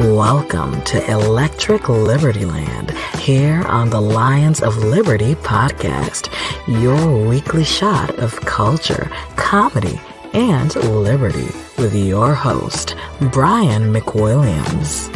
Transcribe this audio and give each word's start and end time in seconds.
Welcome 0.00 0.80
to 0.84 1.10
Electric 1.10 1.90
Liberty 1.90 2.46
Land 2.46 2.92
here 3.18 3.62
on 3.66 3.90
the 3.90 4.00
Lions 4.00 4.62
of 4.62 4.78
Liberty 4.78 5.34
podcast, 5.34 6.32
your 6.80 7.28
weekly 7.28 7.64
shot 7.64 8.18
of 8.18 8.34
culture, 8.40 9.10
comedy, 9.36 10.00
and 10.32 10.74
liberty 10.76 11.54
with 11.76 11.94
your 11.94 12.32
host, 12.32 12.96
Brian 13.30 13.92
McWilliams. 13.92 15.14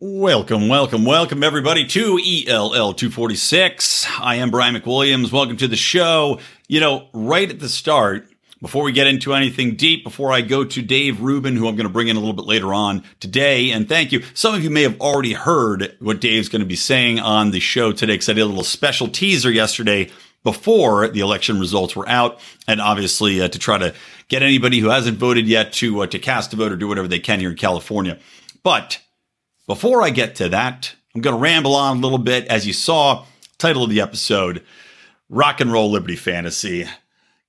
Welcome, 0.00 0.68
welcome, 0.68 1.04
welcome 1.04 1.42
everybody 1.42 1.86
to 1.88 2.18
ELL 2.48 2.94
246. 2.94 4.06
I 4.18 4.36
am 4.36 4.50
Brian 4.50 4.74
McWilliams. 4.74 5.30
Welcome 5.30 5.58
to 5.58 5.68
the 5.68 5.76
show. 5.76 6.40
You 6.68 6.80
know, 6.80 7.08
right 7.12 7.50
at 7.50 7.60
the 7.60 7.68
start, 7.68 8.33
before 8.64 8.82
we 8.82 8.92
get 8.92 9.06
into 9.06 9.34
anything 9.34 9.74
deep, 9.74 10.04
before 10.04 10.32
I 10.32 10.40
go 10.40 10.64
to 10.64 10.80
Dave 10.80 11.20
Rubin, 11.20 11.54
who 11.54 11.68
I'm 11.68 11.76
going 11.76 11.86
to 11.86 11.92
bring 11.92 12.08
in 12.08 12.16
a 12.16 12.18
little 12.18 12.32
bit 12.32 12.46
later 12.46 12.72
on 12.72 13.04
today, 13.20 13.70
and 13.70 13.86
thank 13.86 14.10
you. 14.10 14.22
Some 14.32 14.54
of 14.54 14.64
you 14.64 14.70
may 14.70 14.80
have 14.84 14.98
already 15.02 15.34
heard 15.34 15.94
what 16.00 16.22
Dave's 16.22 16.48
going 16.48 16.60
to 16.60 16.66
be 16.66 16.74
saying 16.74 17.20
on 17.20 17.50
the 17.50 17.60
show 17.60 17.92
today 17.92 18.14
because 18.14 18.30
I 18.30 18.32
did 18.32 18.40
a 18.40 18.46
little 18.46 18.64
special 18.64 19.08
teaser 19.08 19.50
yesterday 19.50 20.10
before 20.44 21.08
the 21.08 21.20
election 21.20 21.60
results 21.60 21.94
were 21.94 22.08
out, 22.08 22.40
and 22.66 22.80
obviously 22.80 23.38
uh, 23.42 23.48
to 23.48 23.58
try 23.58 23.76
to 23.76 23.94
get 24.28 24.42
anybody 24.42 24.78
who 24.78 24.88
hasn't 24.88 25.18
voted 25.18 25.46
yet 25.46 25.74
to 25.74 26.00
uh, 26.00 26.06
to 26.06 26.18
cast 26.18 26.54
a 26.54 26.56
vote 26.56 26.72
or 26.72 26.76
do 26.76 26.88
whatever 26.88 27.06
they 27.06 27.20
can 27.20 27.40
here 27.40 27.50
in 27.50 27.56
California. 27.58 28.18
But 28.62 28.98
before 29.66 30.02
I 30.02 30.08
get 30.08 30.36
to 30.36 30.48
that, 30.48 30.94
I'm 31.14 31.20
going 31.20 31.36
to 31.36 31.42
ramble 31.42 31.74
on 31.74 31.98
a 31.98 32.00
little 32.00 32.16
bit. 32.16 32.46
As 32.46 32.66
you 32.66 32.72
saw, 32.72 33.26
title 33.58 33.84
of 33.84 33.90
the 33.90 34.00
episode, 34.00 34.64
Rock 35.28 35.60
and 35.60 35.70
Roll 35.70 35.90
Liberty 35.90 36.16
Fantasy. 36.16 36.88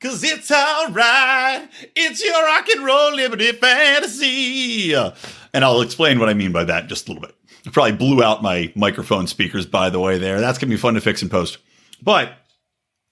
Cause 0.02 0.24
it's 0.24 0.52
alright. 0.52 1.70
It's 1.96 2.24
your 2.24 2.44
rock 2.44 2.68
and 2.70 2.86
roll 2.86 3.14
liberty 3.16 3.52
fantasy. 3.54 4.94
And 4.94 5.64
I'll 5.64 5.82
explain 5.82 6.20
what 6.20 6.30
I 6.30 6.34
mean 6.34 6.52
by 6.52 6.66
that 6.66 6.84
in 6.84 6.90
just 6.90 7.08
a 7.08 7.12
little 7.12 7.28
bit. 7.28 7.36
I 7.66 7.72
probably 7.72 7.94
blew 7.94 8.22
out 8.22 8.44
my 8.44 8.72
microphone 8.76 9.26
speakers, 9.26 9.66
by 9.66 9.90
the 9.90 10.00
way, 10.00 10.18
there. 10.18 10.40
That's 10.40 10.60
going 10.60 10.70
to 10.70 10.76
be 10.76 10.80
fun 10.80 10.94
to 10.96 11.02
fix 11.02 11.22
and 11.22 11.32
post. 11.32 11.58
But 12.02 12.34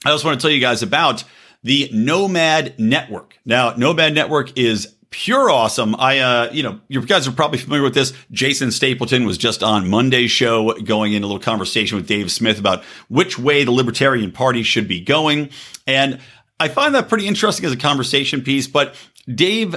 I 0.06 0.12
also 0.12 0.28
want 0.28 0.40
to 0.40 0.46
tell 0.46 0.54
you 0.54 0.62
guys 0.62 0.84
about 0.84 1.24
the 1.64 1.90
Nomad 1.92 2.78
Network. 2.78 3.40
Now, 3.46 3.74
Nomad 3.76 4.14
Network 4.14 4.58
is 4.58 4.94
pure 5.10 5.50
awesome. 5.50 5.96
I, 5.96 6.20
uh, 6.20 6.52
you 6.52 6.64
know, 6.64 6.80
you 6.88 7.02
guys 7.06 7.28
are 7.28 7.32
probably 7.32 7.60
familiar 7.60 7.84
with 7.84 7.94
this. 7.94 8.14
Jason 8.32 8.72
Stapleton 8.72 9.26
was 9.26 9.38
just 9.38 9.64
on 9.64 9.88
Monday's 9.88 10.32
show 10.32 10.74
going 10.82 11.14
in 11.14 11.24
a 11.24 11.28
little 11.28 11.40
conversation 11.42 11.96
with 11.96 12.08
Dave 12.08 12.32
Smith 12.32 12.60
about 12.60 12.84
which 13.08 13.40
way 13.40 13.64
the 13.64 13.72
Libertarian 13.72 14.32
Party 14.32 14.64
should 14.64 14.88
be 14.88 15.00
going. 15.00 15.50
And 15.88 16.20
I 16.60 16.68
find 16.68 16.96
that 16.96 17.10
pretty 17.10 17.28
interesting 17.28 17.66
as 17.66 17.72
a 17.72 17.78
conversation 17.78 18.42
piece. 18.42 18.68
But 18.68 18.96
Dave, 19.34 19.76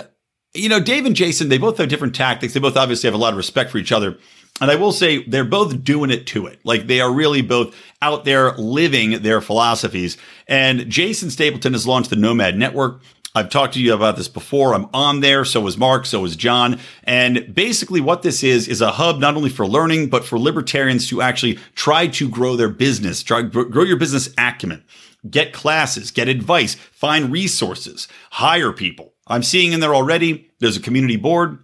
you 0.55 0.69
know, 0.69 0.81
Dave 0.81 1.07
and 1.07 1.17
Jason, 1.17 1.49
they 1.49 1.59
both 1.59 1.79
have 1.79 1.89
different 1.89 2.15
tactics. 2.15 2.55
They 2.55 2.61
both 2.61 2.77
obviously 2.77 3.09
have 3.09 3.15
a 3.15 3.19
lot 3.19 3.33
of 3.33 3.37
respect 3.37 3.71
for 3.71 3.79
each 3.79 3.93
other. 3.93 4.19
And 4.61 4.71
I 4.71 4.77
will 4.77 4.93
say 4.93 5.23
they're 5.25 5.45
both 5.45 5.85
doing 5.85 6.11
it 6.11 6.27
to 6.29 6.47
it. 6.47 6.61
Like 6.65 6.87
they 6.87 7.01
are 7.01 7.13
really 7.13 7.43
both 7.43 7.77
out 8.01 8.25
there 8.25 8.53
living 8.53 9.23
their 9.23 9.41
philosophies. 9.41 10.17
And 10.49 10.89
Jason 10.89 11.31
Stapleton 11.31 11.75
has 11.75 11.87
launched 11.87 12.11
the 12.11 12.17
Nomad 12.17 12.57
Network. 12.57 13.03
I've 13.35 13.51
talked 13.51 13.75
to 13.75 13.83
you 13.83 13.93
about 13.93 14.17
this 14.17 14.29
before. 14.29 14.75
I'm 14.75 14.89
on 14.95 15.21
there. 15.21 15.45
So 15.45 15.67
is 15.67 15.77
Mark. 15.77 16.07
So 16.07 16.25
is 16.25 16.37
John. 16.37 16.81
And 17.05 17.55
basically 17.55 18.01
what 18.01 18.23
this 18.23 18.43
is, 18.43 18.67
is 18.67 18.81
a 18.81 18.93
hub 18.93 19.19
not 19.19 19.35
only 19.35 19.51
for 19.51 19.67
learning, 19.67 20.09
but 20.09 20.25
for 20.25 20.39
libertarians 20.39 21.07
to 21.09 21.21
actually 21.21 21.59
try 21.75 22.07
to 22.07 22.29
grow 22.31 22.57
their 22.57 22.71
business, 22.71 23.23
try 23.23 23.43
grow 23.43 23.85
your 23.85 23.99
business 23.99 24.31
acumen 24.39 24.85
get 25.29 25.53
classes, 25.53 26.11
get 26.11 26.29
advice, 26.29 26.75
find 26.75 27.33
resources, 27.33 28.09
hire 28.33 28.73
people. 28.73 29.15
I'm 29.27 29.43
seeing 29.43 29.73
in 29.73 29.81
there 29.81 29.95
already. 29.95 30.51
There's 30.61 30.77
a 30.77 30.81
community 30.81 31.17
board. 31.17 31.59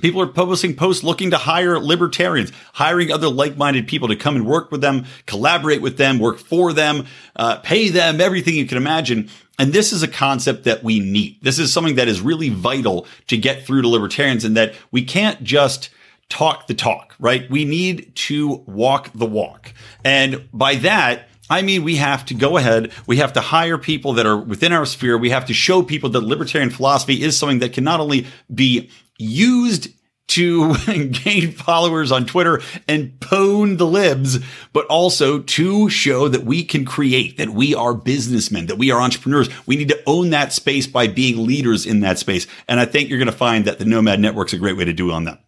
People 0.00 0.22
are 0.22 0.28
publishing 0.28 0.76
posts 0.76 1.02
looking 1.02 1.30
to 1.30 1.36
hire 1.36 1.78
libertarians, 1.78 2.52
hiring 2.74 3.10
other 3.10 3.28
like-minded 3.28 3.88
people 3.88 4.08
to 4.08 4.16
come 4.16 4.36
and 4.36 4.46
work 4.46 4.70
with 4.70 4.80
them, 4.80 5.06
collaborate 5.26 5.82
with 5.82 5.96
them, 5.96 6.18
work 6.18 6.38
for 6.38 6.72
them, 6.72 7.06
uh, 7.36 7.56
pay 7.56 7.88
them, 7.88 8.20
everything 8.20 8.54
you 8.54 8.66
can 8.66 8.76
imagine. 8.76 9.28
And 9.58 9.72
this 9.72 9.92
is 9.92 10.04
a 10.04 10.08
concept 10.08 10.64
that 10.64 10.84
we 10.84 11.00
need. 11.00 11.38
This 11.42 11.58
is 11.58 11.72
something 11.72 11.96
that 11.96 12.06
is 12.06 12.20
really 12.20 12.48
vital 12.48 13.06
to 13.26 13.36
get 13.36 13.66
through 13.66 13.82
to 13.82 13.88
libertarians 13.88 14.44
and 14.44 14.56
that 14.56 14.74
we 14.92 15.02
can't 15.02 15.42
just 15.42 15.90
talk 16.28 16.66
the 16.68 16.74
talk, 16.74 17.16
right? 17.18 17.50
We 17.50 17.64
need 17.64 18.14
to 18.14 18.62
walk 18.66 19.10
the 19.14 19.26
walk. 19.26 19.72
And 20.04 20.48
by 20.52 20.76
that, 20.76 21.27
I 21.50 21.62
mean, 21.62 21.82
we 21.82 21.96
have 21.96 22.26
to 22.26 22.34
go 22.34 22.56
ahead. 22.56 22.92
We 23.06 23.18
have 23.18 23.32
to 23.34 23.40
hire 23.40 23.78
people 23.78 24.12
that 24.14 24.26
are 24.26 24.36
within 24.36 24.72
our 24.72 24.86
sphere. 24.86 25.16
We 25.16 25.30
have 25.30 25.46
to 25.46 25.54
show 25.54 25.82
people 25.82 26.10
that 26.10 26.20
libertarian 26.20 26.70
philosophy 26.70 27.22
is 27.22 27.38
something 27.38 27.60
that 27.60 27.72
can 27.72 27.84
not 27.84 28.00
only 28.00 28.26
be 28.52 28.90
used 29.18 29.88
to 30.28 30.76
gain 31.08 31.52
followers 31.52 32.12
on 32.12 32.26
Twitter 32.26 32.60
and 32.86 33.18
pwn 33.18 33.78
the 33.78 33.86
libs, 33.86 34.38
but 34.74 34.84
also 34.86 35.40
to 35.40 35.88
show 35.88 36.28
that 36.28 36.44
we 36.44 36.62
can 36.64 36.84
create, 36.84 37.38
that 37.38 37.48
we 37.50 37.74
are 37.74 37.94
businessmen, 37.94 38.66
that 38.66 38.76
we 38.76 38.90
are 38.90 39.00
entrepreneurs. 39.00 39.48
We 39.66 39.76
need 39.76 39.88
to 39.88 40.02
own 40.06 40.28
that 40.30 40.52
space 40.52 40.86
by 40.86 41.08
being 41.08 41.46
leaders 41.46 41.86
in 41.86 42.00
that 42.00 42.18
space. 42.18 42.46
And 42.68 42.78
I 42.78 42.84
think 42.84 43.08
you're 43.08 43.18
going 43.18 43.26
to 43.26 43.32
find 43.32 43.64
that 43.64 43.78
the 43.78 43.86
Nomad 43.86 44.20
Network 44.20 44.48
is 44.48 44.54
a 44.54 44.58
great 44.58 44.76
way 44.76 44.84
to 44.84 44.92
do 44.92 45.10
on 45.12 45.24
that. 45.24 45.42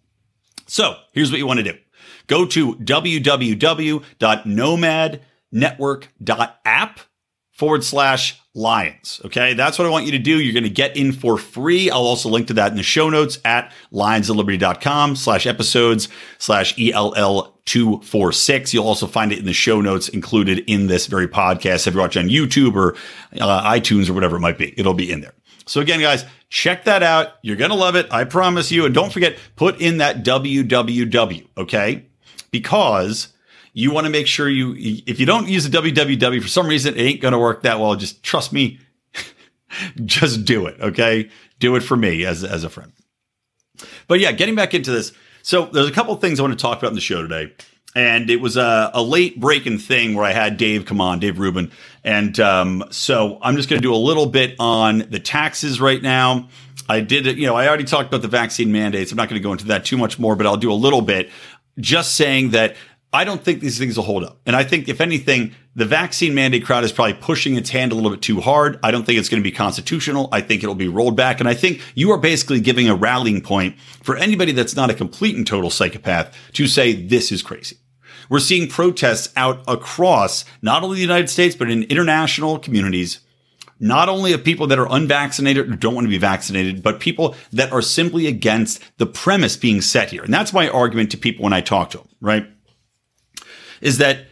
So 0.67 0.97
here's 1.13 1.31
what 1.31 1.39
you 1.39 1.47
want 1.47 1.59
to 1.59 1.73
do. 1.73 1.75
Go 2.27 2.47
to 2.47 2.75
www.nomad.com 2.77 4.07
network.app 5.53 7.01
forward 7.53 7.85
slash 7.85 8.41
lions. 8.55 9.21
Okay. 9.25 9.55
That's 9.55 9.79
what 9.79 9.87
I 9.87 9.91
want 9.91 10.07
you 10.07 10.13
to 10.13 10.19
do. 10.19 10.41
You're 10.41 10.55
going 10.55 10.65
to 10.65 10.71
get 10.71 10.97
in 10.97 11.13
for 11.13 11.37
free. 11.37 11.91
I'll 11.91 12.01
also 12.01 12.29
link 12.29 12.49
to 12.49 12.55
that 12.55 12.71
in 12.71 12.77
the 12.77 12.83
show 12.83 13.11
notes 13.11 13.39
at 13.45 13.73
lionsofliberty.com 13.93 15.15
slash 15.17 15.47
episodes 15.47 16.09
slash 16.39 16.75
ELL 16.81 17.55
246. 17.67 18.75
You'll 18.75 18.87
also 18.87 19.07
find 19.07 19.31
it 19.31 19.39
in 19.39 19.45
the 19.45 19.53
show 19.53 19.81
notes 19.81 20.09
included 20.09 20.65
in 20.67 20.87
this 20.87 21.07
very 21.07 21.29
podcast. 21.29 21.87
If 21.87 21.95
you 21.95 22.01
watch 22.01 22.17
on 22.17 22.29
YouTube 22.29 22.75
or 22.75 22.97
uh, 23.39 23.71
iTunes 23.71 24.09
or 24.09 24.15
whatever 24.15 24.37
it 24.37 24.41
might 24.41 24.59
be, 24.59 24.75
it'll 24.79 24.95
be 24.95 25.13
in 25.13 25.21
there. 25.21 25.35
So 25.67 25.81
again, 25.81 26.01
guys, 26.01 26.25
check 26.49 26.85
that 26.85 27.03
out. 27.03 27.35
You're 27.43 27.57
going 27.57 27.71
to 27.71 27.77
love 27.77 27.95
it. 27.95 28.09
I 28.11 28.25
promise 28.25 28.73
you. 28.73 28.87
And 28.87 28.95
don't 28.95 29.13
forget, 29.13 29.39
put 29.55 29.81
in 29.81 29.99
that 29.99 30.25
www. 30.25 31.47
Okay. 31.57 32.07
Because 32.51 33.29
you 33.73 33.93
want 33.93 34.07
to 34.07 34.11
make 34.11 34.27
sure 34.27 34.49
you, 34.49 34.75
if 35.07 35.21
you 35.21 35.27
don't 35.27 35.49
use 35.49 35.69
the 35.69 35.77
www 35.77 36.43
for 36.43 36.49
some 36.49 36.67
reason, 36.67 36.95
it 36.97 37.01
ain't 37.01 37.21
going 37.21 37.33
to 37.33 37.39
work 37.39 37.63
that 37.63 37.79
well. 37.79 37.95
Just 37.97 38.23
trust 38.23 38.53
me. 38.53 38.81
just 40.05 40.45
do 40.45 40.67
it. 40.67 40.81
Okay. 40.81 41.31
Do 41.59 41.77
it 41.77 41.81
for 41.81 41.97
me 41.97 42.25
as, 42.25 42.43
as 42.43 42.65
a 42.65 42.71
friend. 42.71 42.93
But 44.09 44.21
yeah, 44.21 44.33
getting 44.33 44.55
back 44.55 44.75
into 44.75 44.91
this. 44.91 45.13
So 45.43 45.67
there's 45.67 45.89
a 45.89 45.93
couple 45.93 46.13
of 46.13 46.21
things 46.21 46.39
I 46.39 46.43
want 46.43 46.59
to 46.59 46.63
talk 46.63 46.79
about 46.79 46.89
in 46.89 46.95
the 46.95 47.01
show 47.01 47.23
today. 47.23 47.53
And 47.95 48.31
it 48.31 48.41
was 48.41 48.57
a, 48.57 48.91
a 48.95 49.03
late 49.03 49.41
breaking 49.41 49.79
thing 49.79 50.15
where 50.15 50.25
I 50.25 50.33
had 50.33 50.57
Dave 50.57 50.85
come 50.85 51.01
on, 51.01 51.19
Dave 51.19 51.39
Rubin. 51.39 51.73
And 52.05 52.39
um, 52.39 52.85
so 52.91 53.39
I'm 53.43 53.57
just 53.57 53.69
going 53.69 53.81
to 53.81 53.87
do 53.87 53.95
a 53.95 53.97
little 53.97 54.27
bit 54.27 54.55
on 54.59 54.99
the 55.11 55.19
taxes 55.19 55.81
right 55.81 56.01
now. 56.01 56.49
I 56.89 57.01
did 57.01 57.27
you 57.39 57.47
know, 57.47 57.57
I 57.57 57.69
already 57.69 57.85
talked 57.85 58.09
about 58.09 58.23
the 58.23 58.29
vaccine 58.29 58.73
mandates. 58.73 59.13
I'm 59.13 59.17
not 59.17 59.29
going 59.29 59.41
to 59.41 59.43
go 59.43 59.53
into 59.53 59.67
that 59.67 59.85
too 59.85 59.97
much 59.97 60.19
more, 60.19 60.37
but 60.37 60.47
I'll 60.47 60.57
do 60.57 60.73
a 60.73 60.75
little 60.75 61.03
bit 61.03 61.31
just 61.79 62.15
saying 62.15 62.51
that 62.51 62.77
I 63.13 63.25
don't 63.25 63.43
think 63.43 63.61
these 63.61 63.77
things 63.77 63.97
will 63.97 64.05
hold 64.05 64.23
up. 64.23 64.39
And 64.47 64.55
I 64.55 64.63
think, 64.63 64.89
if 64.89 65.01
anything, 65.01 65.53
the 65.75 65.85
vaccine 65.85 66.33
mandate 66.33 66.65
crowd 66.65 66.85
is 66.85 66.93
probably 66.93 67.15
pushing 67.15 67.57
its 67.57 67.71
hand 67.71 67.91
a 67.91 67.97
little 67.97 68.11
bit 68.11 68.23
too 68.23 68.41
hard. 68.41 68.79
I 68.85 68.93
don't 68.93 69.05
think 69.05 69.19
it's 69.19 69.29
going 69.29 69.43
to 69.43 69.49
be 69.49 69.55
constitutional. 69.55 70.29
I 70.31 70.41
think 70.41 70.63
it'll 70.63 70.77
be 70.77 70.89
rolled 70.89 71.17
back. 71.17 71.41
And 71.41 71.49
I 71.49 71.55
think 71.55 71.83
you 71.97 72.13
are 72.13 72.19
basically 72.19 72.61
giving 72.61 72.89
a 72.89 72.95
rallying 72.95 73.41
point 73.41 73.77
for 74.03 74.17
anybody 74.17 74.53
that's 74.53 74.77
not 74.77 74.91
a 74.91 74.95
complete 74.95 75.37
and 75.37 75.47
total 75.47 75.71
psychopath 75.71 76.37
to 76.53 76.69
say 76.69 76.93
this 76.93 77.33
is 77.33 77.43
crazy. 77.43 77.79
We're 78.29 78.39
seeing 78.39 78.69
protests 78.69 79.33
out 79.37 79.65
across 79.67 80.45
not 80.63 80.85
only 80.85 80.97
the 80.97 81.03
United 81.03 81.29
States, 81.29 81.57
but 81.57 81.69
in 81.69 81.83
international 81.85 82.61
communities, 82.61 83.19
not 83.81 84.09
only 84.09 84.33
of 84.33 84.45
people 84.45 84.69
that 84.69 84.79
are 84.79 84.87
unvaccinated 84.89 85.69
or 85.69 85.75
don't 85.75 85.95
want 85.95 86.05
to 86.05 86.11
be 86.11 86.19
vaccinated, 86.19 86.81
but 86.81 87.01
people 87.01 87.35
that 87.53 87.73
are 87.73 87.83
simply 87.83 88.29
against 88.29 88.81
the 88.99 89.07
premise 89.07 89.57
being 89.57 89.81
set 89.81 90.11
here. 90.11 90.23
And 90.23 90.33
that's 90.33 90.53
my 90.53 90.69
argument 90.69 91.11
to 91.11 91.17
people 91.17 91.43
when 91.43 91.53
I 91.53 91.61
talk 91.61 91.91
to 91.91 91.99
them, 91.99 92.09
right? 92.21 92.47
Is 93.81 93.99
that 93.99 94.27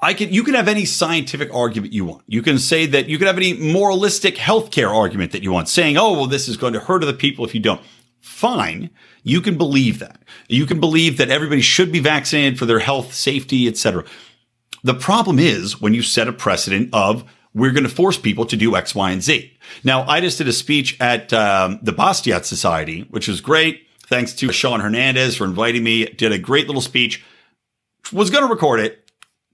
I 0.00 0.14
can 0.14 0.32
you 0.32 0.44
can 0.44 0.54
have 0.54 0.68
any 0.68 0.84
scientific 0.84 1.52
argument 1.52 1.92
you 1.92 2.04
want. 2.04 2.22
You 2.26 2.42
can 2.42 2.58
say 2.58 2.86
that 2.86 3.08
you 3.08 3.18
can 3.18 3.26
have 3.26 3.36
any 3.36 3.54
moralistic 3.54 4.36
healthcare 4.36 4.94
argument 4.94 5.32
that 5.32 5.42
you 5.42 5.52
want, 5.52 5.68
saying, 5.68 5.96
"Oh, 5.96 6.12
well, 6.12 6.26
this 6.26 6.48
is 6.48 6.56
going 6.56 6.72
to 6.74 6.80
hurt 6.80 7.02
other 7.02 7.12
people 7.12 7.44
if 7.44 7.54
you 7.54 7.60
don't." 7.60 7.80
Fine, 8.20 8.90
you 9.22 9.40
can 9.40 9.56
believe 9.56 9.98
that. 10.00 10.22
You 10.48 10.66
can 10.66 10.80
believe 10.80 11.16
that 11.16 11.30
everybody 11.30 11.60
should 11.60 11.90
be 11.90 12.00
vaccinated 12.00 12.58
for 12.58 12.66
their 12.66 12.78
health, 12.78 13.14
safety, 13.14 13.66
etc. 13.66 14.04
The 14.84 14.94
problem 14.94 15.38
is 15.38 15.80
when 15.80 15.94
you 15.94 16.02
set 16.02 16.28
a 16.28 16.32
precedent 16.32 16.90
of 16.92 17.24
we're 17.54 17.72
going 17.72 17.84
to 17.84 17.90
force 17.90 18.18
people 18.18 18.46
to 18.46 18.56
do 18.56 18.76
X, 18.76 18.94
Y, 18.94 19.10
and 19.10 19.22
Z. 19.22 19.52
Now, 19.82 20.02
I 20.06 20.20
just 20.20 20.38
did 20.38 20.46
a 20.46 20.52
speech 20.52 21.00
at 21.00 21.32
um, 21.32 21.80
the 21.82 21.92
Bastiat 21.92 22.44
Society, 22.44 23.02
which 23.10 23.26
was 23.26 23.40
great. 23.40 23.86
Thanks 24.06 24.32
to 24.34 24.52
Sean 24.52 24.80
Hernandez 24.80 25.36
for 25.36 25.44
inviting 25.44 25.82
me. 25.82 26.06
Did 26.06 26.32
a 26.32 26.38
great 26.38 26.66
little 26.66 26.82
speech 26.82 27.24
was 28.12 28.30
going 28.30 28.46
to 28.46 28.52
record 28.52 28.80
it, 28.80 29.10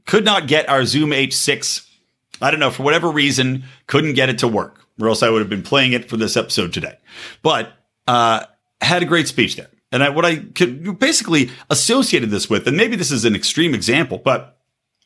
could 0.07 0.25
not 0.25 0.49
get 0.49 0.69
our 0.69 0.85
Zoom 0.85 1.11
H6. 1.11 1.89
I 2.41 2.51
don't 2.51 2.61
know, 2.61 2.71
for 2.71 2.83
whatever 2.83 3.11
reason, 3.11 3.65
couldn't 3.87 4.15
get 4.15 4.29
it 4.29 4.39
to 4.39 4.49
work. 4.49 4.81
or 5.01 5.09
else 5.09 5.23
I 5.23 5.31
would 5.31 5.41
have 5.41 5.49
been 5.49 5.63
playing 5.63 5.93
it 5.93 6.09
for 6.09 6.17
this 6.17 6.37
episode 6.37 6.73
today. 6.73 6.99
But 7.43 7.73
uh, 8.07 8.45
had 8.81 9.03
a 9.03 9.07
great 9.07 9.29
speech 9.29 9.57
there. 9.57 9.71
And 9.93 10.03
I, 10.03 10.09
what 10.09 10.25
I 10.25 10.37
could 10.37 10.99
basically 10.99 11.51
associated 11.71 12.31
this 12.31 12.51
with, 12.51 12.67
and 12.67 12.77
maybe 12.77 12.97
this 12.97 13.11
is 13.11 13.25
an 13.25 13.37
extreme 13.37 13.75
example, 13.75 14.19
but 14.19 14.59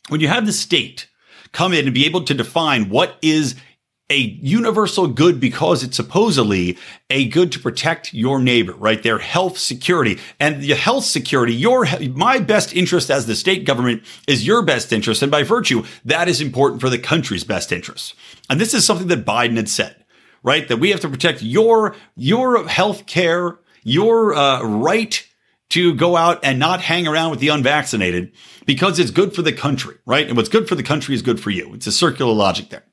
when 0.09 0.21
you 0.21 0.29
have 0.29 0.47
the 0.47 0.53
state 0.53 1.09
come 1.53 1.73
in 1.73 1.85
and 1.85 1.95
be 1.95 2.07
able 2.07 2.25
to 2.25 2.35
define 2.35 2.89
what 2.89 3.17
is 3.23 3.55
a 4.11 4.17
universal 4.17 5.07
good 5.07 5.39
because 5.39 5.83
it's 5.83 5.97
supposedly 5.97 6.79
a 7.11 7.29
good 7.29 7.53
to 7.53 7.59
protect 7.59 8.15
your 8.15 8.41
neighbor, 8.41 8.73
right? 8.73 9.03
Their 9.03 9.19
health 9.19 9.59
security 9.59 10.19
and 10.41 10.63
the 10.63 10.75
health 10.75 11.05
security, 11.05 11.55
your, 11.55 11.87
my 12.15 12.39
best 12.39 12.75
interest 12.75 13.11
as 13.11 13.27
the 13.27 13.37
state 13.37 13.67
government 13.67 14.03
is 14.27 14.47
your 14.47 14.63
best 14.63 14.93
interest. 14.93 15.23
And 15.23 15.31
by 15.31 15.43
virtue, 15.43 15.85
that 16.07 16.27
is 16.27 16.41
important 16.41 16.81
for 16.81 16.89
the 16.89 16.99
country's 16.99 17.45
best 17.45 17.71
interest. 17.71 18.15
And 18.49 18.59
this 18.59 18.73
is 18.73 18.85
something 18.87 19.09
that 19.09 19.27
Biden 19.27 19.57
had 19.57 19.69
said, 19.69 20.05
right? 20.43 20.67
That 20.69 20.79
we 20.79 20.91
have 20.91 21.01
to 21.01 21.09
protect 21.09 21.43
your, 21.43 21.95
your 22.17 22.67
health 22.67 23.05
care, 23.05 23.59
your 23.85 24.35
uh, 24.35 24.63
right 24.63 25.23
to 25.71 25.95
go 25.95 26.17
out 26.17 26.41
and 26.43 26.59
not 26.59 26.81
hang 26.81 27.07
around 27.07 27.31
with 27.31 27.41
the 27.41 27.49
unvaccinated 27.49 28.33
because 28.65 28.99
it's 28.99 29.11
good 29.11 29.35
for 29.35 29.43
the 29.43 29.53
country, 29.53 29.97
right? 30.07 30.27
And 30.27 30.35
what's 30.35 30.49
good 30.49 30.67
for 30.67 30.77
the 30.77 30.83
country 30.83 31.15
is 31.15 31.21
good 31.21 31.39
for 31.39 31.51
you. 31.51 31.75
It's 31.75 31.87
a 31.87 31.93
circular 31.93 32.33
logic 32.33 32.71
there. 32.71 32.88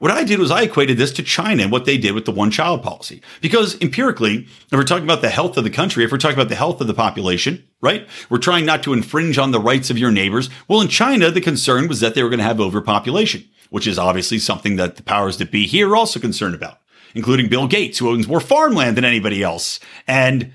What 0.00 0.10
I 0.10 0.24
did 0.24 0.38
was 0.38 0.50
I 0.50 0.62
equated 0.62 0.96
this 0.96 1.12
to 1.12 1.22
China 1.22 1.62
and 1.62 1.70
what 1.70 1.84
they 1.84 1.98
did 1.98 2.14
with 2.14 2.24
the 2.24 2.32
one 2.32 2.50
child 2.50 2.82
policy. 2.82 3.20
Because 3.42 3.78
empirically, 3.82 4.46
if 4.46 4.72
we're 4.72 4.82
talking 4.82 5.04
about 5.04 5.20
the 5.20 5.28
health 5.28 5.58
of 5.58 5.64
the 5.64 5.68
country, 5.68 6.02
if 6.02 6.10
we're 6.10 6.16
talking 6.16 6.38
about 6.38 6.48
the 6.48 6.54
health 6.54 6.80
of 6.80 6.86
the 6.86 6.94
population, 6.94 7.62
right? 7.82 8.08
We're 8.30 8.38
trying 8.38 8.64
not 8.64 8.82
to 8.84 8.94
infringe 8.94 9.36
on 9.36 9.50
the 9.50 9.60
rights 9.60 9.90
of 9.90 9.98
your 9.98 10.10
neighbors. 10.10 10.48
Well, 10.68 10.80
in 10.80 10.88
China, 10.88 11.30
the 11.30 11.42
concern 11.42 11.86
was 11.86 12.00
that 12.00 12.14
they 12.14 12.22
were 12.22 12.30
going 12.30 12.38
to 12.38 12.44
have 12.44 12.62
overpopulation, 12.62 13.46
which 13.68 13.86
is 13.86 13.98
obviously 13.98 14.38
something 14.38 14.76
that 14.76 14.96
the 14.96 15.02
powers 15.02 15.36
that 15.36 15.50
be 15.50 15.66
here 15.66 15.90
are 15.90 15.96
also 15.96 16.18
concerned 16.18 16.54
about, 16.54 16.78
including 17.14 17.50
Bill 17.50 17.68
Gates, 17.68 17.98
who 17.98 18.08
owns 18.08 18.26
more 18.26 18.40
farmland 18.40 18.96
than 18.96 19.04
anybody 19.04 19.42
else. 19.42 19.80
And 20.08 20.54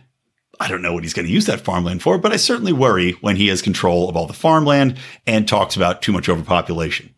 I 0.59 0.67
don't 0.67 0.81
know 0.81 0.93
what 0.93 1.03
he's 1.03 1.13
going 1.13 1.27
to 1.27 1.31
use 1.31 1.45
that 1.45 1.61
farmland 1.61 2.01
for, 2.01 2.17
but 2.17 2.31
I 2.31 2.37
certainly 2.37 2.73
worry 2.73 3.11
when 3.21 3.35
he 3.35 3.49
has 3.49 3.61
control 3.61 4.09
of 4.09 4.17
all 4.17 4.25
the 4.25 4.33
farmland 4.33 4.97
and 5.27 5.47
talks 5.47 5.75
about 5.75 6.01
too 6.01 6.11
much 6.11 6.29
overpopulation. 6.29 7.13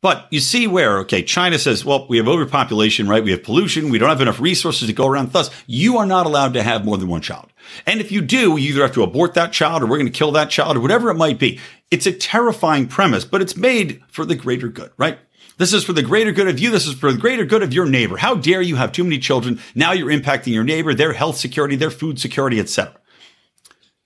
But 0.00 0.28
you 0.30 0.38
see 0.38 0.68
where, 0.68 1.00
okay, 1.00 1.24
China 1.24 1.58
says, 1.58 1.84
well, 1.84 2.06
we 2.08 2.18
have 2.18 2.28
overpopulation, 2.28 3.08
right? 3.08 3.24
We 3.24 3.32
have 3.32 3.42
pollution. 3.42 3.90
We 3.90 3.98
don't 3.98 4.08
have 4.08 4.20
enough 4.20 4.38
resources 4.38 4.86
to 4.86 4.92
go 4.92 5.08
around. 5.08 5.32
Thus, 5.32 5.50
you 5.66 5.98
are 5.98 6.06
not 6.06 6.26
allowed 6.26 6.54
to 6.54 6.62
have 6.62 6.84
more 6.84 6.96
than 6.96 7.08
one 7.08 7.20
child. 7.20 7.48
And 7.84 8.00
if 8.00 8.12
you 8.12 8.20
do, 8.20 8.56
you 8.56 8.70
either 8.70 8.82
have 8.82 8.94
to 8.94 9.02
abort 9.02 9.34
that 9.34 9.52
child 9.52 9.82
or 9.82 9.86
we're 9.86 9.98
going 9.98 10.06
to 10.06 10.16
kill 10.16 10.30
that 10.32 10.50
child 10.50 10.76
or 10.76 10.80
whatever 10.80 11.10
it 11.10 11.14
might 11.14 11.40
be. 11.40 11.58
It's 11.90 12.06
a 12.06 12.12
terrifying 12.12 12.86
premise, 12.86 13.24
but 13.24 13.42
it's 13.42 13.56
made 13.56 14.00
for 14.08 14.24
the 14.24 14.36
greater 14.36 14.68
good, 14.68 14.92
right? 14.98 15.18
This 15.56 15.72
is 15.72 15.82
for 15.82 15.92
the 15.92 16.04
greater 16.04 16.30
good 16.30 16.46
of 16.46 16.60
you. 16.60 16.70
This 16.70 16.86
is 16.86 16.94
for 16.94 17.10
the 17.10 17.18
greater 17.18 17.44
good 17.44 17.64
of 17.64 17.74
your 17.74 17.86
neighbor. 17.86 18.16
How 18.16 18.36
dare 18.36 18.62
you 18.62 18.76
have 18.76 18.92
too 18.92 19.02
many 19.02 19.18
children? 19.18 19.58
Now 19.74 19.90
you're 19.90 20.12
impacting 20.12 20.52
your 20.52 20.62
neighbor, 20.62 20.94
their 20.94 21.12
health 21.12 21.36
security, 21.36 21.74
their 21.74 21.90
food 21.90 22.20
security, 22.20 22.60
etc. 22.60 22.94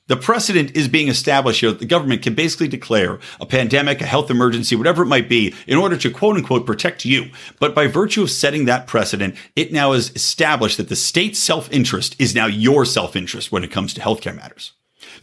The 0.08 0.16
precedent 0.16 0.76
is 0.76 0.88
being 0.88 1.08
established 1.08 1.60
here 1.60 1.70
that 1.70 1.78
the 1.78 1.86
government 1.86 2.22
can 2.22 2.34
basically 2.34 2.66
declare 2.66 3.20
a 3.40 3.46
pandemic, 3.46 4.00
a 4.00 4.06
health 4.06 4.30
emergency, 4.30 4.74
whatever 4.74 5.04
it 5.04 5.06
might 5.06 5.28
be, 5.28 5.54
in 5.66 5.78
order 5.78 5.96
to 5.96 6.10
quote 6.10 6.36
unquote 6.36 6.66
protect 6.66 7.04
you. 7.04 7.30
But 7.60 7.74
by 7.74 7.86
virtue 7.86 8.22
of 8.22 8.30
setting 8.30 8.64
that 8.64 8.88
precedent, 8.88 9.36
it 9.54 9.72
now 9.72 9.92
is 9.92 10.10
established 10.16 10.76
that 10.78 10.88
the 10.88 10.96
state's 10.96 11.38
self 11.38 11.70
interest 11.72 12.16
is 12.18 12.34
now 12.34 12.46
your 12.46 12.84
self 12.84 13.14
interest 13.14 13.52
when 13.52 13.62
it 13.62 13.70
comes 13.70 13.94
to 13.94 14.00
healthcare 14.00 14.34
matters. 14.34 14.72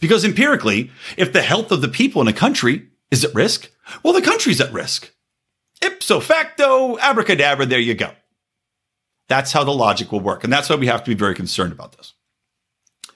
Because 0.00 0.24
empirically, 0.24 0.90
if 1.16 1.32
the 1.32 1.42
health 1.42 1.70
of 1.70 1.82
the 1.82 1.88
people 1.88 2.22
in 2.22 2.28
a 2.28 2.32
country 2.32 2.88
is 3.10 3.22
at 3.22 3.34
risk, 3.34 3.70
well, 4.02 4.14
the 4.14 4.22
country's 4.22 4.60
at 4.60 4.72
risk. 4.72 5.12
Ipso 5.82 6.20
facto, 6.20 6.98
abracadabra, 6.98 7.66
there 7.66 7.78
you 7.78 7.94
go. 7.94 8.12
That's 9.28 9.52
how 9.52 9.64
the 9.64 9.72
logic 9.72 10.10
will 10.10 10.20
work. 10.20 10.42
And 10.42 10.52
that's 10.52 10.68
why 10.68 10.76
we 10.76 10.86
have 10.86 11.04
to 11.04 11.10
be 11.10 11.14
very 11.14 11.34
concerned 11.34 11.72
about 11.72 11.96
this. 11.96 12.14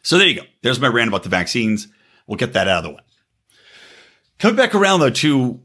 So 0.04 0.18
there 0.18 0.28
you 0.28 0.36
go. 0.36 0.46
There's 0.62 0.78
my 0.78 0.86
rant 0.86 1.08
about 1.08 1.24
the 1.24 1.28
vaccines. 1.28 1.88
We'll 2.26 2.36
get 2.36 2.52
that 2.52 2.68
out 2.68 2.78
of 2.78 2.84
the 2.84 2.90
way. 2.90 3.02
Coming 4.38 4.56
back 4.56 4.74
around 4.74 5.00
though 5.00 5.10
to 5.10 5.60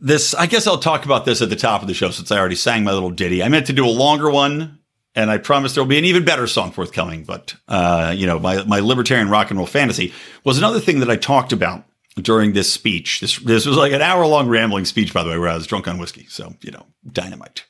this, 0.00 0.34
I 0.34 0.46
guess 0.46 0.66
I'll 0.66 0.78
talk 0.78 1.04
about 1.04 1.24
this 1.24 1.42
at 1.42 1.50
the 1.50 1.56
top 1.56 1.82
of 1.82 1.88
the 1.88 1.94
show 1.94 2.10
since 2.10 2.30
I 2.30 2.38
already 2.38 2.54
sang 2.54 2.84
my 2.84 2.92
little 2.92 3.10
ditty. 3.10 3.42
I 3.42 3.48
meant 3.48 3.66
to 3.66 3.72
do 3.72 3.86
a 3.86 3.90
longer 3.90 4.30
one, 4.30 4.78
and 5.14 5.30
I 5.30 5.38
promise 5.38 5.74
there 5.74 5.82
will 5.82 5.88
be 5.88 5.98
an 5.98 6.04
even 6.04 6.24
better 6.24 6.46
song 6.46 6.70
forthcoming. 6.70 7.24
But 7.24 7.54
uh, 7.68 8.14
you 8.16 8.26
know, 8.26 8.38
my 8.38 8.62
my 8.64 8.80
libertarian 8.80 9.28
rock 9.28 9.50
and 9.50 9.58
roll 9.58 9.66
fantasy 9.66 10.12
was 10.44 10.58
another 10.58 10.80
thing 10.80 11.00
that 11.00 11.10
I 11.10 11.16
talked 11.16 11.52
about 11.52 11.84
during 12.16 12.52
this 12.52 12.72
speech. 12.72 13.20
This 13.20 13.38
this 13.38 13.66
was 13.66 13.76
like 13.76 13.92
an 13.92 14.02
hour 14.02 14.26
long 14.26 14.48
rambling 14.48 14.84
speech, 14.84 15.12
by 15.12 15.24
the 15.24 15.30
way, 15.30 15.38
where 15.38 15.48
I 15.48 15.54
was 15.54 15.66
drunk 15.66 15.88
on 15.88 15.98
whiskey. 15.98 16.26
So 16.28 16.54
you 16.60 16.70
know, 16.70 16.86
dynamite. 17.10 17.64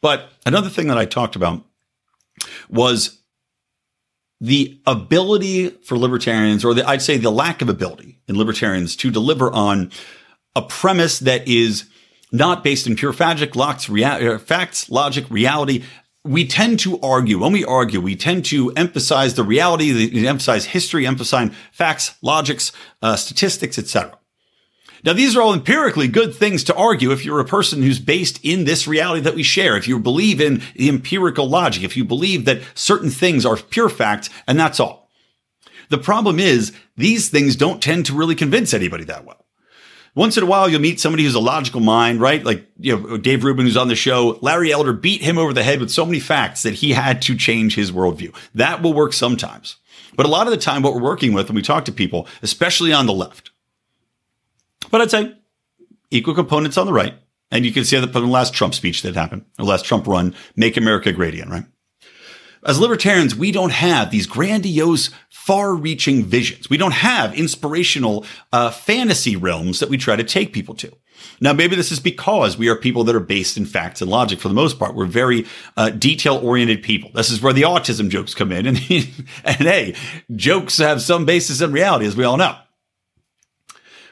But 0.00 0.30
another 0.44 0.70
thing 0.70 0.88
that 0.88 0.98
I 0.98 1.04
talked 1.04 1.36
about 1.36 1.64
was 2.68 3.20
the 4.40 4.80
ability 4.86 5.70
for 5.70 5.96
libertarians, 5.96 6.64
or 6.64 6.74
the, 6.74 6.86
I'd 6.86 7.02
say 7.02 7.16
the 7.16 7.30
lack 7.30 7.62
of 7.62 7.68
ability 7.68 8.18
in 8.28 8.36
libertarians 8.36 8.96
to 8.96 9.10
deliver 9.10 9.50
on 9.50 9.90
a 10.54 10.62
premise 10.62 11.18
that 11.20 11.46
is 11.48 11.88
not 12.32 12.64
based 12.64 12.86
in 12.86 12.96
pure 12.96 13.12
fact, 13.12 13.40
uh, 13.40 14.38
facts, 14.38 14.90
logic, 14.90 15.30
reality. 15.30 15.84
We 16.24 16.46
tend 16.46 16.80
to 16.80 17.00
argue. 17.00 17.38
When 17.38 17.52
we 17.52 17.64
argue, 17.64 18.00
we 18.00 18.16
tend 18.16 18.44
to 18.46 18.72
emphasize 18.72 19.34
the 19.34 19.44
reality, 19.44 20.08
the, 20.08 20.26
emphasize 20.26 20.66
history, 20.66 21.06
emphasize 21.06 21.52
facts, 21.72 22.16
logics, 22.20 22.72
uh, 23.00 23.16
statistics, 23.16 23.78
etc. 23.78 24.18
Now, 25.06 25.12
these 25.12 25.36
are 25.36 25.40
all 25.40 25.54
empirically 25.54 26.08
good 26.08 26.34
things 26.34 26.64
to 26.64 26.74
argue 26.74 27.12
if 27.12 27.24
you're 27.24 27.38
a 27.38 27.44
person 27.44 27.80
who's 27.80 28.00
based 28.00 28.40
in 28.42 28.64
this 28.64 28.88
reality 28.88 29.20
that 29.20 29.36
we 29.36 29.44
share. 29.44 29.76
If 29.76 29.86
you 29.86 30.00
believe 30.00 30.40
in 30.40 30.62
the 30.74 30.88
empirical 30.88 31.48
logic, 31.48 31.84
if 31.84 31.96
you 31.96 32.04
believe 32.04 32.44
that 32.44 32.60
certain 32.74 33.10
things 33.10 33.46
are 33.46 33.56
pure 33.56 33.88
fact, 33.88 34.30
and 34.48 34.58
that's 34.58 34.80
all. 34.80 35.08
The 35.90 35.98
problem 35.98 36.40
is 36.40 36.72
these 36.96 37.28
things 37.28 37.54
don't 37.54 37.80
tend 37.80 38.06
to 38.06 38.14
really 38.14 38.34
convince 38.34 38.74
anybody 38.74 39.04
that 39.04 39.24
well. 39.24 39.46
Once 40.16 40.36
in 40.36 40.42
a 40.42 40.46
while, 40.46 40.68
you'll 40.68 40.80
meet 40.80 40.98
somebody 40.98 41.22
who's 41.22 41.36
a 41.36 41.40
logical 41.40 41.80
mind, 41.80 42.20
right? 42.20 42.42
Like, 42.42 42.66
you 42.78 42.98
know, 42.98 43.16
Dave 43.16 43.44
Rubin, 43.44 43.66
who's 43.66 43.76
on 43.76 43.86
the 43.86 43.94
show. 43.94 44.38
Larry 44.42 44.72
Elder 44.72 44.92
beat 44.92 45.20
him 45.20 45.38
over 45.38 45.52
the 45.52 45.62
head 45.62 45.78
with 45.78 45.90
so 45.90 46.04
many 46.04 46.18
facts 46.18 46.64
that 46.64 46.74
he 46.74 46.94
had 46.94 47.22
to 47.22 47.36
change 47.36 47.76
his 47.76 47.92
worldview. 47.92 48.34
That 48.56 48.82
will 48.82 48.94
work 48.94 49.12
sometimes. 49.12 49.76
But 50.16 50.26
a 50.26 50.30
lot 50.30 50.48
of 50.48 50.50
the 50.50 50.56
time, 50.56 50.82
what 50.82 50.94
we're 50.94 51.02
working 51.02 51.32
with 51.32 51.48
when 51.48 51.54
we 51.54 51.62
talk 51.62 51.84
to 51.84 51.92
people, 51.92 52.26
especially 52.42 52.92
on 52.92 53.06
the 53.06 53.12
left, 53.12 53.50
but 54.90 55.00
I'd 55.00 55.10
say 55.10 55.34
equal 56.10 56.34
components 56.34 56.76
on 56.76 56.86
the 56.86 56.92
right. 56.92 57.14
And 57.50 57.64
you 57.64 57.72
can 57.72 57.84
see 57.84 57.98
that 57.98 58.12
from 58.12 58.22
the 58.22 58.30
last 58.30 58.54
Trump 58.54 58.74
speech 58.74 59.02
that 59.02 59.14
happened, 59.14 59.44
the 59.56 59.64
last 59.64 59.84
Trump 59.84 60.06
run, 60.06 60.34
make 60.56 60.76
America 60.76 61.12
great 61.12 61.34
again, 61.34 61.48
right? 61.48 61.64
As 62.64 62.80
libertarians, 62.80 63.36
we 63.36 63.52
don't 63.52 63.72
have 63.72 64.10
these 64.10 64.26
grandiose, 64.26 65.10
far 65.30 65.72
reaching 65.72 66.24
visions. 66.24 66.68
We 66.68 66.76
don't 66.76 66.94
have 66.94 67.38
inspirational 67.38 68.26
uh, 68.52 68.72
fantasy 68.72 69.36
realms 69.36 69.78
that 69.78 69.88
we 69.88 69.96
try 69.96 70.16
to 70.16 70.24
take 70.24 70.52
people 70.52 70.74
to. 70.76 70.92
Now, 71.40 71.52
maybe 71.52 71.76
this 71.76 71.92
is 71.92 72.00
because 72.00 72.58
we 72.58 72.68
are 72.68 72.74
people 72.74 73.04
that 73.04 73.14
are 73.14 73.20
based 73.20 73.56
in 73.56 73.64
facts 73.64 74.00
and 74.02 74.10
logic 74.10 74.40
for 74.40 74.48
the 74.48 74.54
most 74.54 74.78
part. 74.78 74.96
We're 74.96 75.06
very 75.06 75.46
uh, 75.76 75.90
detail 75.90 76.38
oriented 76.38 76.82
people. 76.82 77.10
This 77.14 77.30
is 77.30 77.40
where 77.40 77.52
the 77.52 77.62
autism 77.62 78.08
jokes 78.08 78.34
come 78.34 78.50
in. 78.50 78.66
And, 78.66 78.76
and 79.44 79.56
hey, 79.58 79.94
jokes 80.34 80.78
have 80.78 81.00
some 81.00 81.24
basis 81.24 81.60
in 81.60 81.70
reality, 81.70 82.06
as 82.06 82.16
we 82.16 82.24
all 82.24 82.36
know. 82.36 82.56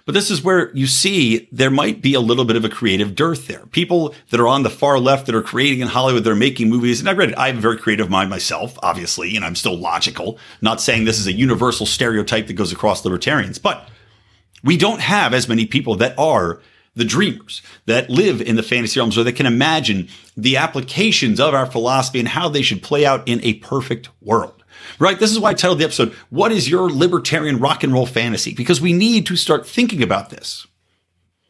But 0.07 0.13
this 0.13 0.31
is 0.31 0.43
where 0.43 0.71
you 0.77 0.87
see 0.87 1.49
there 1.51 1.71
might 1.71 2.03
be 2.03 2.13
a 2.13 2.21
little 2.21 2.45
bit 2.45 2.57
of 2.57 2.65
a 2.65 2.69
creative 2.69 3.15
dearth 3.15 3.47
there. 3.47 3.65
People 3.67 4.15
that 4.29 4.41
are 4.41 4.47
on 4.47 4.63
the 4.63 4.71
far 4.71 4.99
left 4.99 5.25
that 5.27 5.35
are 5.35 5.43
creating 5.43 5.81
in 5.81 5.89
Hollywood, 5.89 6.25
they're 6.25 6.35
making 6.35 6.69
movies. 6.69 7.01
And 7.01 7.09
I 7.09 7.13
read 7.13 7.31
it. 7.31 7.39
I 7.39 7.47
have 7.47 7.57
a 7.57 7.63
very 7.63 7.79
creative 7.79 8.11
mind 8.11 8.29
myself, 8.29 8.79
obviously, 8.83 9.35
and 9.35 9.45
I'm 9.45 9.57
still 9.57 9.77
logical. 9.77 10.39
Not 10.61 10.83
saying 10.83 11.05
this 11.05 11.19
is 11.19 11.27
a 11.27 11.33
universal 11.33 11.87
stereotype 11.87 12.49
that 12.49 12.53
goes 12.53 12.71
across 12.71 13.05
libertarians, 13.05 13.59
but 13.59 13.89
we 14.63 14.77
don't 14.77 15.01
have 15.01 15.33
as 15.33 15.49
many 15.49 15.65
people 15.65 15.95
that 15.97 16.19
are 16.19 16.61
the 16.95 17.05
dreamers 17.05 17.63
that 17.87 18.11
live 18.11 18.41
in 18.41 18.57
the 18.57 18.63
fantasy 18.63 19.01
realms 19.01 19.17
or 19.17 19.25
that 19.25 19.37
can 19.37 19.47
imagine 19.47 20.09
the 20.37 20.57
applications 20.59 21.41
of 21.41 21.55
our 21.55 21.67
philosophy 21.67 22.19
and 22.19 22.29
how 22.29 22.49
they 22.49 22.63
should 22.63 22.83
play 22.83 23.05
out 23.07 23.27
in 23.27 23.41
a 23.43 23.55
perfect 23.55 24.11
world 24.21 24.64
right? 24.99 25.19
This 25.19 25.31
is 25.31 25.39
why 25.39 25.51
I 25.51 25.55
titled 25.55 25.79
the 25.79 25.85
episode, 25.85 26.13
What 26.31 26.53
is 26.53 26.69
Your 26.69 26.91
Libertarian 26.91 27.59
Rock 27.59 27.83
and 27.83 27.93
Roll 27.93 28.07
Fantasy? 28.07 28.55
Because 28.55 28.81
we 28.81 28.93
need 28.93 29.27
to 29.27 29.37
start 29.37 29.67
thinking 29.67 30.03
about 30.03 30.31
this. 30.31 30.67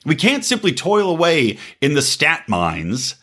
We 0.04 0.14
can't 0.14 0.44
simply 0.44 0.72
toil 0.72 1.10
away 1.10 1.58
in 1.80 1.94
the 1.94 2.02
stat 2.02 2.44
mines 2.48 3.16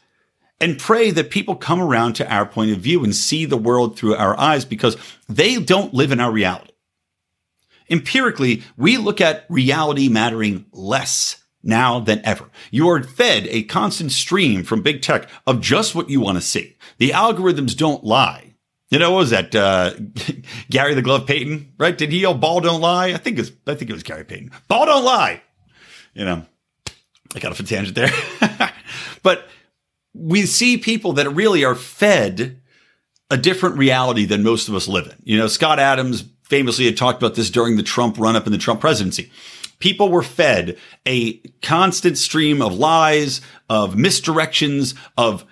and 0.59 0.79
pray 0.79 1.11
that 1.11 1.31
people 1.31 1.55
come 1.55 1.81
around 1.81 2.13
to 2.13 2.33
our 2.33 2.45
point 2.45 2.71
of 2.71 2.79
view 2.79 3.03
and 3.03 3.15
see 3.15 3.45
the 3.45 3.57
world 3.57 3.97
through 3.97 4.15
our 4.15 4.39
eyes 4.39 4.65
because 4.65 4.95
they 5.27 5.57
don't 5.57 5.93
live 5.93 6.11
in 6.11 6.19
our 6.19 6.31
reality. 6.31 6.71
Empirically, 7.89 8.63
we 8.77 8.97
look 8.97 9.19
at 9.19 9.45
reality 9.49 10.07
mattering 10.07 10.65
less 10.71 11.43
now 11.63 11.99
than 11.99 12.21
ever. 12.25 12.49
You 12.71 12.89
are 12.89 13.03
fed 13.03 13.47
a 13.47 13.63
constant 13.63 14.11
stream 14.11 14.63
from 14.63 14.81
big 14.81 15.01
tech 15.01 15.29
of 15.45 15.61
just 15.61 15.93
what 15.93 16.09
you 16.09 16.21
want 16.21 16.37
to 16.37 16.41
see. 16.41 16.77
The 16.97 17.09
algorithms 17.09 17.75
don't 17.75 18.03
lie. 18.03 18.50
You 18.91 18.99
know, 18.99 19.11
what 19.11 19.19
was 19.19 19.29
that? 19.31 19.55
Uh, 19.55 19.93
Gary 20.69 20.93
the 20.93 21.01
Glove 21.01 21.25
Payton, 21.25 21.73
right? 21.77 21.97
Did 21.97 22.11
he 22.11 22.19
yell 22.19 22.33
"Ball 22.33 22.59
don't 22.59 22.81
lie"? 22.81 23.07
I 23.07 23.17
think 23.17 23.39
it's. 23.39 23.51
I 23.65 23.73
think 23.73 23.89
it 23.89 23.93
was 23.93 24.03
Gary 24.03 24.25
Payton. 24.25 24.51
Ball 24.67 24.85
don't 24.85 25.05
lie. 25.05 25.41
You 26.13 26.25
know, 26.25 26.45
I 27.33 27.39
got 27.39 27.51
off 27.51 27.59
a 27.61 27.63
tangent 27.63 27.95
there, 27.95 28.11
but 29.23 29.47
we 30.13 30.45
see 30.45 30.77
people 30.77 31.13
that 31.13 31.29
really 31.33 31.63
are 31.63 31.73
fed 31.73 32.61
a 33.29 33.37
different 33.37 33.77
reality 33.77 34.25
than 34.25 34.43
most 34.43 34.67
of 34.67 34.75
us 34.75 34.89
live 34.89 35.07
in. 35.07 35.15
You 35.23 35.37
know, 35.37 35.47
Scott 35.47 35.79
Adams 35.79 36.25
famously 36.43 36.83
had 36.83 36.97
talked 36.97 37.23
about 37.23 37.35
this 37.35 37.49
during 37.49 37.77
the 37.77 37.83
Trump 37.83 38.19
run 38.19 38.35
up 38.35 38.45
in 38.45 38.51
the 38.51 38.57
Trump 38.57 38.81
presidency. 38.81 39.31
People 39.79 40.09
were 40.09 40.21
fed 40.21 40.77
a 41.07 41.37
constant 41.61 42.17
stream 42.17 42.61
of 42.61 42.73
lies, 42.73 43.39
of 43.69 43.95
misdirections, 43.95 44.95
of 45.17 45.45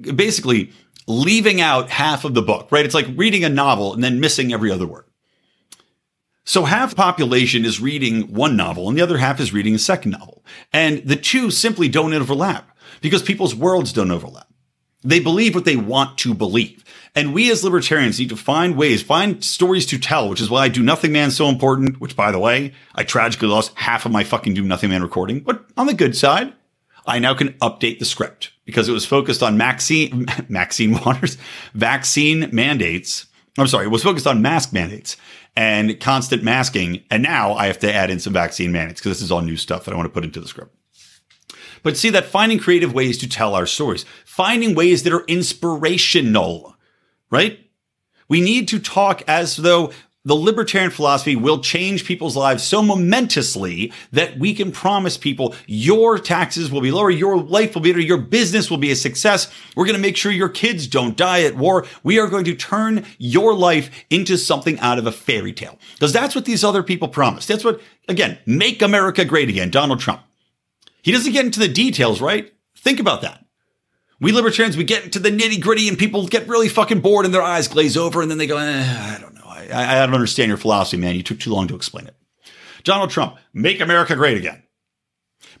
basically 0.00 0.72
leaving 1.06 1.60
out 1.60 1.90
half 1.90 2.24
of 2.24 2.34
the 2.34 2.42
book, 2.42 2.68
right? 2.70 2.84
It's 2.84 2.94
like 2.94 3.06
reading 3.14 3.44
a 3.44 3.48
novel 3.48 3.94
and 3.94 4.02
then 4.02 4.20
missing 4.20 4.52
every 4.52 4.70
other 4.70 4.86
word. 4.86 5.04
So 6.44 6.64
half 6.64 6.94
population 6.94 7.64
is 7.64 7.80
reading 7.80 8.32
one 8.32 8.56
novel 8.56 8.88
and 8.88 8.96
the 8.96 9.02
other 9.02 9.18
half 9.18 9.40
is 9.40 9.52
reading 9.52 9.74
a 9.74 9.78
second 9.80 10.12
novel. 10.12 10.44
And 10.72 10.98
the 11.04 11.16
two 11.16 11.50
simply 11.50 11.88
don't 11.88 12.14
overlap 12.14 12.70
because 13.00 13.22
people's 13.22 13.54
worlds 13.54 13.92
don't 13.92 14.12
overlap. 14.12 14.48
They 15.02 15.20
believe 15.20 15.54
what 15.54 15.64
they 15.64 15.76
want 15.76 16.18
to 16.18 16.34
believe. 16.34 16.84
And 17.14 17.32
we 17.32 17.50
as 17.50 17.64
libertarians 17.64 18.18
need 18.18 18.28
to 18.28 18.36
find 18.36 18.76
ways, 18.76 19.02
find 19.02 19.42
stories 19.42 19.86
to 19.86 19.98
tell, 19.98 20.28
which 20.28 20.40
is 20.40 20.50
why 20.50 20.64
I 20.64 20.68
Do 20.68 20.82
Nothing 20.82 21.12
Man 21.12 21.30
so 21.30 21.48
important, 21.48 22.00
which 22.00 22.16
by 22.16 22.30
the 22.30 22.38
way, 22.38 22.74
I 22.94 23.04
tragically 23.04 23.48
lost 23.48 23.72
half 23.74 24.04
of 24.04 24.12
my 24.12 24.24
fucking 24.24 24.54
Do 24.54 24.62
Nothing 24.62 24.90
Man 24.90 25.02
recording. 25.02 25.40
But 25.40 25.64
on 25.76 25.86
the 25.86 25.94
good 25.94 26.16
side, 26.16 26.52
I 27.06 27.18
now 27.18 27.34
can 27.34 27.54
update 27.54 27.98
the 27.98 28.04
script 28.04 28.50
because 28.66 28.88
it 28.88 28.92
was 28.92 29.06
focused 29.06 29.42
on 29.42 29.56
Maxine, 29.56 30.26
Maxine 30.48 30.92
Waters, 30.92 31.38
vaccine 31.72 32.50
mandates. 32.52 33.26
I'm 33.56 33.66
sorry, 33.66 33.86
it 33.86 33.90
was 33.90 34.02
focused 34.02 34.26
on 34.26 34.42
mask 34.42 34.74
mandates 34.74 35.16
and 35.56 35.98
constant 35.98 36.42
masking. 36.42 37.02
And 37.10 37.22
now 37.22 37.54
I 37.54 37.68
have 37.68 37.78
to 37.78 37.92
add 37.92 38.10
in 38.10 38.18
some 38.18 38.34
vaccine 38.34 38.72
mandates 38.72 39.00
because 39.00 39.16
this 39.16 39.22
is 39.22 39.32
all 39.32 39.40
new 39.40 39.56
stuff 39.56 39.86
that 39.86 39.94
I 39.94 39.96
want 39.96 40.06
to 40.06 40.12
put 40.12 40.24
into 40.24 40.40
the 40.40 40.48
script. 40.48 40.74
But 41.82 41.96
see 41.96 42.10
that 42.10 42.26
finding 42.26 42.58
creative 42.58 42.92
ways 42.92 43.16
to 43.18 43.28
tell 43.28 43.54
our 43.54 43.64
stories, 43.64 44.04
finding 44.24 44.74
ways 44.74 45.04
that 45.04 45.12
are 45.12 45.24
inspirational, 45.26 46.76
right? 47.30 47.60
We 48.28 48.40
need 48.40 48.68
to 48.68 48.80
talk 48.80 49.22
as 49.28 49.56
though 49.56 49.92
the 50.26 50.34
libertarian 50.34 50.90
philosophy 50.90 51.36
will 51.36 51.60
change 51.60 52.04
people's 52.04 52.36
lives 52.36 52.64
so 52.64 52.82
momentously 52.82 53.92
that 54.10 54.36
we 54.38 54.52
can 54.52 54.72
promise 54.72 55.16
people 55.16 55.54
your 55.66 56.18
taxes 56.18 56.68
will 56.68 56.80
be 56.80 56.90
lower, 56.90 57.10
your 57.10 57.38
life 57.38 57.74
will 57.74 57.80
be 57.80 57.92
better, 57.92 58.02
your 58.02 58.18
business 58.18 58.68
will 58.68 58.76
be 58.76 58.90
a 58.90 58.96
success. 58.96 59.50
We're 59.76 59.86
going 59.86 59.96
to 59.96 60.02
make 60.02 60.16
sure 60.16 60.32
your 60.32 60.48
kids 60.48 60.88
don't 60.88 61.16
die 61.16 61.42
at 61.42 61.56
war. 61.56 61.86
We 62.02 62.18
are 62.18 62.26
going 62.26 62.44
to 62.46 62.56
turn 62.56 63.06
your 63.18 63.54
life 63.54 63.88
into 64.10 64.36
something 64.36 64.80
out 64.80 64.98
of 64.98 65.06
a 65.06 65.12
fairy 65.12 65.52
tale 65.52 65.78
because 65.94 66.12
that's 66.12 66.34
what 66.34 66.44
these 66.44 66.64
other 66.64 66.82
people 66.82 67.06
promise. 67.06 67.46
That's 67.46 67.64
what, 67.64 67.80
again, 68.08 68.38
make 68.46 68.82
America 68.82 69.24
great 69.24 69.48
again, 69.48 69.70
Donald 69.70 70.00
Trump. 70.00 70.22
He 71.02 71.12
doesn't 71.12 71.32
get 71.32 71.46
into 71.46 71.60
the 71.60 71.68
details, 71.68 72.20
right? 72.20 72.52
Think 72.76 72.98
about 72.98 73.22
that. 73.22 73.44
We 74.18 74.32
libertarians, 74.32 74.76
we 74.76 74.82
get 74.82 75.04
into 75.04 75.20
the 75.20 75.30
nitty 75.30 75.60
gritty 75.60 75.86
and 75.86 75.96
people 75.96 76.26
get 76.26 76.48
really 76.48 76.68
fucking 76.68 77.00
bored 77.00 77.26
and 77.26 77.34
their 77.34 77.42
eyes 77.42 77.68
glaze 77.68 77.96
over 77.96 78.22
and 78.22 78.30
then 78.30 78.38
they 78.38 78.48
go, 78.48 78.56
eh, 78.56 79.14
I 79.14 79.20
don't 79.20 79.34
know. 79.34 79.45
I, 79.56 80.02
I 80.02 80.06
don't 80.06 80.14
understand 80.14 80.48
your 80.48 80.56
philosophy, 80.56 80.96
man. 80.96 81.14
You 81.14 81.22
took 81.22 81.40
too 81.40 81.52
long 81.52 81.68
to 81.68 81.76
explain 81.76 82.06
it. 82.06 82.16
Donald 82.84 83.10
Trump, 83.10 83.36
make 83.52 83.80
America 83.80 84.14
great 84.14 84.36
again. 84.36 84.62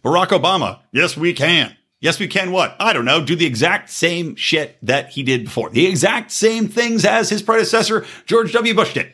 Barack 0.04 0.28
Obama, 0.28 0.80
yes, 0.92 1.16
we 1.16 1.32
can. 1.32 1.76
Yes, 2.00 2.18
we 2.18 2.28
can 2.28 2.52
what? 2.52 2.76
I 2.78 2.92
don't 2.92 3.04
know. 3.04 3.24
Do 3.24 3.34
the 3.34 3.46
exact 3.46 3.90
same 3.90 4.36
shit 4.36 4.76
that 4.82 5.10
he 5.10 5.22
did 5.22 5.44
before. 5.44 5.70
The 5.70 5.86
exact 5.86 6.30
same 6.30 6.68
things 6.68 7.04
as 7.04 7.30
his 7.30 7.42
predecessor, 7.42 8.04
George 8.26 8.52
W. 8.52 8.74
Bush 8.74 8.94
did. 8.94 9.12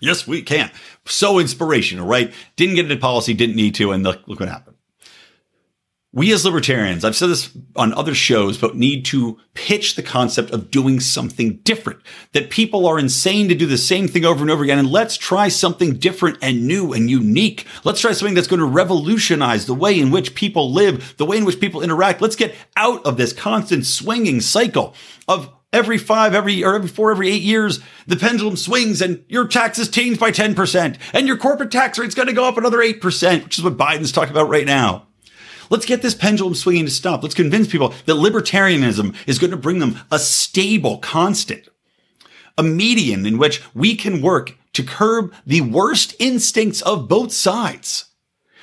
Yes, 0.00 0.26
we 0.26 0.42
can. 0.42 0.70
So 1.04 1.38
inspirational, 1.38 2.06
right? 2.06 2.32
Didn't 2.56 2.76
get 2.76 2.84
into 2.90 2.96
policy, 2.96 3.34
didn't 3.34 3.56
need 3.56 3.74
to, 3.74 3.92
and 3.92 4.02
look, 4.02 4.26
look 4.26 4.40
what 4.40 4.48
happened 4.48 4.69
we 6.12 6.32
as 6.32 6.44
libertarians, 6.44 7.04
I've 7.04 7.14
said 7.14 7.28
this 7.28 7.56
on 7.76 7.94
other 7.94 8.16
shows, 8.16 8.58
but 8.58 8.74
need 8.74 9.04
to 9.06 9.38
pitch 9.54 9.94
the 9.94 10.02
concept 10.02 10.50
of 10.50 10.68
doing 10.68 10.98
something 10.98 11.58
different. 11.58 12.00
That 12.32 12.50
people 12.50 12.86
are 12.86 12.98
insane 12.98 13.48
to 13.48 13.54
do 13.54 13.66
the 13.66 13.78
same 13.78 14.08
thing 14.08 14.24
over 14.24 14.42
and 14.42 14.50
over 14.50 14.64
again. 14.64 14.80
And 14.80 14.90
let's 14.90 15.16
try 15.16 15.46
something 15.46 15.98
different 15.98 16.38
and 16.42 16.66
new 16.66 16.92
and 16.92 17.08
unique. 17.08 17.64
Let's 17.84 18.00
try 18.00 18.10
something 18.10 18.34
that's 18.34 18.48
going 18.48 18.58
to 18.58 18.66
revolutionize 18.66 19.66
the 19.66 19.74
way 19.74 20.00
in 20.00 20.10
which 20.10 20.34
people 20.34 20.72
live, 20.72 21.14
the 21.16 21.26
way 21.26 21.36
in 21.36 21.44
which 21.44 21.60
people 21.60 21.80
interact. 21.80 22.20
Let's 22.20 22.36
get 22.36 22.56
out 22.76 23.06
of 23.06 23.16
this 23.16 23.32
constant 23.32 23.86
swinging 23.86 24.40
cycle 24.40 24.96
of 25.28 25.48
every 25.72 25.98
five, 25.98 26.34
every, 26.34 26.64
or 26.64 26.74
every 26.74 26.88
four, 26.88 27.12
every 27.12 27.30
eight 27.30 27.42
years, 27.42 27.78
the 28.08 28.16
pendulum 28.16 28.56
swings 28.56 29.00
and 29.00 29.24
your 29.28 29.46
taxes 29.46 29.88
change 29.88 30.18
by 30.18 30.32
10% 30.32 30.98
and 31.12 31.28
your 31.28 31.36
corporate 31.36 31.70
tax 31.70 32.00
rate's 32.00 32.16
going 32.16 32.26
to 32.26 32.34
go 32.34 32.48
up 32.48 32.58
another 32.58 32.78
8%, 32.78 33.44
which 33.44 33.58
is 33.58 33.62
what 33.62 33.76
Biden's 33.76 34.10
talking 34.10 34.32
about 34.32 34.48
right 34.48 34.66
now. 34.66 35.06
Let's 35.70 35.86
get 35.86 36.02
this 36.02 36.14
pendulum 36.14 36.54
swinging 36.54 36.84
to 36.84 36.90
stop. 36.90 37.22
Let's 37.22 37.34
convince 37.34 37.68
people 37.68 37.94
that 38.06 38.14
libertarianism 38.14 39.14
is 39.26 39.38
going 39.38 39.52
to 39.52 39.56
bring 39.56 39.78
them 39.78 39.98
a 40.10 40.18
stable 40.18 40.98
constant, 40.98 41.68
a 42.58 42.62
median 42.62 43.24
in 43.24 43.38
which 43.38 43.62
we 43.74 43.94
can 43.94 44.20
work 44.20 44.56
to 44.72 44.82
curb 44.82 45.32
the 45.46 45.60
worst 45.60 46.14
instincts 46.18 46.82
of 46.82 47.08
both 47.08 47.32
sides. 47.32 48.09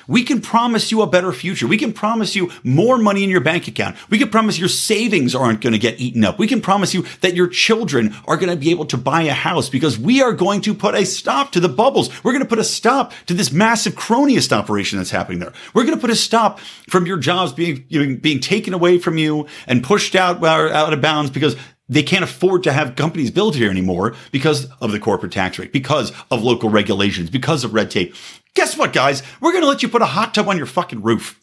We 0.08 0.24
can 0.24 0.40
promise 0.40 0.90
you 0.90 1.02
a 1.02 1.06
better 1.06 1.32
future. 1.32 1.68
We 1.68 1.76
can 1.76 1.92
promise 1.92 2.34
you 2.34 2.50
more 2.64 2.98
money 2.98 3.22
in 3.22 3.30
your 3.30 3.42
bank 3.42 3.68
account. 3.68 3.96
We 4.10 4.18
can 4.18 4.30
promise 4.30 4.58
your 4.58 4.68
savings 4.68 5.34
aren't 5.34 5.60
going 5.60 5.74
to 5.74 5.78
get 5.78 6.00
eaten 6.00 6.24
up. 6.24 6.38
We 6.38 6.48
can 6.48 6.60
promise 6.60 6.94
you 6.94 7.04
that 7.20 7.36
your 7.36 7.46
children 7.46 8.16
are 8.26 8.36
going 8.36 8.50
to 8.50 8.56
be 8.56 8.70
able 8.70 8.86
to 8.86 8.96
buy 8.96 9.22
a 9.22 9.32
house 9.32 9.68
because 9.68 9.98
we 9.98 10.22
are 10.22 10.32
going 10.32 10.62
to 10.62 10.74
put 10.74 10.94
a 10.94 11.04
stop 11.04 11.52
to 11.52 11.60
the 11.60 11.68
bubbles. 11.68 12.08
We're 12.24 12.32
going 12.32 12.42
to 12.42 12.48
put 12.48 12.58
a 12.58 12.64
stop 12.64 13.12
to 13.26 13.34
this 13.34 13.52
massive 13.52 13.94
cronyist 13.94 14.50
operation 14.50 14.98
that's 14.98 15.10
happening 15.10 15.40
there. 15.40 15.52
We're 15.74 15.84
going 15.84 15.96
to 15.96 16.00
put 16.00 16.10
a 16.10 16.16
stop 16.16 16.58
from 16.88 17.04
your 17.04 17.18
jobs 17.18 17.52
being, 17.52 17.84
you 17.88 18.04
know, 18.04 18.16
being 18.16 18.40
taken 18.40 18.72
away 18.72 18.98
from 18.98 19.18
you 19.18 19.46
and 19.66 19.84
pushed 19.84 20.14
out, 20.16 20.42
out 20.42 20.92
of 20.92 21.00
bounds 21.02 21.30
because 21.30 21.54
they 21.88 22.02
can't 22.02 22.24
afford 22.24 22.62
to 22.64 22.72
have 22.72 22.96
companies 22.96 23.30
built 23.30 23.54
here 23.54 23.70
anymore 23.70 24.14
because 24.30 24.70
of 24.80 24.92
the 24.92 25.00
corporate 25.00 25.32
tax 25.32 25.58
rate, 25.58 25.72
because 25.72 26.12
of 26.30 26.42
local 26.42 26.70
regulations, 26.70 27.30
because 27.30 27.64
of 27.64 27.74
red 27.74 27.90
tape. 27.90 28.14
Guess 28.58 28.76
what, 28.76 28.92
guys? 28.92 29.22
We're 29.40 29.52
going 29.52 29.62
to 29.62 29.68
let 29.68 29.84
you 29.84 29.88
put 29.88 30.02
a 30.02 30.06
hot 30.06 30.34
tub 30.34 30.48
on 30.48 30.56
your 30.56 30.66
fucking 30.66 31.00
roof. 31.00 31.40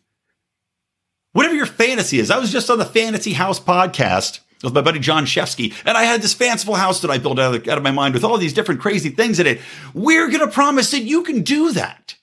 Whatever 1.31 1.55
your 1.55 1.65
fantasy 1.65 2.19
is. 2.19 2.29
I 2.29 2.37
was 2.37 2.51
just 2.51 2.69
on 2.69 2.77
the 2.77 2.83
Fantasy 2.83 3.31
House 3.31 3.57
podcast 3.57 4.41
with 4.61 4.73
my 4.73 4.81
buddy 4.81 4.99
John 4.99 5.23
Shefsky, 5.25 5.73
and 5.85 5.97
I 5.97 6.03
had 6.03 6.21
this 6.21 6.33
fanciful 6.33 6.75
house 6.75 6.99
that 6.99 7.11
I 7.11 7.17
built 7.17 7.39
out 7.39 7.55
of, 7.55 7.67
out 7.69 7.77
of 7.77 7.85
my 7.85 7.91
mind 7.91 8.15
with 8.15 8.25
all 8.25 8.37
these 8.37 8.51
different 8.51 8.81
crazy 8.81 9.11
things 9.11 9.39
in 9.39 9.47
it. 9.47 9.61
We're 9.93 10.27
going 10.27 10.41
to 10.41 10.49
promise 10.49 10.91
that 10.91 11.03
you 11.03 11.23
can 11.23 11.41
do 11.41 11.71
that. 11.71 12.15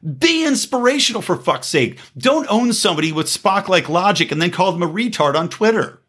Be 0.00 0.46
inspirational 0.46 1.22
for 1.22 1.34
fuck's 1.34 1.66
sake. 1.66 1.98
Don't 2.16 2.46
own 2.48 2.72
somebody 2.72 3.10
with 3.10 3.26
Spock 3.26 3.66
like 3.66 3.88
logic 3.88 4.30
and 4.30 4.40
then 4.40 4.52
call 4.52 4.70
them 4.70 4.84
a 4.84 4.88
retard 4.88 5.34
on 5.34 5.48
Twitter. 5.48 6.02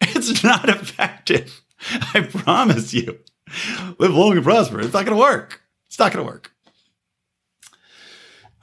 It's 0.00 0.44
not 0.44 0.68
effective. 0.68 1.62
I 2.14 2.20
promise 2.20 2.94
you. 2.94 3.18
Live 3.98 4.14
long 4.14 4.36
and 4.36 4.44
prosper. 4.44 4.80
It's 4.80 4.92
not 4.94 5.04
going 5.04 5.16
to 5.16 5.20
work. 5.20 5.62
It's 5.88 5.98
not 5.98 6.12
going 6.12 6.24
to 6.24 6.32
work. 6.32 6.53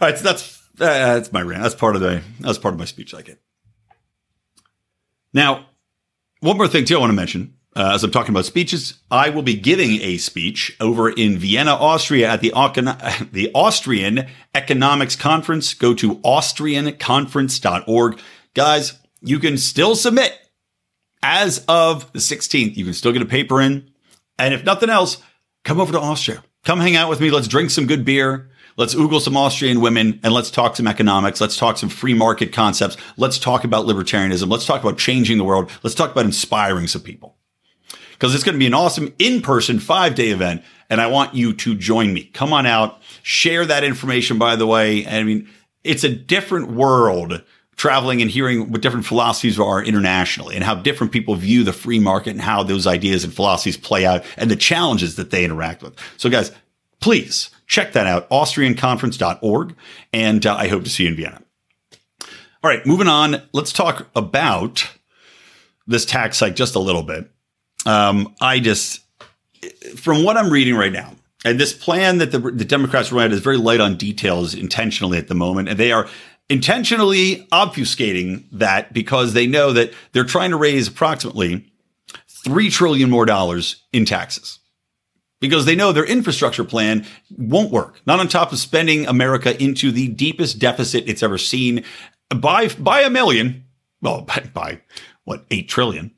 All 0.01 0.07
right, 0.07 0.17
so 0.17 0.23
that's 0.23 0.59
uh, 0.79 1.13
that's 1.13 1.31
my 1.31 1.43
rant. 1.43 1.61
That's 1.61 1.75
part 1.75 1.95
of 1.95 2.01
the 2.01 2.23
that's 2.39 2.57
part 2.57 2.73
of 2.73 2.79
my 2.79 2.85
speech 2.85 3.13
I 3.13 3.21
get. 3.21 3.39
Now, 5.31 5.67
one 6.39 6.57
more 6.57 6.67
thing 6.67 6.85
too 6.85 6.97
I 6.97 6.99
want 6.99 7.11
to 7.11 7.15
mention. 7.15 7.53
Uh, 7.73 7.91
as 7.93 8.03
I'm 8.03 8.11
talking 8.11 8.31
about 8.31 8.43
speeches, 8.45 8.95
I 9.09 9.29
will 9.29 9.43
be 9.43 9.55
giving 9.55 10.01
a 10.01 10.17
speech 10.17 10.75
over 10.81 11.09
in 11.09 11.37
Vienna, 11.37 11.71
Austria 11.71 12.29
at 12.29 12.41
the, 12.41 12.49
the 13.31 13.49
Austrian 13.55 14.27
Economics 14.53 15.15
Conference. 15.15 15.73
Go 15.73 15.93
to 15.93 16.15
austrianconference.org. 16.15 18.19
Guys, 18.53 18.99
you 19.21 19.39
can 19.39 19.57
still 19.57 19.95
submit 19.95 20.37
as 21.23 21.63
of 21.69 22.11
the 22.11 22.19
16th. 22.19 22.75
You 22.75 22.83
can 22.83 22.93
still 22.93 23.13
get 23.13 23.21
a 23.21 23.25
paper 23.25 23.61
in. 23.61 23.89
And 24.37 24.53
if 24.53 24.65
nothing 24.65 24.89
else, 24.89 25.19
come 25.63 25.79
over 25.79 25.93
to 25.93 25.99
Austria. 25.99 26.43
Come 26.65 26.81
hang 26.81 26.97
out 26.97 27.07
with 27.07 27.21
me. 27.21 27.31
Let's 27.31 27.47
drink 27.47 27.69
some 27.69 27.87
good 27.87 28.03
beer. 28.03 28.50
Let's 28.77 28.95
oogle 28.95 29.21
some 29.21 29.37
Austrian 29.37 29.81
women 29.81 30.19
and 30.23 30.33
let's 30.33 30.51
talk 30.51 30.75
some 30.75 30.87
economics. 30.87 31.41
Let's 31.41 31.57
talk 31.57 31.77
some 31.77 31.89
free 31.89 32.13
market 32.13 32.53
concepts. 32.53 32.97
Let's 33.17 33.39
talk 33.39 33.63
about 33.63 33.85
libertarianism. 33.85 34.49
Let's 34.49 34.65
talk 34.65 34.81
about 34.81 34.97
changing 34.97 35.37
the 35.37 35.43
world. 35.43 35.69
Let's 35.83 35.95
talk 35.95 36.11
about 36.11 36.25
inspiring 36.25 36.87
some 36.87 37.01
people. 37.01 37.35
Because 38.11 38.35
it's 38.35 38.43
going 38.43 38.53
to 38.53 38.59
be 38.59 38.67
an 38.67 38.73
awesome 38.73 39.13
in 39.19 39.41
person 39.41 39.79
five 39.79 40.15
day 40.15 40.29
event. 40.29 40.63
And 40.89 41.01
I 41.01 41.07
want 41.07 41.33
you 41.33 41.53
to 41.53 41.75
join 41.75 42.13
me. 42.13 42.25
Come 42.25 42.53
on 42.53 42.65
out, 42.65 43.01
share 43.23 43.65
that 43.65 43.83
information, 43.83 44.37
by 44.37 44.55
the 44.55 44.67
way. 44.67 45.07
I 45.07 45.23
mean, 45.23 45.49
it's 45.83 46.03
a 46.03 46.09
different 46.09 46.71
world 46.71 47.41
traveling 47.77 48.21
and 48.21 48.29
hearing 48.29 48.71
what 48.71 48.81
different 48.81 49.05
philosophies 49.05 49.59
are 49.59 49.83
internationally 49.83 50.55
and 50.55 50.63
how 50.63 50.75
different 50.75 51.11
people 51.11 51.33
view 51.35 51.63
the 51.63 51.73
free 51.73 51.97
market 51.97 52.29
and 52.29 52.41
how 52.41 52.61
those 52.61 52.85
ideas 52.85 53.23
and 53.23 53.33
philosophies 53.33 53.77
play 53.77 54.05
out 54.05 54.23
and 54.37 54.51
the 54.51 54.55
challenges 54.55 55.15
that 55.15 55.31
they 55.31 55.43
interact 55.43 55.81
with. 55.81 55.97
So 56.17 56.29
guys, 56.29 56.51
please 56.99 57.49
check 57.71 57.93
that 57.93 58.05
out, 58.05 58.29
austrianconference.org. 58.29 59.75
And 60.11 60.45
uh, 60.45 60.55
I 60.55 60.67
hope 60.67 60.83
to 60.83 60.89
see 60.89 61.03
you 61.03 61.09
in 61.09 61.15
Vienna. 61.15 61.41
All 62.63 62.69
right, 62.69 62.85
moving 62.85 63.07
on. 63.07 63.41
Let's 63.53 63.71
talk 63.71 64.07
about 64.13 64.87
this 65.87 66.05
tax 66.05 66.39
hike 66.39 66.55
just 66.55 66.75
a 66.75 66.79
little 66.79 67.01
bit. 67.01 67.31
Um, 67.85 68.35
I 68.41 68.59
just, 68.59 68.99
from 69.95 70.23
what 70.23 70.37
I'm 70.37 70.51
reading 70.51 70.75
right 70.75 70.91
now, 70.91 71.15
and 71.43 71.59
this 71.59 71.73
plan 71.73 72.19
that 72.19 72.31
the, 72.31 72.39
the 72.39 72.65
Democrats 72.65 73.11
write 73.11 73.31
is 73.31 73.39
very 73.39 73.57
light 73.57 73.79
on 73.79 73.95
details 73.95 74.53
intentionally 74.53 75.17
at 75.17 75.27
the 75.27 75.33
moment, 75.33 75.69
and 75.69 75.79
they 75.79 75.91
are 75.91 76.07
intentionally 76.49 77.47
obfuscating 77.51 78.43
that 78.51 78.93
because 78.93 79.33
they 79.33 79.47
know 79.47 79.71
that 79.71 79.93
they're 80.11 80.25
trying 80.25 80.51
to 80.51 80.57
raise 80.57 80.89
approximately 80.89 81.71
3 82.27 82.69
trillion 82.69 83.09
more 83.09 83.25
dollars 83.25 83.83
in 83.93 84.05
taxes. 84.05 84.59
Because 85.41 85.65
they 85.65 85.75
know 85.75 85.91
their 85.91 86.05
infrastructure 86.05 86.63
plan 86.63 87.05
won't 87.35 87.71
work. 87.71 87.99
Not 88.05 88.21
on 88.21 88.29
top 88.29 88.53
of 88.53 88.59
spending 88.59 89.05
America 89.07 89.61
into 89.61 89.91
the 89.91 90.07
deepest 90.07 90.59
deficit 90.59 91.09
it's 91.09 91.23
ever 91.23 91.37
seen 91.37 91.83
by 92.29 92.69
by 92.69 93.01
a 93.01 93.09
million. 93.09 93.65
Well, 94.01 94.21
by, 94.27 94.49
by 94.53 94.81
what, 95.25 95.45
8 95.51 95.67
trillion 95.67 96.11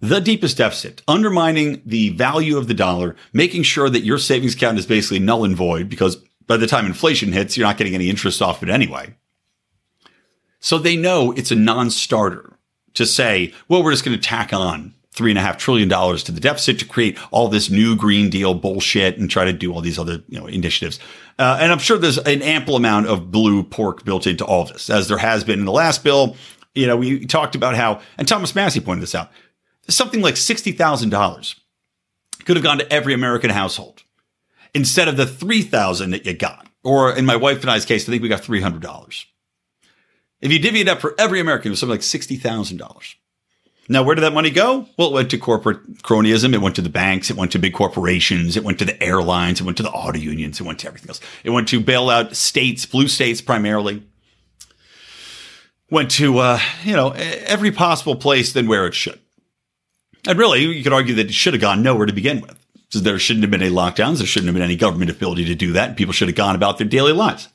the 0.00 0.20
deepest 0.20 0.56
deficit, 0.56 1.02
undermining 1.06 1.82
the 1.84 2.08
value 2.10 2.56
of 2.56 2.66
the 2.66 2.74
dollar, 2.74 3.16
making 3.32 3.62
sure 3.62 3.90
that 3.90 4.00
your 4.00 4.18
savings 4.18 4.54
account 4.54 4.78
is 4.78 4.86
basically 4.86 5.18
null 5.18 5.44
and 5.44 5.54
void 5.54 5.88
because 5.88 6.16
by 6.46 6.56
the 6.56 6.66
time 6.66 6.86
inflation 6.86 7.32
hits, 7.32 7.56
you're 7.56 7.66
not 7.66 7.76
getting 7.76 7.94
any 7.94 8.08
interest 8.08 8.42
off 8.42 8.62
it 8.62 8.70
anyway. 8.70 9.14
So 10.58 10.78
they 10.78 10.96
know 10.96 11.32
it's 11.32 11.50
a 11.50 11.56
non 11.56 11.90
starter 11.90 12.58
to 12.94 13.06
say, 13.06 13.52
well, 13.68 13.82
we're 13.82 13.92
just 13.92 14.04
going 14.04 14.18
to 14.18 14.22
tack 14.22 14.52
on 14.52 14.94
three 15.20 15.30
and 15.30 15.38
a 15.38 15.42
half 15.42 15.58
trillion 15.58 15.86
dollars 15.86 16.22
to 16.24 16.32
the 16.32 16.40
deficit 16.40 16.78
to 16.78 16.86
create 16.86 17.18
all 17.30 17.48
this 17.48 17.68
new 17.68 17.94
Green 17.94 18.30
Deal 18.30 18.54
bullshit 18.54 19.18
and 19.18 19.30
try 19.30 19.44
to 19.44 19.52
do 19.52 19.70
all 19.70 19.82
these 19.82 19.98
other 19.98 20.22
you 20.30 20.40
know 20.40 20.46
initiatives. 20.46 20.98
Uh, 21.38 21.58
and 21.60 21.70
I'm 21.70 21.78
sure 21.78 21.98
there's 21.98 22.16
an 22.16 22.40
ample 22.40 22.74
amount 22.74 23.08
of 23.08 23.30
blue 23.30 23.62
pork 23.62 24.02
built 24.02 24.26
into 24.26 24.46
all 24.46 24.64
this, 24.64 24.88
as 24.88 25.08
there 25.08 25.18
has 25.18 25.44
been 25.44 25.58
in 25.58 25.66
the 25.66 25.72
last 25.72 26.02
bill. 26.02 26.36
You 26.74 26.86
know, 26.86 26.96
we 26.96 27.26
talked 27.26 27.54
about 27.54 27.74
how, 27.74 28.00
and 28.16 28.26
Thomas 28.26 28.54
Massie 28.54 28.80
pointed 28.80 29.02
this 29.02 29.14
out 29.14 29.30
something 29.88 30.20
like 30.20 30.34
$60,000 30.36 31.54
could 32.44 32.56
have 32.56 32.64
gone 32.64 32.78
to 32.78 32.92
every 32.92 33.12
American 33.12 33.50
household 33.50 34.04
instead 34.74 35.08
of 35.08 35.16
the 35.16 35.26
3000 35.26 36.10
that 36.10 36.24
you 36.24 36.32
got. 36.32 36.66
Or 36.82 37.14
in 37.14 37.26
my 37.26 37.36
wife 37.36 37.60
and 37.60 37.70
I's 37.70 37.84
case, 37.84 38.08
I 38.08 38.12
think 38.12 38.22
we 38.22 38.28
got 38.28 38.42
$300. 38.42 39.24
If 40.40 40.50
you 40.50 40.58
divvy 40.58 40.80
it 40.80 40.88
up 40.88 41.00
for 41.00 41.14
every 41.18 41.40
American, 41.40 41.68
it 41.68 41.72
was 41.72 41.80
something 41.80 41.92
like 41.92 42.00
$60,000. 42.00 43.14
Now, 43.90 44.04
where 44.04 44.14
did 44.14 44.20
that 44.20 44.32
money 44.32 44.50
go? 44.50 44.86
Well, 44.96 45.08
it 45.08 45.14
went 45.14 45.30
to 45.32 45.38
corporate 45.38 46.02
cronyism. 46.04 46.54
It 46.54 46.60
went 46.60 46.76
to 46.76 46.80
the 46.80 46.88
banks. 46.88 47.28
It 47.28 47.36
went 47.36 47.50
to 47.52 47.58
big 47.58 47.74
corporations. 47.74 48.56
It 48.56 48.62
went 48.62 48.78
to 48.78 48.84
the 48.84 49.02
airlines. 49.02 49.60
It 49.60 49.64
went 49.64 49.78
to 49.78 49.82
the 49.82 49.90
auto 49.90 50.16
unions. 50.16 50.60
It 50.60 50.62
went 50.62 50.78
to 50.78 50.86
everything 50.86 51.08
else. 51.08 51.20
It 51.42 51.50
went 51.50 51.66
to 51.70 51.80
bail 51.80 52.08
out 52.08 52.36
states, 52.36 52.86
blue 52.86 53.08
states 53.08 53.40
primarily. 53.40 54.04
Went 55.90 56.12
to, 56.12 56.38
uh, 56.38 56.60
you 56.84 56.94
know, 56.94 57.10
every 57.10 57.72
possible 57.72 58.14
place 58.14 58.52
than 58.52 58.68
where 58.68 58.86
it 58.86 58.94
should. 58.94 59.18
And 60.24 60.38
really, 60.38 60.60
you 60.60 60.84
could 60.84 60.92
argue 60.92 61.16
that 61.16 61.26
it 61.26 61.34
should 61.34 61.54
have 61.54 61.60
gone 61.60 61.82
nowhere 61.82 62.06
to 62.06 62.12
begin 62.12 62.42
with. 62.42 62.64
So 62.90 63.00
there 63.00 63.18
shouldn't 63.18 63.42
have 63.42 63.50
been 63.50 63.60
any 63.60 63.74
lockdowns. 63.74 64.18
There 64.18 64.26
shouldn't 64.26 64.46
have 64.46 64.54
been 64.54 64.62
any 64.62 64.76
government 64.76 65.10
ability 65.10 65.46
to 65.46 65.56
do 65.56 65.72
that. 65.72 65.96
People 65.96 66.12
should 66.12 66.28
have 66.28 66.36
gone 66.36 66.54
about 66.54 66.78
their 66.78 66.86
daily 66.86 67.12
lives. 67.12 67.48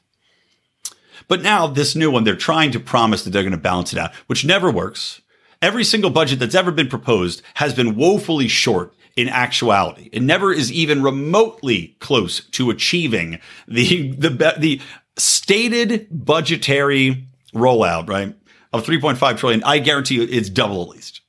But 1.30 1.42
now 1.42 1.68
this 1.68 1.96
new 1.96 2.12
one, 2.12 2.26
they're 2.26 2.36
trying 2.36 2.72
to 2.72 2.80
promise 2.82 3.24
that 3.24 3.30
they're 3.30 3.42
going 3.42 3.52
to 3.52 3.58
balance 3.58 3.94
it 3.94 4.00
out, 4.00 4.14
which 4.28 4.44
never 4.44 4.70
works. 4.70 5.22
Every 5.62 5.84
single 5.84 6.10
budget 6.10 6.40
that's 6.40 6.56
ever 6.56 6.72
been 6.72 6.88
proposed 6.88 7.42
has 7.56 7.74
been 7.74 7.96
woefully 7.96 8.48
short 8.48 8.94
in 9.16 9.30
actuality. 9.30 10.10
It 10.12 10.22
never 10.22 10.52
is 10.52 10.72
even 10.72 11.02
remotely 11.02 11.96
close 12.00 12.42
to 12.52 12.70
achieving 12.70 13.40
the, 13.68 14.12
the, 14.12 14.56
the 14.58 14.82
stated 15.18 16.08
budgetary 16.12 17.28
rollout, 17.54 18.10
right? 18.10 18.36
Of 18.74 18.86
3.5 18.86 19.38
trillion. 19.38 19.64
I 19.64 19.80
guarantee 19.80 20.16
you 20.16 20.24
it's 20.24 20.50
double 20.50 20.82
at 20.84 20.90
least. 20.90 21.22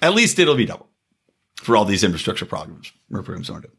At 0.00 0.14
least 0.14 0.38
it'll 0.38 0.56
be 0.56 0.66
double 0.66 0.88
for 1.56 1.76
all 1.76 1.84
these 1.84 2.04
infrastructure 2.04 2.46
programs. 2.46 2.92
Programs 3.10 3.50
aren't 3.50 3.64
it. 3.64 3.72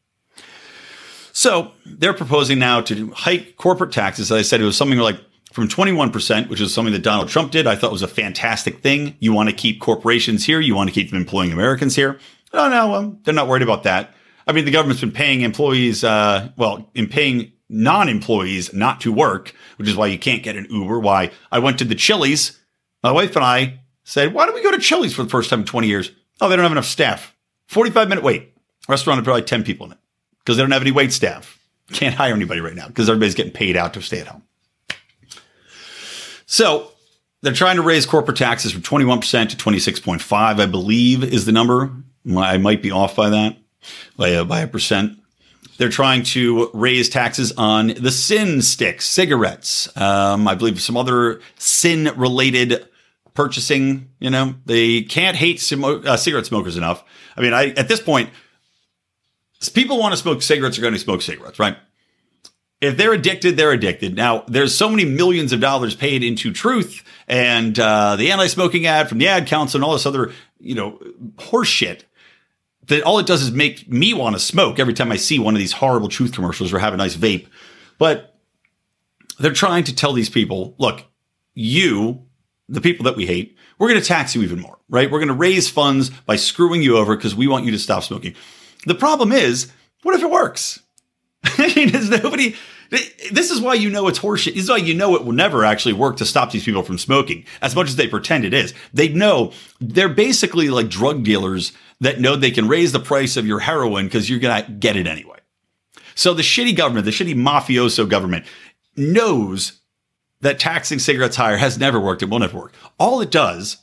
So 1.32 1.72
they're 1.86 2.14
proposing 2.14 2.60
now 2.60 2.82
to 2.82 3.12
hike 3.12 3.58
corporate 3.58 3.92
taxes. 3.92 4.32
As 4.32 4.38
I 4.38 4.42
said, 4.44 4.62
it 4.62 4.66
was 4.66 4.78
something 4.78 5.00
like 5.00 5.20
from 5.54 5.68
21%, 5.68 6.50
which 6.50 6.60
is 6.60 6.74
something 6.74 6.94
that 6.94 7.04
Donald 7.04 7.30
Trump 7.30 7.52
did. 7.52 7.68
I 7.68 7.76
thought 7.76 7.92
was 7.92 8.02
a 8.02 8.08
fantastic 8.08 8.80
thing. 8.80 9.16
You 9.20 9.34
want 9.34 9.50
to 9.50 9.56
keep 9.56 9.80
corporations 9.80 10.44
here. 10.44 10.60
You 10.60 10.74
want 10.74 10.90
to 10.90 10.94
keep 10.94 11.12
them 11.12 11.20
employing 11.20 11.52
Americans 11.52 11.96
here. 11.96 12.20
Oh, 12.54 12.70
no, 12.70 13.20
they're 13.24 13.36
not 13.36 13.48
worried 13.48 13.62
about 13.62 13.84
that. 13.84 14.16
I 14.48 14.52
mean, 14.52 14.66
the 14.66 14.72
government's 14.72 15.02
been 15.02 15.12
paying 15.12 15.42
employees, 15.42 16.04
uh, 16.04 16.50
well, 16.58 16.90
in 16.96 17.08
paying 17.08 17.52
non-employees 17.70 18.74
not 18.74 19.02
to 19.02 19.14
work, 19.14 19.54
which 19.78 19.88
is 19.88 19.96
why 19.96 20.08
you 20.08 20.18
can't 20.18 20.42
get 20.42 20.56
an 20.56 20.66
Uber. 20.72 21.00
Why 21.00 21.30
I 21.52 21.60
went 21.60 21.78
to 21.80 21.86
the 21.86 21.96
Chili's. 21.96 22.60
My 23.04 23.12
wife 23.12 23.36
and 23.36 23.46
I 23.46 23.80
said, 24.04 24.34
why 24.34 24.48
don't 24.48 24.56
we 24.56 24.64
go 24.64 24.72
to 24.72 24.80
Chili's 24.80 25.14
for 25.14 25.24
the 25.24 25.30
first 25.30 25.52
time 25.52 25.60
in 25.60 25.66
20 25.66 25.88
years? 25.88 26.12
Oh, 26.42 26.50
they 26.50 26.56
don't 26.56 26.64
have 26.64 26.72
enough 26.72 26.86
staff. 26.86 27.36
45 27.68 28.10
minute 28.10 28.24
wait. 28.24 28.54
Restaurant 28.90 29.20
with 29.20 29.26
probably 29.26 29.44
10 29.44 29.64
people 29.64 29.86
in 29.86 29.92
it 29.94 29.98
because 30.40 30.58
they 30.58 30.64
don't 30.64 30.72
have 30.72 30.82
any 30.82 30.92
wait 30.92 31.14
staff. 31.14 31.60
Can't 31.92 32.16
hire 32.16 32.34
anybody 32.34 32.60
right 32.60 32.76
now 32.76 32.88
because 32.88 33.08
everybody's 33.08 33.36
getting 33.36 33.54
paid 33.54 33.78
out 33.78 33.94
to 33.94 34.02
stay 34.02 34.20
at 34.20 34.28
home. 34.28 34.44
So 36.54 36.92
they're 37.42 37.52
trying 37.52 37.78
to 37.78 37.82
raise 37.82 38.06
corporate 38.06 38.38
taxes 38.38 38.72
from 38.72 38.84
21% 38.84 39.50
to 39.50 39.58
26.5, 39.58 40.22
I 40.32 40.66
believe 40.68 41.24
is 41.24 41.48
the 41.48 41.52
number. 41.52 41.92
I 42.38 42.60
might 42.60 42.84
be 42.84 42.92
off 42.92 43.16
by 43.16 43.32
that 43.32 43.58
by 44.18 44.30
a, 44.30 44.46
by 44.46 44.60
a 44.60 44.68
percent. 44.68 45.18
They're 45.80 45.90
trying 45.90 46.22
to 46.26 46.70
raise 46.76 47.10
taxes 47.10 47.54
on 47.54 47.88
the 47.88 48.12
sin 48.12 48.62
sticks, 48.62 49.08
cigarettes. 49.08 49.90
Um, 49.98 50.48
I 50.48 50.54
believe 50.54 50.80
some 50.80 50.96
other 50.96 51.42
sin 51.58 52.12
related 52.16 52.88
purchasing. 53.34 54.10
You 54.20 54.30
know, 54.30 54.54
they 54.68 55.02
can't 55.02 55.36
hate 55.36 55.58
simo- 55.58 56.06
uh, 56.06 56.18
cigarette 56.18 56.46
smokers 56.46 56.78
enough. 56.78 57.04
I 57.36 57.42
mean, 57.42 57.54
I 57.54 57.70
at 57.70 57.88
this 57.88 58.00
point, 58.00 58.30
people 59.74 59.98
want 59.98 60.14
to 60.14 60.18
smoke 60.18 60.44
cigarettes 60.44 60.78
are 60.78 60.82
going 60.82 60.94
to 60.94 61.00
smoke 61.00 61.24
cigarettes, 61.24 61.58
right? 61.58 61.78
If 62.84 62.98
they're 62.98 63.14
addicted, 63.14 63.56
they're 63.56 63.72
addicted. 63.72 64.16
Now, 64.16 64.44
there's 64.48 64.76
so 64.76 64.90
many 64.90 65.06
millions 65.06 65.54
of 65.54 65.60
dollars 65.60 65.96
paid 65.96 66.24
into 66.24 66.52
Truth 66.52 67.04
and 67.28 67.78
uh, 67.80 68.16
the 68.16 68.32
anti-smoking 68.32 68.86
ad 68.86 69.10
from 69.10 69.20
the 69.20 69.28
Ad 69.28 69.48
Council 69.48 69.78
and 69.78 69.86
all 69.86 69.94
this 69.94 70.06
other, 70.06 70.32
you 70.60 70.76
know, 70.76 71.00
horseshit 71.36 72.02
that 72.88 73.04
all 73.04 73.20
it 73.20 73.26
does 73.26 73.42
is 73.42 73.52
make 73.52 73.90
me 73.90 74.14
want 74.14 74.36
to 74.36 74.40
smoke 74.40 74.80
every 74.80 74.94
time 74.94 75.12
I 75.12 75.16
see 75.16 75.40
one 75.40 75.54
of 75.54 75.60
these 75.60 75.72
horrible 75.72 76.10
Truth 76.10 76.34
commercials 76.34 76.74
or 76.74 76.80
have 76.80 76.94
a 76.94 76.98
nice 76.98 77.16
vape. 77.16 77.48
But 77.98 78.38
they're 79.40 79.54
trying 79.54 79.86
to 79.86 79.96
tell 79.96 80.14
these 80.14 80.30
people, 80.30 80.76
look, 80.78 81.04
you 81.54 82.26
the 82.70 82.82
people 82.82 83.04
that 83.06 83.16
we 83.16 83.26
hate, 83.26 83.58
we're 83.78 83.90
going 83.90 84.00
to 84.00 84.06
tax 84.06 84.36
you 84.36 84.42
even 84.42 84.60
more, 84.60 84.78
right? 84.90 85.10
We're 85.10 85.20
going 85.20 85.28
to 85.28 85.34
raise 85.34 85.70
funds 85.70 86.10
by 86.10 86.36
screwing 86.36 86.82
you 86.82 86.98
over 86.98 87.16
because 87.16 87.36
we 87.36 87.48
want 87.48 87.66
you 87.66 87.72
to 87.72 87.80
stop 87.80 88.04
smoking. 88.04 88.36
The 88.86 88.96
problem 88.96 89.32
is, 89.32 89.72
what 90.02 90.16
if 90.16 90.22
it 90.22 90.30
works? 90.30 90.82
I 91.44 91.74
mean, 91.76 91.94
is 91.96 92.10
nobody. 92.10 92.56
This 93.32 93.50
is 93.50 93.60
why 93.60 93.74
you 93.74 93.90
know 93.90 94.08
it's 94.08 94.20
horseshit. 94.20 94.54
This 94.54 94.66
is 94.66 94.70
why 94.70 94.78
you 94.78 94.94
know 94.94 95.16
it 95.16 95.26
will 95.26 95.34
never 95.34 95.66
actually 95.66 95.94
work 95.94 96.18
to 96.18 96.26
stop 96.26 96.52
these 96.52 96.64
people 96.64 96.84
from 96.84 96.98
smoking, 96.98 97.46
as 97.62 97.76
much 97.76 97.88
as 97.88 97.96
they 97.96 98.08
pretend 98.08 98.46
it 98.46 98.54
is. 98.54 98.74
They 98.94 99.08
know 99.08 99.52
they're 99.82 100.10
basically 100.10 100.70
like 100.70 100.90
drug 100.90 101.24
dealers 101.24 101.74
that 102.02 102.20
know 102.20 102.36
they 102.36 102.52
can 102.52 102.68
raise 102.68 102.92
the 102.92 103.00
price 103.00 103.36
of 103.36 103.48
your 103.48 103.60
heroin 103.60 104.06
because 104.06 104.30
you're 104.30 104.40
going 104.40 104.64
to 104.64 104.72
get 104.72 104.96
it 104.96 105.08
anyway. 105.08 105.40
So 106.16 106.34
the 106.34 106.44
shitty 106.44 106.76
government, 106.76 107.06
the 107.06 107.12
shitty 107.12 107.36
mafioso 107.36 108.08
government 108.08 108.46
knows 108.96 109.80
that 110.42 110.60
taxing 110.60 111.00
cigarettes 111.00 111.38
higher 111.38 111.58
has 111.58 111.80
never 111.80 112.00
worked. 112.00 112.22
It 112.22 112.30
will 112.30 112.40
never 112.40 112.58
work. 112.58 112.74
All 113.00 113.22
it 113.22 113.32
does 113.32 113.78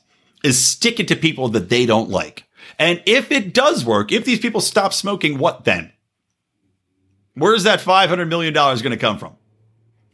is 0.44 0.64
stick 0.64 1.00
it 1.00 1.08
to 1.08 1.16
people 1.16 1.48
that 1.48 1.68
they 1.68 1.86
don't 1.86 2.10
like. 2.10 2.44
And 2.78 3.02
if 3.06 3.32
it 3.32 3.52
does 3.52 3.84
work, 3.84 4.12
if 4.12 4.24
these 4.24 4.38
people 4.38 4.60
stop 4.60 4.92
smoking, 4.92 5.38
what 5.38 5.64
then? 5.64 5.92
Where's 7.40 7.62
that 7.62 7.80
$500 7.80 8.28
million 8.28 8.52
going 8.52 8.76
to 8.76 8.98
come 8.98 9.16
from? 9.16 9.34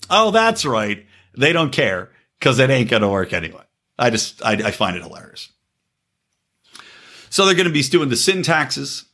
Oh, 0.08 0.30
that's 0.30 0.64
right. 0.64 1.04
They 1.36 1.52
don't 1.52 1.72
care 1.72 2.10
because 2.38 2.60
it 2.60 2.70
ain't 2.70 2.88
going 2.88 3.02
to 3.02 3.08
work 3.08 3.32
anyway. 3.32 3.64
I 3.98 4.10
just, 4.10 4.44
I, 4.44 4.52
I, 4.52 4.70
find 4.70 4.96
it 4.96 5.02
hilarious. 5.02 5.50
So 7.28 7.44
they're 7.44 7.56
going 7.56 7.66
to 7.66 7.72
be 7.72 7.82
doing 7.82 8.10
the 8.10 8.16
sin 8.16 8.44
taxes. 8.44 9.06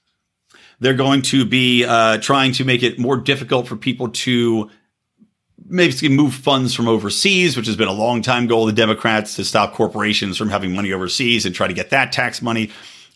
They're 0.78 0.92
going 0.92 1.22
to 1.22 1.46
be 1.46 1.86
uh, 1.86 2.18
trying 2.18 2.52
to 2.52 2.66
make 2.66 2.82
it 2.82 2.98
more 2.98 3.16
difficult 3.16 3.66
for 3.66 3.76
people 3.76 4.10
to 4.10 4.68
maybe 5.64 6.10
move 6.10 6.34
funds 6.34 6.74
from 6.74 6.88
overseas, 6.88 7.56
which 7.56 7.66
has 7.66 7.76
been 7.76 7.88
a 7.88 7.92
long 7.92 8.20
time 8.20 8.46
goal 8.46 8.68
of 8.68 8.74
the 8.74 8.78
Democrats 8.78 9.36
to 9.36 9.44
stop 9.44 9.72
corporations 9.72 10.36
from 10.36 10.50
having 10.50 10.74
money 10.74 10.92
overseas 10.92 11.46
and 11.46 11.54
try 11.54 11.66
to 11.66 11.72
get 11.72 11.88
that 11.90 12.12
tax 12.12 12.42
money, 12.42 12.70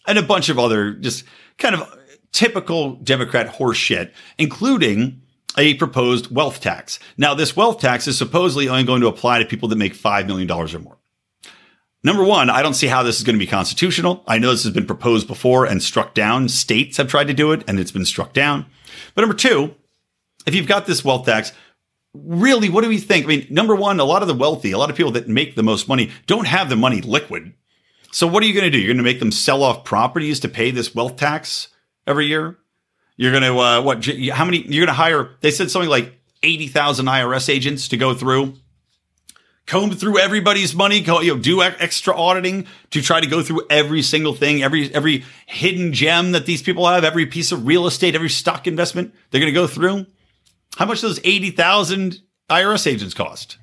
and 0.07 0.17
a 0.17 0.23
bunch 0.23 0.49
of 0.49 0.59
other 0.59 0.93
just 0.93 1.25
kind 1.59 1.75
of 1.75 1.99
typical 2.37 2.97
Democrat 2.97 3.55
horseshit, 3.55 4.13
including 4.37 5.23
a 5.57 5.73
proposed 5.75 6.31
wealth 6.31 6.61
tax. 6.61 6.99
Now, 7.17 7.33
this 7.33 7.57
wealth 7.57 7.81
tax 7.81 8.07
is 8.07 8.19
supposedly 8.19 8.69
only 8.69 8.85
going 8.85 9.01
to 9.01 9.07
apply 9.07 9.39
to 9.39 9.47
people 9.47 9.71
that 9.71 9.77
make 9.77 9.95
$5 9.95 10.27
million 10.27 10.51
or 10.51 10.79
more. 10.79 10.99
Number 12.05 12.23
one, 12.23 12.51
I 12.51 12.61
don't 12.61 12.75
see 12.75 12.89
how 12.89 13.03
this 13.03 13.17
is 13.17 13.25
going 13.25 13.37
to 13.37 13.45
be 13.45 13.47
constitutional. 13.47 14.23
I 14.29 14.37
know 14.37 14.51
this 14.51 14.65
has 14.65 14.75
been 14.75 14.85
proposed 14.85 15.27
before 15.27 15.65
and 15.65 15.83
struck 15.83 16.13
down. 16.13 16.51
States 16.51 16.99
have 16.99 17.09
tried 17.09 17.29
to 17.29 17.35
do 17.35 17.53
it 17.53 17.65
and 17.67 17.81
it's 17.81 17.91
been 17.91 18.05
struck 18.05 18.35
down. 18.35 18.67
But 19.15 19.23
number 19.23 19.35
two, 19.35 19.75
if 20.47 20.55
you've 20.55 20.69
got 20.69 20.85
this 20.85 21.03
wealth 21.03 21.25
tax, 21.25 21.53
really, 22.13 22.69
what 22.69 22.85
do 22.85 22.91
we 22.91 22.99
think? 22.99 23.25
I 23.25 23.29
mean, 23.29 23.47
number 23.49 23.75
one, 23.75 23.99
a 23.99 24.05
lot 24.05 24.21
of 24.21 24.29
the 24.29 24.35
wealthy, 24.35 24.73
a 24.73 24.79
lot 24.79 24.91
of 24.91 24.97
people 24.97 25.13
that 25.13 25.27
make 25.27 25.55
the 25.55 25.63
most 25.63 25.89
money 25.89 26.11
don't 26.27 26.47
have 26.47 26.69
the 26.69 26.77
money 26.77 27.01
liquid. 27.01 27.55
So 28.13 28.27
what 28.27 28.43
are 28.43 28.47
you 28.47 28.53
going 28.53 28.65
to 28.65 28.71
do? 28.71 28.79
You're 28.79 28.93
going 28.93 28.99
to 28.99 29.03
make 29.03 29.21
them 29.21 29.33
sell 29.33 29.63
off 29.63 29.85
properties 29.85 30.39
to 30.41 30.51
pay 30.51 30.71
this 30.71 30.95
wealth 30.95 31.17
tax 31.17 31.69
every 32.07 32.27
year? 32.27 32.57
You're 33.17 33.33
going 33.33 33.45
to, 33.45 33.59
uh, 33.59 33.83
what, 33.83 34.05
how 34.33 34.45
many, 34.45 34.59
you're 34.59 34.85
going 34.85 34.89
to 34.89 34.93
hire, 34.93 35.31
they 35.41 35.51
said 35.51 35.71
something 35.71 35.89
like 35.89 36.19
80,000 36.43 37.07
IRS 37.07 37.49
agents 37.49 37.89
to 37.89 37.97
go 37.97 38.15
through, 38.15 38.55
comb 39.67 39.91
through 39.93 40.19
everybody's 40.19 40.75
money, 40.75 41.01
go, 41.01 41.21
you 41.21 41.35
know, 41.35 41.41
do 41.41 41.63
extra 41.63 42.15
auditing 42.15 42.67
to 42.91 43.03
try 43.03 43.21
to 43.21 43.27
go 43.27 43.43
through 43.43 43.67
every 43.71 44.03
single 44.03 44.35
thing, 44.35 44.63
every 44.63 44.95
every 44.95 45.25
hidden 45.47 45.93
gem 45.93 46.33
that 46.33 46.47
these 46.47 46.63
people 46.63 46.87
have, 46.87 47.05
every 47.05 47.27
piece 47.27 47.53
of 47.53 47.67
real 47.67 47.87
estate, 47.87 48.15
every 48.15 48.29
stock 48.29 48.67
investment 48.67 49.15
they're 49.31 49.41
going 49.41 49.53
to 49.53 49.59
go 49.59 49.67
through. 49.67 50.07
How 50.77 50.85
much 50.85 51.01
does 51.01 51.19
80,000 51.25 52.21
IRS 52.51 52.87
agents 52.87 53.15
cost? 53.15 53.57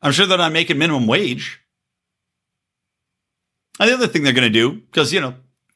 I'm 0.00 0.12
sure 0.12 0.26
they're 0.26 0.38
not 0.38 0.52
making 0.52 0.78
minimum 0.78 1.06
wage. 1.06 1.60
And 3.78 3.90
the 3.90 3.94
other 3.94 4.06
thing 4.06 4.22
they're 4.22 4.32
going 4.32 4.50
to 4.50 4.50
do, 4.50 4.72
because, 4.72 5.12
you 5.12 5.20
know, 5.20 5.34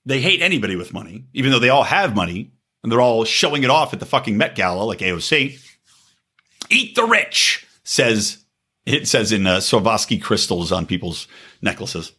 they 0.09 0.21
hate 0.21 0.41
anybody 0.41 0.75
with 0.75 0.95
money, 0.95 1.25
even 1.35 1.51
though 1.51 1.59
they 1.59 1.69
all 1.69 1.85
have 1.85 2.17
money 2.17 2.51
and 2.83 2.91
they're 2.91 3.01
all 3.01 3.25
showing 3.25 3.63
it 3.63 3.71
off 3.71 3.93
at 3.93 4.01
the 4.01 4.07
fucking 4.07 4.37
Met 4.39 4.55
Gala 4.55 4.83
like 4.85 5.01
AOC. 5.01 5.61
Eat 6.71 6.95
the 6.95 7.05
rich, 7.05 7.67
says 7.85 8.45
it 8.87 9.07
says 9.07 9.33
in 9.33 9.47
uh, 9.47 9.59
Swarovski 9.59 10.21
crystals 10.21 10.73
on 10.73 10.87
people's 10.87 11.29
necklaces. 11.61 12.13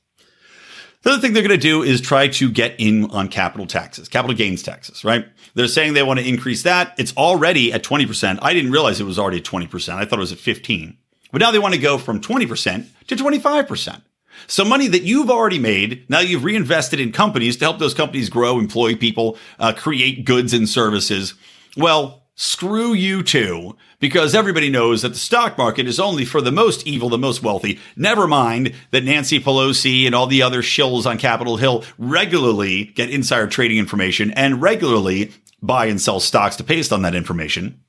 The 1.02 1.12
other 1.12 1.22
thing 1.22 1.34
they're 1.34 1.48
going 1.48 1.58
to 1.60 1.68
do 1.68 1.82
is 1.82 2.00
try 2.00 2.28
to 2.28 2.52
get 2.52 2.76
in 2.78 3.10
on 3.10 3.28
capital 3.30 3.66
taxes, 3.66 4.08
capital 4.08 4.36
gains 4.36 4.62
taxes, 4.62 5.04
right? 5.04 5.26
They're 5.56 5.68
saying 5.68 5.94
they 5.94 6.04
want 6.04 6.20
to 6.20 6.28
increase 6.28 6.64
that. 6.64 6.94
It's 7.00 7.16
already 7.16 7.74
at 7.74 7.84
20%. 7.84 8.38
I 8.42 8.54
didn't 8.54 8.72
realize 8.72 9.00
it 9.00 9.06
was 9.06 9.18
already 9.18 9.38
at 9.38 9.46
20%. 9.46 9.96
I 9.96 10.06
thought 10.06 10.20
it 10.20 10.22
was 10.22 10.34
at 10.34 10.38
15. 10.38 10.98
But 11.32 11.42
now 11.42 11.52
they 11.52 11.60
want 11.60 11.74
to 11.74 11.80
go 11.80 11.98
from 11.98 12.22
20% 12.22 12.86
to 13.08 13.16
25%. 13.16 14.02
So 14.48 14.66
money 14.66 14.88
that 14.88 15.04
you've 15.04 15.30
already 15.30 15.60
made, 15.60 16.10
now 16.10 16.20
you've 16.20 16.44
reinvested 16.44 17.00
in 17.00 17.12
companies 17.12 17.58
to 17.58 17.66
help 17.66 17.80
those 17.80 17.94
companies 17.94 18.30
grow, 18.30 18.60
employ 18.60 18.96
people, 18.96 19.38
uh, 19.60 19.74
create 19.74 20.26
goods 20.26 20.54
and 20.54 20.68
services. 20.68 21.34
Well, 21.78 22.24
screw 22.36 22.94
you 22.94 23.22
too, 23.22 23.76
because 24.00 24.34
everybody 24.34 24.70
knows 24.70 25.02
that 25.02 25.10
the 25.10 25.16
stock 25.16 25.58
market 25.58 25.88
is 25.88 26.00
only 26.00 26.24
for 26.24 26.42
the 26.42 26.52
most 26.52 26.88
evil, 26.88 27.10
the 27.10 27.18
most 27.18 27.44
wealthy. 27.44 27.80
Never 27.98 28.28
mind 28.28 28.74
that 28.92 29.04
Nancy 29.04 29.40
Pelosi 29.40 30.06
and 30.06 30.16
all 30.16 30.26
the 30.26 30.42
other 30.42 30.62
shills 30.62 31.06
on 31.06 31.18
Capitol 31.18 31.58
Hill 31.58 31.84
regularly 31.98 32.86
get 32.86 33.10
insider 33.10 33.48
trading 33.48 33.78
information 33.78 34.32
and 34.32 34.62
regularly 34.62 35.34
buy 35.62 35.88
and 35.88 36.00
sell 36.00 36.22
stocks 36.22 36.56
to 36.56 36.64
paste 36.64 36.94
on 36.94 37.02
that 37.02 37.16
information. 37.16 37.82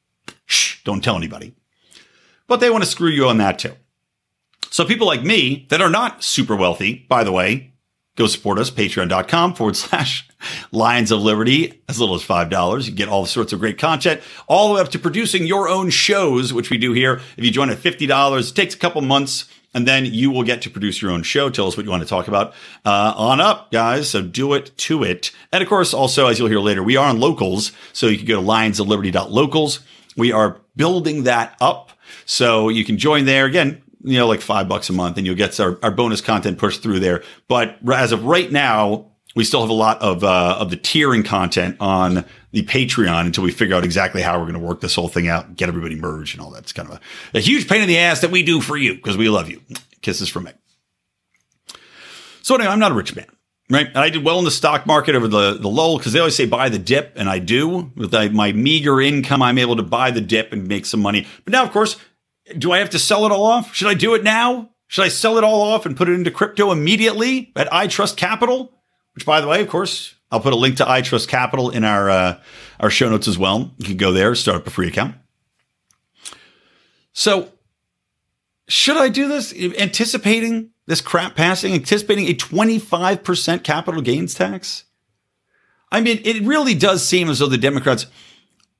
Shh, 0.46 0.82
don't 0.82 1.02
tell 1.02 1.16
anybody. 1.16 1.54
But 2.48 2.58
they 2.58 2.70
want 2.70 2.82
to 2.82 2.90
screw 2.90 3.10
you 3.10 3.28
on 3.28 3.38
that 3.38 3.60
too. 3.60 3.74
So 4.70 4.84
people 4.84 5.06
like 5.06 5.22
me 5.22 5.66
that 5.70 5.80
are 5.80 5.90
not 5.90 6.22
super 6.22 6.54
wealthy, 6.54 7.06
by 7.08 7.24
the 7.24 7.32
way, 7.32 7.72
go 8.16 8.26
support 8.26 8.58
us, 8.58 8.70
patreon.com 8.70 9.54
forward 9.54 9.76
slash 9.76 10.28
Lions 10.72 11.10
of 11.10 11.20
Liberty, 11.20 11.82
as 11.88 12.00
little 12.00 12.14
as 12.14 12.22
$5. 12.24 12.86
You 12.86 12.92
get 12.92 13.08
all 13.08 13.26
sorts 13.26 13.52
of 13.52 13.60
great 13.60 13.78
content, 13.78 14.20
all 14.48 14.68
the 14.68 14.74
way 14.74 14.80
up 14.80 14.88
to 14.90 14.98
producing 14.98 15.46
your 15.46 15.68
own 15.68 15.90
shows, 15.90 16.52
which 16.52 16.70
we 16.70 16.78
do 16.78 16.92
here. 16.92 17.20
If 17.36 17.44
you 17.44 17.50
join 17.50 17.70
at 17.70 17.78
$50, 17.78 18.50
it 18.50 18.54
takes 18.54 18.74
a 18.74 18.78
couple 18.78 19.00
months 19.02 19.48
and 19.72 19.86
then 19.86 20.04
you 20.04 20.30
will 20.30 20.42
get 20.42 20.62
to 20.62 20.70
produce 20.70 21.00
your 21.00 21.10
own 21.10 21.22
show. 21.22 21.48
Tell 21.48 21.66
us 21.66 21.76
what 21.76 21.84
you 21.84 21.90
want 21.90 22.02
to 22.02 22.08
talk 22.08 22.28
about. 22.28 22.52
Uh, 22.84 23.14
on 23.16 23.40
up, 23.40 23.70
guys. 23.70 24.10
So 24.10 24.20
do 24.22 24.54
it 24.54 24.76
to 24.78 25.04
it. 25.04 25.30
And 25.52 25.62
of 25.62 25.68
course, 25.68 25.94
also, 25.94 26.26
as 26.26 26.38
you'll 26.38 26.48
hear 26.48 26.58
later, 26.58 26.82
we 26.82 26.96
are 26.96 27.08
on 27.08 27.20
locals. 27.20 27.72
So 27.92 28.08
you 28.08 28.16
can 28.16 28.26
go 28.26 28.34
to 28.36 28.40
lions 28.40 28.80
of 28.80 28.88
lionsofliberty.locals. 28.88 29.80
We 30.16 30.32
are 30.32 30.60
building 30.74 31.24
that 31.24 31.56
up. 31.60 31.92
So 32.26 32.68
you 32.68 32.84
can 32.84 32.98
join 32.98 33.26
there. 33.26 33.46
Again, 33.46 33.82
you 34.02 34.18
know, 34.18 34.26
like 34.26 34.40
five 34.40 34.68
bucks 34.68 34.88
a 34.88 34.92
month 34.92 35.16
and 35.16 35.26
you'll 35.26 35.36
get 35.36 35.58
our, 35.60 35.78
our 35.82 35.90
bonus 35.90 36.20
content 36.20 36.58
pushed 36.58 36.82
through 36.82 37.00
there. 37.00 37.22
But 37.48 37.78
as 37.92 38.12
of 38.12 38.24
right 38.24 38.50
now, 38.50 39.06
we 39.36 39.44
still 39.44 39.60
have 39.60 39.70
a 39.70 39.74
lot 39.74 40.00
of, 40.02 40.24
uh, 40.24 40.56
of 40.58 40.70
the 40.70 40.76
tiering 40.76 41.24
content 41.24 41.76
on 41.80 42.24
the 42.52 42.62
Patreon 42.62 43.26
until 43.26 43.44
we 43.44 43.52
figure 43.52 43.76
out 43.76 43.84
exactly 43.84 44.22
how 44.22 44.38
we're 44.38 44.50
going 44.50 44.60
to 44.60 44.66
work 44.66 44.80
this 44.80 44.94
whole 44.94 45.08
thing 45.08 45.28
out 45.28 45.54
get 45.54 45.68
everybody 45.68 45.94
merged 45.94 46.34
and 46.34 46.42
all 46.42 46.50
that. 46.50 46.62
It's 46.62 46.72
kind 46.72 46.88
of 46.88 47.00
a, 47.34 47.38
a 47.38 47.40
huge 47.40 47.68
pain 47.68 47.82
in 47.82 47.88
the 47.88 47.98
ass 47.98 48.20
that 48.22 48.30
we 48.30 48.42
do 48.42 48.60
for 48.60 48.76
you 48.76 48.94
because 48.94 49.16
we 49.16 49.28
love 49.28 49.48
you. 49.48 49.60
Kisses 50.00 50.28
from 50.28 50.44
me. 50.44 50.52
So 52.42 52.54
anyway, 52.54 52.70
I'm 52.70 52.80
not 52.80 52.92
a 52.92 52.94
rich 52.94 53.14
man 53.14 53.26
right? 53.70 53.86
And 53.86 53.98
I 53.98 54.10
did 54.10 54.24
well 54.24 54.38
in 54.38 54.44
the 54.44 54.50
stock 54.50 54.84
market 54.86 55.14
over 55.14 55.28
the, 55.28 55.54
the 55.54 55.68
lull 55.68 55.96
because 55.96 56.12
they 56.12 56.18
always 56.18 56.36
say 56.36 56.44
buy 56.44 56.68
the 56.68 56.78
dip, 56.78 57.12
and 57.16 57.28
I 57.28 57.38
do. 57.38 57.92
With 57.96 58.12
my 58.32 58.52
meager 58.52 59.00
income, 59.00 59.42
I'm 59.42 59.58
able 59.58 59.76
to 59.76 59.82
buy 59.82 60.10
the 60.10 60.20
dip 60.20 60.52
and 60.52 60.66
make 60.66 60.84
some 60.84 61.00
money. 61.00 61.26
But 61.44 61.52
now, 61.52 61.62
of 61.62 61.70
course, 61.70 61.96
do 62.58 62.72
I 62.72 62.78
have 62.78 62.90
to 62.90 62.98
sell 62.98 63.24
it 63.26 63.32
all 63.32 63.44
off? 63.44 63.74
Should 63.74 63.88
I 63.88 63.94
do 63.94 64.14
it 64.14 64.22
now? 64.22 64.70
Should 64.86 65.04
I 65.04 65.08
sell 65.08 65.38
it 65.38 65.44
all 65.44 65.62
off 65.62 65.86
and 65.86 65.96
put 65.96 66.08
it 66.08 66.14
into 66.14 66.30
crypto 66.30 66.72
immediately 66.72 67.52
at 67.54 67.70
iTrust 67.70 68.16
Capital? 68.16 68.72
Which, 69.14 69.24
by 69.24 69.40
the 69.40 69.46
way, 69.46 69.60
of 69.60 69.68
course, 69.68 70.14
I'll 70.30 70.40
put 70.40 70.52
a 70.52 70.56
link 70.56 70.76
to 70.78 70.84
iTrust 70.84 71.28
Capital 71.28 71.70
in 71.70 71.84
our 71.84 72.10
uh, 72.10 72.40
our 72.80 72.90
show 72.90 73.08
notes 73.08 73.28
as 73.28 73.38
well. 73.38 73.72
You 73.78 73.86
can 73.86 73.96
go 73.96 74.12
there, 74.12 74.34
start 74.34 74.58
up 74.58 74.66
a 74.66 74.70
free 74.70 74.88
account. 74.88 75.14
So, 77.12 77.52
should 78.68 78.96
I 78.96 79.08
do 79.08 79.28
this? 79.28 79.52
Anticipating 79.54 80.70
this 80.86 81.00
crap 81.00 81.36
passing, 81.36 81.74
anticipating 81.74 82.26
a 82.26 82.34
25% 82.34 83.62
capital 83.62 84.00
gains 84.00 84.34
tax? 84.34 84.84
I 85.92 86.00
mean, 86.00 86.20
it 86.24 86.42
really 86.42 86.74
does 86.74 87.06
seem 87.06 87.28
as 87.28 87.40
though 87.40 87.48
the 87.48 87.58
Democrats 87.58 88.06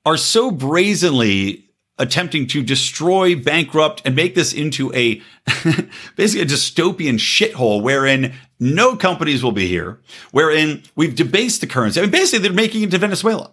are 0.05 0.17
so 0.17 0.49
brazenly 0.49 1.70
attempting 2.01 2.47
to 2.47 2.63
destroy, 2.63 3.35
bankrupt, 3.35 4.01
and 4.03 4.15
make 4.15 4.33
this 4.33 4.53
into 4.53 4.91
a 4.93 5.21
basically 6.15 6.41
a 6.41 6.45
dystopian 6.45 7.15
shithole 7.15 7.81
wherein 7.81 8.33
no 8.59 8.95
companies 8.95 9.43
will 9.43 9.51
be 9.51 9.67
here, 9.67 9.99
wherein 10.31 10.81
we've 10.95 11.15
debased 11.15 11.61
the 11.61 11.67
currency. 11.67 11.99
I 11.99 12.03
mean, 12.03 12.11
basically, 12.11 12.47
they're 12.47 12.55
making 12.55 12.81
it 12.83 12.91
to 12.91 12.97
Venezuela. 12.97 13.51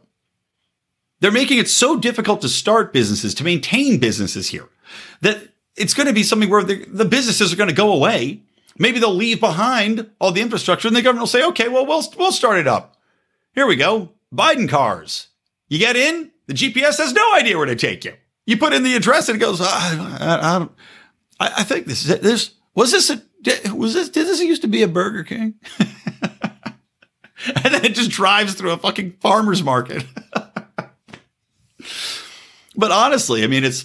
They're 1.21 1.31
making 1.31 1.59
it 1.59 1.69
so 1.69 1.99
difficult 1.99 2.41
to 2.41 2.49
start 2.49 2.93
businesses, 2.93 3.35
to 3.35 3.45
maintain 3.45 3.99
businesses 3.99 4.49
here, 4.49 4.69
that 5.21 5.49
it's 5.77 5.95
going 5.95 6.07
to 6.07 6.13
be 6.13 6.23
something 6.23 6.49
where 6.49 6.63
the, 6.63 6.85
the 6.87 7.05
businesses 7.05 7.53
are 7.53 7.57
going 7.57 7.69
to 7.69 7.75
go 7.75 7.93
away. 7.93 8.43
Maybe 8.79 8.99
they'll 8.99 9.15
leave 9.15 9.41
behind 9.41 10.11
all 10.21 10.33
the 10.33 10.41
infrastructure, 10.41 10.89
and 10.89 10.97
the 10.97 11.03
government 11.03 11.23
will 11.23 11.27
say, 11.27 11.45
"Okay, 11.45 11.69
well, 11.69 11.85
we'll 11.85 12.05
we'll 12.17 12.33
start 12.33 12.59
it 12.59 12.67
up. 12.67 12.97
Here 13.55 13.67
we 13.67 13.77
go, 13.77 14.11
Biden 14.33 14.69
cars. 14.69 15.29
You 15.69 15.79
get 15.79 15.97
in, 15.97 16.31
the 16.47 16.55
GPS 16.55 16.99
has 16.99 17.13
no 17.13 17.35
idea 17.35 17.59
where 17.59 17.67
to 17.67 17.77
take 17.77 18.05
you." 18.05 18.15
You 18.49 18.57
put 18.57 18.73
in 18.73 18.83
the 18.83 18.97
address 18.97 19.29
and 19.29 19.37
it 19.37 19.41
goes, 19.41 19.61
ah, 19.61 20.19
I, 20.19 20.27
I, 20.57 21.49
I, 21.49 21.53
I 21.59 21.65
think 21.65 21.85
this 21.85 22.07
is 22.07 22.11
it. 22.13 22.23
this 22.23 22.53
was 22.75 22.93
this 22.93 23.11
a 23.11 23.23
was 23.75 23.93
this 23.93 24.09
did 24.09 24.27
this 24.27 24.41
used 24.41 24.63
to 24.63 24.69
be 24.69 24.83
a 24.83 24.89
Burger 24.89 25.23
King? 25.23 25.57
and 25.79 25.93
then 27.75 27.85
it 27.85 27.95
just 27.95 28.11
drives 28.11 28.55
through 28.55 28.71
a 28.71 28.79
fucking 28.79 29.17
farmer's 29.21 29.63
market. 29.63 30.03
but 32.75 32.91
honestly, 32.91 33.45
I 33.45 33.49
mean 33.49 33.65
it's 33.65 33.85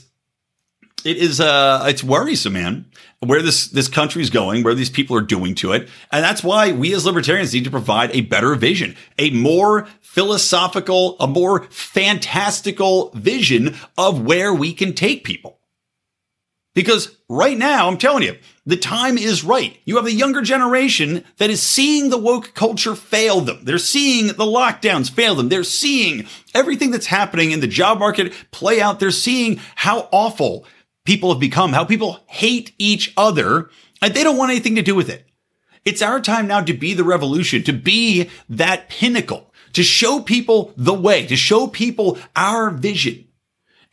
it 1.05 1.17
is 1.17 1.39
uh 1.39 1.85
it's 1.87 2.03
worrisome, 2.03 2.53
man, 2.53 2.85
where 3.19 3.41
this 3.41 3.67
this 3.67 3.87
country's 3.87 4.29
going, 4.29 4.63
where 4.63 4.75
these 4.75 4.89
people 4.89 5.15
are 5.15 5.21
doing 5.21 5.55
to 5.55 5.71
it. 5.73 5.89
And 6.11 6.23
that's 6.23 6.43
why 6.43 6.71
we 6.71 6.93
as 6.93 7.05
libertarians 7.05 7.53
need 7.53 7.63
to 7.65 7.71
provide 7.71 8.11
a 8.15 8.21
better 8.21 8.55
vision, 8.55 8.95
a 9.17 9.31
more 9.31 9.87
philosophical, 10.01 11.15
a 11.19 11.27
more 11.27 11.63
fantastical 11.65 13.09
vision 13.15 13.75
of 13.97 14.21
where 14.21 14.53
we 14.53 14.73
can 14.73 14.93
take 14.93 15.23
people. 15.23 15.59
Because 16.75 17.15
right 17.29 17.57
now, 17.57 17.87
I'm 17.87 17.97
telling 17.97 18.23
you, 18.23 18.35
the 18.65 18.77
time 18.77 19.17
is 19.17 19.43
right. 19.43 19.77
You 19.85 19.97
have 19.97 20.07
a 20.07 20.11
younger 20.11 20.41
generation 20.41 21.23
that 21.37 21.51
is 21.51 21.61
seeing 21.61 22.09
the 22.09 22.17
woke 22.17 22.55
culture 22.55 22.95
fail 22.95 23.41
them. 23.41 23.59
They're 23.63 23.77
seeing 23.77 24.27
the 24.27 24.45
lockdowns 24.45 25.11
fail 25.11 25.35
them. 25.35 25.49
They're 25.49 25.63
seeing 25.63 26.27
everything 26.55 26.89
that's 26.89 27.05
happening 27.05 27.51
in 27.51 27.59
the 27.59 27.67
job 27.67 27.99
market 27.99 28.33
play 28.51 28.81
out. 28.81 28.99
They're 28.99 29.11
seeing 29.11 29.59
how 29.75 30.09
awful 30.11 30.65
people 31.05 31.31
have 31.31 31.39
become, 31.39 31.73
how 31.73 31.85
people 31.85 32.19
hate 32.27 32.73
each 32.77 33.13
other, 33.17 33.69
and 34.01 34.13
they 34.13 34.23
don't 34.23 34.37
want 34.37 34.51
anything 34.51 34.75
to 34.75 34.81
do 34.81 34.95
with 34.95 35.09
it. 35.09 35.27
It's 35.85 36.01
our 36.01 36.19
time 36.19 36.47
now 36.47 36.61
to 36.61 36.73
be 36.73 36.93
the 36.93 37.03
revolution, 37.03 37.63
to 37.63 37.73
be 37.73 38.29
that 38.49 38.89
pinnacle, 38.89 39.53
to 39.73 39.83
show 39.83 40.21
people 40.21 40.73
the 40.77 40.93
way, 40.93 41.25
to 41.27 41.35
show 41.35 41.67
people 41.67 42.17
our 42.35 42.69
vision. 42.69 43.27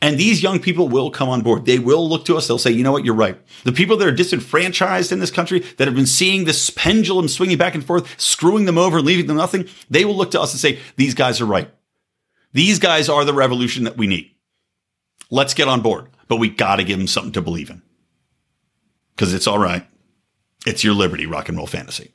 And 0.03 0.17
these 0.17 0.41
young 0.41 0.59
people 0.59 0.87
will 0.87 1.11
come 1.11 1.29
on 1.29 1.41
board. 1.41 1.65
They 1.65 1.77
will 1.77 2.09
look 2.09 2.25
to 2.25 2.35
us. 2.35 2.47
They'll 2.47 2.57
say, 2.57 2.71
you 2.71 2.83
know 2.83 2.91
what? 2.91 3.05
You're 3.05 3.13
right. 3.13 3.39
The 3.65 3.71
people 3.71 3.97
that 3.97 4.07
are 4.07 4.11
disenfranchised 4.11 5.11
in 5.11 5.19
this 5.19 5.29
country 5.29 5.59
that 5.77 5.87
have 5.87 5.95
been 5.95 6.07
seeing 6.07 6.45
this 6.45 6.71
pendulum 6.71 7.27
swinging 7.27 7.57
back 7.57 7.75
and 7.75 7.85
forth, 7.85 8.19
screwing 8.19 8.65
them 8.65 8.79
over, 8.79 8.99
leaving 8.99 9.27
them 9.27 9.37
nothing, 9.37 9.67
they 9.91 10.03
will 10.03 10.15
look 10.15 10.31
to 10.31 10.41
us 10.41 10.53
and 10.53 10.59
say, 10.59 10.79
these 10.95 11.13
guys 11.13 11.39
are 11.39 11.45
right. 11.45 11.69
These 12.51 12.79
guys 12.79 13.09
are 13.09 13.23
the 13.25 13.33
revolution 13.33 13.83
that 13.83 13.97
we 13.97 14.07
need. 14.07 14.31
Let's 15.29 15.53
get 15.53 15.67
on 15.67 15.81
board 15.81 16.07
but 16.31 16.37
we 16.37 16.47
got 16.47 16.77
to 16.77 16.85
give 16.85 16.97
them 16.97 17.07
something 17.07 17.33
to 17.33 17.41
believe 17.41 17.69
in 17.69 17.81
because 19.13 19.33
it's 19.33 19.47
all 19.47 19.59
right. 19.59 19.85
It's 20.65 20.81
your 20.81 20.93
liberty, 20.93 21.25
rock 21.25 21.49
and 21.49 21.57
roll 21.57 21.67
fantasy. 21.67 22.13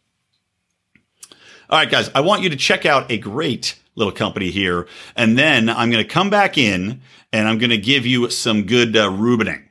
All 1.68 1.79
right, 1.79 1.90
guys, 1.90 2.11
I 2.14 2.22
want 2.22 2.42
you 2.42 2.48
to 2.48 2.57
check 2.57 2.87
out 2.87 3.12
a 3.12 3.18
great 3.18 3.79
little 3.94 4.14
company 4.14 4.50
here. 4.50 4.88
And 5.16 5.37
then 5.37 5.68
I'm 5.68 5.90
going 5.90 6.02
to 6.02 6.09
come 6.09 6.31
back 6.31 6.57
in 6.57 7.02
and 7.31 7.46
I'm 7.46 7.59
going 7.59 7.68
to 7.68 7.76
give 7.76 8.07
you 8.07 8.31
some 8.31 8.62
good 8.62 8.96
uh, 8.96 9.11
rubining. 9.11 9.65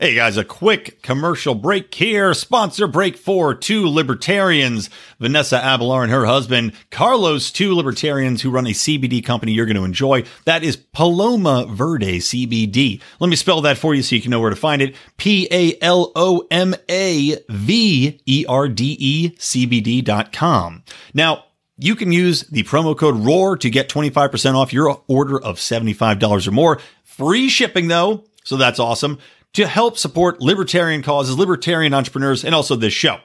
Hey 0.00 0.16
guys, 0.16 0.36
a 0.36 0.44
quick 0.44 1.02
commercial 1.02 1.54
break 1.54 1.94
here. 1.94 2.34
Sponsor 2.34 2.88
break 2.88 3.16
for 3.16 3.54
two 3.54 3.86
libertarians, 3.86 4.90
Vanessa 5.20 5.60
Abelar 5.60 6.02
and 6.02 6.10
her 6.10 6.26
husband, 6.26 6.72
Carlos, 6.90 7.52
two 7.52 7.76
libertarians 7.76 8.42
who 8.42 8.50
run 8.50 8.66
a 8.66 8.70
CBD 8.70 9.24
company 9.24 9.52
you're 9.52 9.66
going 9.66 9.76
to 9.76 9.84
enjoy. 9.84 10.24
That 10.46 10.64
is 10.64 10.74
Paloma 10.74 11.66
Verde 11.70 12.18
CBD. 12.18 13.00
Let 13.20 13.28
me 13.28 13.36
spell 13.36 13.60
that 13.60 13.78
for 13.78 13.94
you 13.94 14.02
so 14.02 14.16
you 14.16 14.20
can 14.20 14.32
know 14.32 14.40
where 14.40 14.50
to 14.50 14.56
find 14.56 14.82
it. 14.82 14.96
P 15.16 15.46
A 15.52 15.78
L 15.80 16.10
O 16.16 16.44
M 16.50 16.74
A 16.90 17.36
V 17.48 18.20
E 18.26 18.46
R 18.48 18.68
D 18.68 18.96
E 18.98 19.30
CBD.com. 19.38 20.82
Now, 21.14 21.44
you 21.78 21.94
can 21.94 22.10
use 22.10 22.40
the 22.48 22.64
promo 22.64 22.98
code 22.98 23.24
ROAR 23.24 23.56
to 23.58 23.70
get 23.70 23.88
25% 23.88 24.56
off 24.56 24.72
your 24.72 25.00
order 25.06 25.40
of 25.40 25.58
$75 25.58 26.48
or 26.48 26.50
more. 26.50 26.80
Free 27.04 27.48
shipping 27.48 27.86
though, 27.86 28.24
so 28.42 28.56
that's 28.56 28.80
awesome 28.80 29.20
to 29.54 29.66
help 29.66 29.96
support 29.98 30.40
libertarian 30.40 31.02
causes, 31.02 31.38
libertarian 31.38 31.94
entrepreneurs, 31.94 32.44
and 32.44 32.54
also 32.54 32.76
this 32.76 32.92
show. 32.92 33.18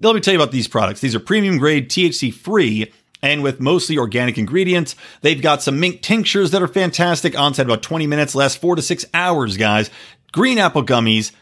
Let 0.00 0.14
me 0.14 0.20
tell 0.20 0.34
you 0.34 0.40
about 0.40 0.52
these 0.52 0.68
products. 0.68 1.00
These 1.00 1.14
are 1.14 1.20
premium 1.20 1.58
grade, 1.58 1.88
THC 1.88 2.32
free, 2.32 2.92
and 3.22 3.42
with 3.42 3.60
mostly 3.60 3.96
organic 3.98 4.38
ingredients. 4.38 4.94
They've 5.22 5.40
got 5.40 5.62
some 5.62 5.80
mink 5.80 6.02
tinctures 6.02 6.50
that 6.50 6.62
are 6.62 6.68
fantastic. 6.68 7.38
Onset 7.38 7.66
about 7.66 7.82
20 7.82 8.06
minutes, 8.06 8.34
last 8.34 8.58
four 8.58 8.76
to 8.76 8.82
six 8.82 9.04
hours, 9.14 9.56
guys. 9.56 9.90
Green 10.32 10.58
apple 10.58 10.84
gummies, 10.84 11.32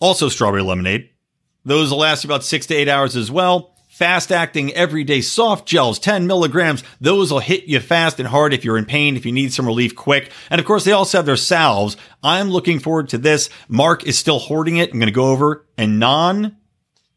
also 0.00 0.28
strawberry 0.28 0.62
lemonade. 0.62 1.08
Those 1.64 1.90
will 1.90 1.98
last 1.98 2.24
about 2.24 2.44
six 2.44 2.66
to 2.66 2.74
eight 2.74 2.88
hours 2.88 3.16
as 3.16 3.30
well 3.30 3.71
fast 3.92 4.32
acting 4.32 4.72
everyday 4.72 5.20
soft 5.20 5.68
gels, 5.68 5.98
10 5.98 6.26
milligrams. 6.26 6.82
Those 6.98 7.30
will 7.30 7.40
hit 7.40 7.64
you 7.64 7.78
fast 7.78 8.18
and 8.18 8.26
hard 8.26 8.54
if 8.54 8.64
you're 8.64 8.78
in 8.78 8.86
pain, 8.86 9.18
if 9.18 9.26
you 9.26 9.32
need 9.32 9.52
some 9.52 9.66
relief 9.66 9.94
quick. 9.94 10.32
And 10.48 10.58
of 10.58 10.66
course, 10.66 10.84
they 10.84 10.92
also 10.92 11.18
have 11.18 11.26
their 11.26 11.36
salves. 11.36 11.98
I'm 12.22 12.48
looking 12.48 12.78
forward 12.78 13.10
to 13.10 13.18
this. 13.18 13.50
Mark 13.68 14.06
is 14.06 14.18
still 14.18 14.38
hoarding 14.38 14.78
it. 14.78 14.90
I'm 14.92 14.98
going 14.98 15.08
to 15.08 15.12
go 15.12 15.26
over 15.26 15.66
and 15.76 16.00
non 16.00 16.56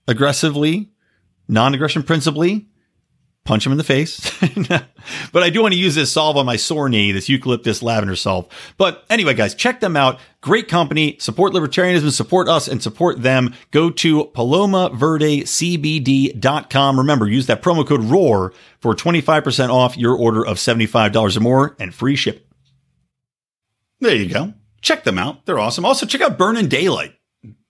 aggressively, 0.06 0.92
non 1.48 1.74
aggression 1.74 2.04
principally 2.04 2.68
punch 3.46 3.66
him 3.66 3.72
in 3.72 3.78
the 3.78 3.84
face. 3.84 4.20
but 5.32 5.44
I 5.44 5.50
do 5.50 5.62
want 5.62 5.74
to 5.74 5.80
use 5.80 5.96
this 5.96 6.12
salve 6.12 6.36
on 6.36 6.46
my 6.46 6.58
sore 6.58 6.90
knee, 6.90 7.14
this 7.14 7.30
eucalyptus 7.30 7.82
lavender 7.82 8.18
salve. 8.18 8.50
But 8.78 9.06
anyway, 9.10 9.36
guys, 9.36 9.56
check 9.56 9.80
them 9.80 9.96
out. 9.96 10.20
Great 10.42 10.68
company. 10.68 11.16
Support 11.20 11.54
libertarianism, 11.54 12.12
support 12.12 12.50
us, 12.50 12.68
and 12.68 12.84
support 12.84 13.22
them. 13.22 13.54
Go 13.72 13.90
to 13.92 14.26
palomaverdecbd.com. 14.26 17.00
Remember, 17.00 17.28
use 17.28 17.46
that 17.46 17.62
promo 17.62 17.88
code 17.88 18.04
ROAR 18.04 18.52
for 18.80 18.94
25% 18.94 19.70
off 19.70 19.98
your 19.98 20.16
order 20.16 20.46
of 20.46 20.58
$75 20.58 21.38
or 21.38 21.40
more 21.40 21.76
and 21.80 21.96
free 21.96 22.16
shipping. 22.16 22.42
There 24.02 24.16
you 24.16 24.28
go. 24.28 24.54
Check 24.82 25.04
them 25.04 25.18
out. 25.18 25.46
They're 25.46 25.60
awesome. 25.60 25.86
Also, 25.86 26.06
check 26.06 26.22
out 26.22 26.38
Burning 26.38 26.68
Daylight. 26.68 27.14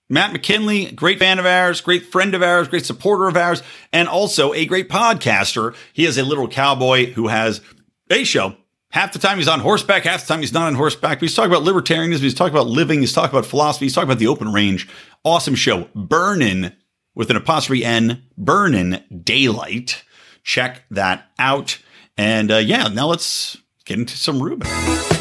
Matt 0.10 0.34
McKinley, 0.34 0.92
great 0.92 1.20
fan 1.20 1.40
of 1.40 1.46
ours, 1.46 1.82
great 1.82 2.06
friend 2.06 2.36
of 2.36 2.44
ours, 2.44 2.68
great 2.68 2.86
supporter 2.86 3.28
of 3.28 3.36
ours, 3.36 3.64
and 3.92 4.08
also 4.08 4.54
a 4.54 4.66
great 4.66 4.88
podcaster. 4.88 5.76
He 5.94 6.06
is 6.06 6.18
a 6.18 6.24
little 6.24 6.48
cowboy 6.48 7.12
who 7.14 7.28
has 7.28 7.62
a 8.10 8.24
show. 8.24 8.56
Half 8.92 9.14
the 9.14 9.20
time 9.20 9.38
he's 9.38 9.48
on 9.48 9.60
horseback, 9.60 10.04
half 10.04 10.22
the 10.22 10.28
time 10.28 10.42
he's 10.42 10.54
not 10.54 10.68
on 10.68 10.76
horseback. 10.76 11.18
But 11.18 11.22
he's 11.22 11.36
talking 11.36 11.52
about 11.52 11.64
libertarianism, 11.64 12.20
he's 12.20 12.36
talking 12.36 12.54
about 12.54 12.68
living, 12.68 13.00
he's 13.02 13.14
talking 13.14 13.36
about 13.36 13.50
philosophy, 13.50 13.86
he's 13.86 13.94
talking 13.94 14.08
about 14.08 14.20
the 14.20 14.28
open 14.28 14.54
range. 14.54 14.88
Awesome 15.24 15.56
show. 15.56 15.90
Burnin' 15.96 16.74
with 17.16 17.32
an 17.32 17.36
apostrophe 17.36 17.84
N, 17.84 18.24
Burnin' 18.38 19.04
Daylight. 19.24 20.04
Check 20.44 20.84
that 20.92 21.26
out. 21.40 21.80
And 22.18 22.52
uh, 22.52 22.58
yeah, 22.58 22.88
now 22.90 23.08
let's 23.08 23.58
get 23.86 23.98
into 23.98 24.18
some 24.18 24.42
Rubin. 24.42 25.15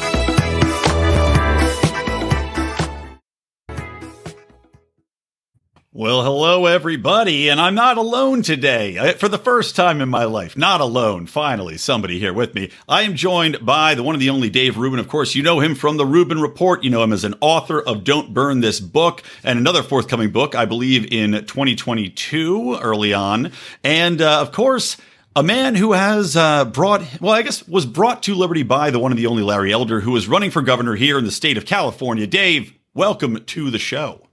Well, 5.97 6.25
hello, 6.25 6.67
everybody, 6.67 7.49
and 7.49 7.61
I'm 7.61 7.77
not 7.77 7.99
alone 7.99 8.43
today. 8.43 9.13
For 9.13 9.29
the 9.29 9.39
first 9.39 9.77
time 9.77 10.01
in 10.01 10.09
my 10.09 10.25
life, 10.25 10.57
not 10.57 10.81
alone. 10.81 11.27
Finally, 11.27 11.79
somebody 11.79 12.19
here 12.19 12.33
with 12.33 12.53
me. 12.53 12.73
I 12.89 13.03
am 13.03 13.15
joined 13.15 13.65
by 13.65 13.95
the 13.95 14.03
one 14.03 14.17
and 14.17 14.21
the 14.21 14.31
only 14.31 14.51
Dave 14.51 14.77
Rubin. 14.77 14.99
Of 14.99 15.07
course, 15.07 15.37
you 15.37 15.45
know 15.45 15.61
him 15.61 15.77
from 15.77 15.97
the 15.97 16.05
Rubin 16.05 16.41
Report. 16.41 16.83
You 16.83 16.91
know 16.91 17.05
him 17.05 17.13
as 17.13 17.23
an 17.23 17.37
author 17.41 17.81
of 17.81 18.03
Don't 18.03 18.35
Burn 18.35 18.59
This 18.59 18.81
Book 18.81 19.23
and 19.45 19.57
another 19.57 19.85
forthcoming 19.85 20.33
book, 20.33 20.57
I 20.57 20.65
believe, 20.65 21.13
in 21.13 21.31
2022, 21.31 22.79
early 22.83 23.15
on. 23.15 23.53
And 23.85 24.21
uh, 24.21 24.41
of 24.41 24.51
course, 24.51 24.97
a 25.37 25.45
man 25.45 25.77
who 25.77 25.93
has 25.93 26.35
uh, 26.35 26.65
brought, 26.65 27.03
well, 27.21 27.35
I 27.35 27.43
guess 27.43 27.69
was 27.69 27.87
brought 27.87 28.25
to 28.25 28.35
Liberty 28.35 28.65
by 28.65 28.91
the 28.91 28.99
one 28.99 29.13
and 29.13 29.19
the 29.21 29.29
only 29.29 29.45
Larry 29.45 29.73
Elder, 29.73 30.01
who 30.01 30.17
is 30.17 30.27
running 30.27 30.51
for 30.51 30.61
governor 30.61 30.97
here 30.97 31.21
in 31.21 31.25
the 31.25 31.31
state 31.31 31.57
of 31.57 31.65
California. 31.65 32.27
Dave, 32.27 32.75
welcome 32.95 33.45
to 33.45 33.71
the 33.71 33.79
show. 33.79 34.25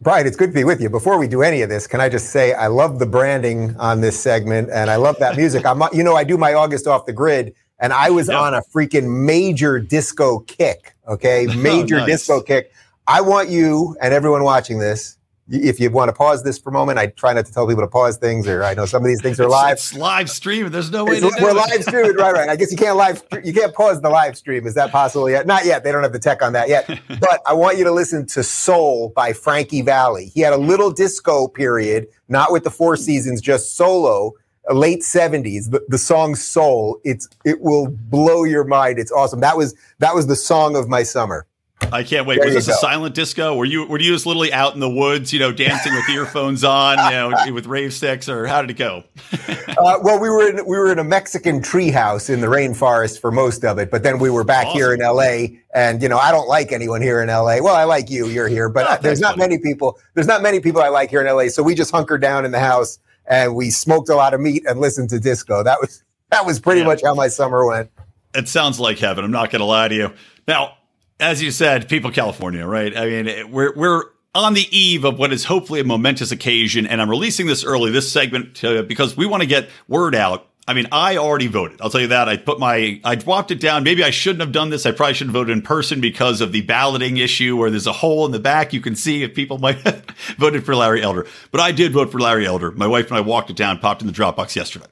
Brian, 0.00 0.28
it's 0.28 0.36
good 0.36 0.50
to 0.50 0.54
be 0.54 0.62
with 0.62 0.80
you. 0.80 0.88
Before 0.88 1.18
we 1.18 1.26
do 1.26 1.42
any 1.42 1.60
of 1.62 1.68
this, 1.68 1.88
can 1.88 2.00
I 2.00 2.08
just 2.08 2.30
say 2.30 2.52
I 2.52 2.68
love 2.68 3.00
the 3.00 3.06
branding 3.06 3.74
on 3.78 4.00
this 4.00 4.16
segment 4.18 4.70
and 4.70 4.90
I 4.90 4.94
love 4.96 5.18
that 5.18 5.36
music. 5.36 5.66
I'm, 5.66 5.82
you 5.92 6.04
know, 6.04 6.14
I 6.14 6.22
do 6.22 6.38
my 6.38 6.54
August 6.54 6.86
off 6.86 7.04
the 7.04 7.12
grid, 7.12 7.52
and 7.80 7.92
I 7.92 8.10
was 8.10 8.28
on 8.28 8.54
a 8.54 8.62
freaking 8.72 9.24
major 9.26 9.80
disco 9.80 10.38
kick. 10.40 10.94
Okay, 11.08 11.46
oh, 11.50 11.54
major 11.56 11.96
oh, 11.96 11.98
nice. 11.98 12.06
disco 12.06 12.40
kick. 12.40 12.72
I 13.08 13.22
want 13.22 13.48
you 13.48 13.96
and 14.00 14.14
everyone 14.14 14.44
watching 14.44 14.78
this 14.78 15.17
if 15.50 15.80
you 15.80 15.90
want 15.90 16.08
to 16.08 16.12
pause 16.12 16.42
this 16.42 16.58
for 16.58 16.70
a 16.70 16.72
moment, 16.72 16.98
I 16.98 17.06
try 17.06 17.32
not 17.32 17.46
to 17.46 17.52
tell 17.52 17.66
people 17.66 17.82
to 17.82 17.88
pause 17.88 18.16
things, 18.16 18.46
or 18.46 18.62
I 18.62 18.74
know 18.74 18.84
some 18.84 19.02
of 19.02 19.08
these 19.08 19.22
things 19.22 19.40
are 19.40 19.48
live. 19.48 19.74
It's, 19.74 19.94
live 19.94 20.28
streaming. 20.28 20.72
There's 20.72 20.90
no 20.90 21.04
way. 21.04 21.20
To 21.20 21.30
We're 21.40 21.52
live 21.52 21.82
streaming, 21.82 22.16
right? 22.16 22.32
Right. 22.32 22.48
I 22.48 22.56
guess 22.56 22.70
you 22.70 22.76
can't 22.76 22.96
live. 22.96 23.22
You 23.44 23.52
can't 23.52 23.74
pause 23.74 24.00
the 24.00 24.10
live 24.10 24.36
stream. 24.36 24.66
Is 24.66 24.74
that 24.74 24.90
possible 24.90 25.28
yet? 25.30 25.46
Not 25.46 25.64
yet. 25.64 25.84
They 25.84 25.92
don't 25.92 26.02
have 26.02 26.12
the 26.12 26.18
tech 26.18 26.42
on 26.42 26.52
that 26.52 26.68
yet. 26.68 26.86
but 27.20 27.40
I 27.46 27.54
want 27.54 27.78
you 27.78 27.84
to 27.84 27.92
listen 27.92 28.26
to 28.26 28.42
"Soul" 28.42 29.12
by 29.16 29.32
Frankie 29.32 29.82
Valli. 29.82 30.26
He 30.26 30.40
had 30.40 30.52
a 30.52 30.58
little 30.58 30.90
disco 30.90 31.48
period, 31.48 32.08
not 32.28 32.52
with 32.52 32.64
the 32.64 32.70
Four 32.70 32.96
Seasons, 32.96 33.40
just 33.40 33.76
solo. 33.76 34.32
Uh, 34.68 34.74
late 34.74 35.00
70s 35.00 35.70
the, 35.70 35.82
the 35.88 35.96
song 35.96 36.34
soul 36.34 37.00
it's 37.02 37.26
it 37.46 37.60
will 37.62 37.88
blow 37.88 38.44
your 38.44 38.64
mind 38.64 38.98
it's 38.98 39.12
awesome 39.12 39.40
that 39.40 39.56
was 39.56 39.74
that 39.98 40.14
was 40.14 40.26
the 40.26 40.36
song 40.36 40.76
of 40.76 40.88
my 40.88 41.02
summer 41.02 41.46
I 41.92 42.02
can't 42.02 42.26
wait. 42.26 42.38
There 42.38 42.46
was 42.46 42.54
this 42.54 42.66
go. 42.66 42.74
a 42.74 42.76
silent 42.76 43.14
disco? 43.14 43.56
Were 43.56 43.64
you 43.64 43.86
were 43.86 43.98
you 43.98 44.12
just 44.12 44.26
literally 44.26 44.52
out 44.52 44.74
in 44.74 44.80
the 44.80 44.90
woods, 44.90 45.32
you 45.32 45.38
know, 45.38 45.52
dancing 45.52 45.94
with 45.94 46.08
earphones 46.08 46.64
on, 46.64 46.98
you 46.98 47.10
know, 47.10 47.52
with 47.54 47.66
rave 47.66 47.92
sticks, 47.92 48.28
or 48.28 48.46
how 48.46 48.60
did 48.60 48.70
it 48.70 48.76
go? 48.76 49.04
uh, 49.48 49.98
well, 50.02 50.20
we 50.20 50.28
were 50.28 50.48
in 50.48 50.56
we 50.66 50.76
were 50.76 50.92
in 50.92 50.98
a 50.98 51.04
Mexican 51.04 51.60
treehouse 51.60 52.30
in 52.30 52.40
the 52.40 52.46
rainforest 52.46 53.20
for 53.20 53.30
most 53.30 53.64
of 53.64 53.78
it, 53.78 53.90
but 53.90 54.02
then 54.02 54.18
we 54.18 54.30
were 54.30 54.44
back 54.44 54.66
awesome. 54.66 54.78
here 54.78 54.94
in 54.94 55.02
L.A. 55.02 55.60
And 55.74 56.02
you 56.02 56.08
know, 56.08 56.18
I 56.18 56.30
don't 56.30 56.48
like 56.48 56.72
anyone 56.72 57.02
here 57.02 57.22
in 57.22 57.28
L.A. 57.28 57.62
Well, 57.62 57.74
I 57.74 57.84
like 57.84 58.10
you. 58.10 58.26
You're 58.26 58.48
here, 58.48 58.68
but 58.68 58.86
oh, 58.88 58.98
there's 59.02 59.20
not 59.20 59.36
funny. 59.36 59.56
many 59.56 59.58
people. 59.58 59.98
There's 60.14 60.26
not 60.26 60.42
many 60.42 60.60
people 60.60 60.82
I 60.82 60.88
like 60.88 61.10
here 61.10 61.20
in 61.20 61.26
L.A. 61.26 61.48
So 61.48 61.62
we 61.62 61.74
just 61.74 61.90
hunkered 61.90 62.20
down 62.20 62.44
in 62.44 62.52
the 62.52 62.60
house 62.60 62.98
and 63.26 63.54
we 63.54 63.70
smoked 63.70 64.08
a 64.08 64.14
lot 64.14 64.34
of 64.34 64.40
meat 64.40 64.64
and 64.66 64.80
listened 64.80 65.10
to 65.10 65.20
disco. 65.20 65.62
That 65.62 65.78
was 65.80 66.02
that 66.30 66.44
was 66.44 66.58
pretty 66.60 66.80
yeah. 66.80 66.86
much 66.86 67.02
how 67.04 67.14
my 67.14 67.28
summer 67.28 67.66
went. 67.66 67.90
It 68.34 68.48
sounds 68.48 68.78
like 68.78 68.98
heaven. 68.98 69.24
I'm 69.24 69.30
not 69.30 69.50
going 69.50 69.60
to 69.60 69.66
lie 69.66 69.88
to 69.88 69.94
you. 69.94 70.12
Now, 70.46 70.77
as 71.20 71.42
you 71.42 71.50
said, 71.50 71.88
people 71.88 72.10
California, 72.10 72.66
right? 72.66 72.96
I 72.96 73.06
mean, 73.06 73.50
we're 73.50 73.74
we're 73.74 74.04
on 74.34 74.54
the 74.54 74.66
eve 74.76 75.04
of 75.04 75.18
what 75.18 75.32
is 75.32 75.44
hopefully 75.44 75.80
a 75.80 75.84
momentous 75.84 76.30
occasion, 76.30 76.86
and 76.86 77.00
I'm 77.00 77.10
releasing 77.10 77.46
this 77.46 77.64
early, 77.64 77.90
this 77.90 78.10
segment, 78.10 78.56
to, 78.56 78.82
because 78.82 79.16
we 79.16 79.26
want 79.26 79.42
to 79.42 79.48
get 79.48 79.68
word 79.88 80.14
out. 80.14 80.46
I 80.68 80.74
mean, 80.74 80.86
I 80.92 81.16
already 81.16 81.46
voted. 81.46 81.80
I'll 81.80 81.88
tell 81.88 82.02
you 82.02 82.08
that. 82.08 82.28
I 82.28 82.36
put 82.36 82.60
my, 82.60 83.00
I 83.02 83.14
dropped 83.14 83.50
it 83.50 83.58
down. 83.58 83.84
Maybe 83.84 84.04
I 84.04 84.10
shouldn't 84.10 84.42
have 84.42 84.52
done 84.52 84.68
this. 84.68 84.84
I 84.84 84.92
probably 84.92 85.14
should 85.14 85.28
have 85.28 85.32
voted 85.34 85.56
in 85.56 85.62
person 85.62 86.02
because 86.02 86.42
of 86.42 86.52
the 86.52 86.60
balloting 86.60 87.16
issue 87.16 87.56
where 87.56 87.70
there's 87.70 87.86
a 87.86 87.92
hole 87.92 88.26
in 88.26 88.32
the 88.32 88.38
back. 88.38 88.74
You 88.74 88.82
can 88.82 88.94
see 88.94 89.22
if 89.22 89.34
people 89.34 89.56
might 89.58 89.78
have 89.78 90.04
voted 90.36 90.66
for 90.66 90.76
Larry 90.76 91.02
Elder. 91.02 91.26
But 91.50 91.62
I 91.62 91.72
did 91.72 91.92
vote 91.92 92.12
for 92.12 92.20
Larry 92.20 92.46
Elder. 92.46 92.70
My 92.70 92.86
wife 92.86 93.08
and 93.08 93.16
I 93.16 93.22
walked 93.22 93.48
it 93.48 93.56
down, 93.56 93.78
popped 93.78 94.02
in 94.02 94.06
the 94.06 94.12
Dropbox 94.12 94.54
yesterday. 94.56 94.86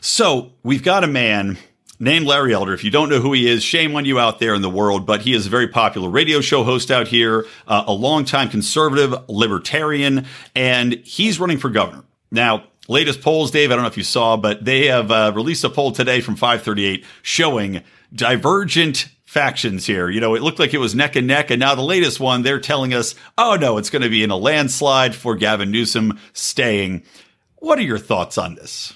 So 0.00 0.52
we've 0.64 0.82
got 0.82 1.04
a 1.04 1.06
man 1.06 1.58
named 1.98 2.26
Larry 2.26 2.52
Elder. 2.54 2.74
If 2.74 2.84
you 2.84 2.90
don't 2.90 3.08
know 3.08 3.20
who 3.20 3.32
he 3.32 3.48
is, 3.48 3.62
shame 3.62 3.94
on 3.96 4.04
you 4.04 4.18
out 4.18 4.38
there 4.38 4.54
in 4.54 4.62
the 4.62 4.70
world, 4.70 5.06
but 5.06 5.22
he 5.22 5.32
is 5.32 5.46
a 5.46 5.50
very 5.50 5.68
popular 5.68 6.08
radio 6.08 6.40
show 6.40 6.64
host 6.64 6.90
out 6.90 7.08
here, 7.08 7.46
uh, 7.66 7.84
a 7.86 7.92
longtime 7.92 8.50
conservative 8.50 9.14
libertarian, 9.28 10.26
and 10.54 10.94
he's 11.04 11.38
running 11.38 11.58
for 11.58 11.70
governor. 11.70 12.04
Now, 12.30 12.64
latest 12.88 13.22
polls, 13.22 13.50
Dave, 13.50 13.70
I 13.70 13.74
don't 13.74 13.82
know 13.82 13.88
if 13.88 13.96
you 13.96 14.04
saw, 14.04 14.36
but 14.36 14.64
they 14.64 14.86
have 14.86 15.10
uh, 15.10 15.32
released 15.34 15.64
a 15.64 15.70
poll 15.70 15.92
today 15.92 16.20
from 16.20 16.36
538 16.36 17.04
showing 17.22 17.82
divergent 18.12 19.08
factions 19.24 19.86
here. 19.86 20.08
You 20.08 20.20
know, 20.20 20.34
it 20.34 20.42
looked 20.42 20.58
like 20.58 20.74
it 20.74 20.78
was 20.78 20.94
neck 20.94 21.16
and 21.16 21.26
neck, 21.26 21.50
and 21.50 21.60
now 21.60 21.74
the 21.74 21.82
latest 21.82 22.20
one, 22.20 22.42
they're 22.42 22.60
telling 22.60 22.94
us, 22.94 23.14
oh 23.36 23.56
no, 23.60 23.78
it's 23.78 23.90
going 23.90 24.02
to 24.02 24.08
be 24.08 24.22
in 24.22 24.30
a 24.30 24.36
landslide 24.36 25.14
for 25.14 25.34
Gavin 25.34 25.70
Newsom 25.70 26.18
staying. 26.32 27.02
What 27.56 27.78
are 27.78 27.82
your 27.82 27.98
thoughts 27.98 28.38
on 28.38 28.54
this? 28.54 28.92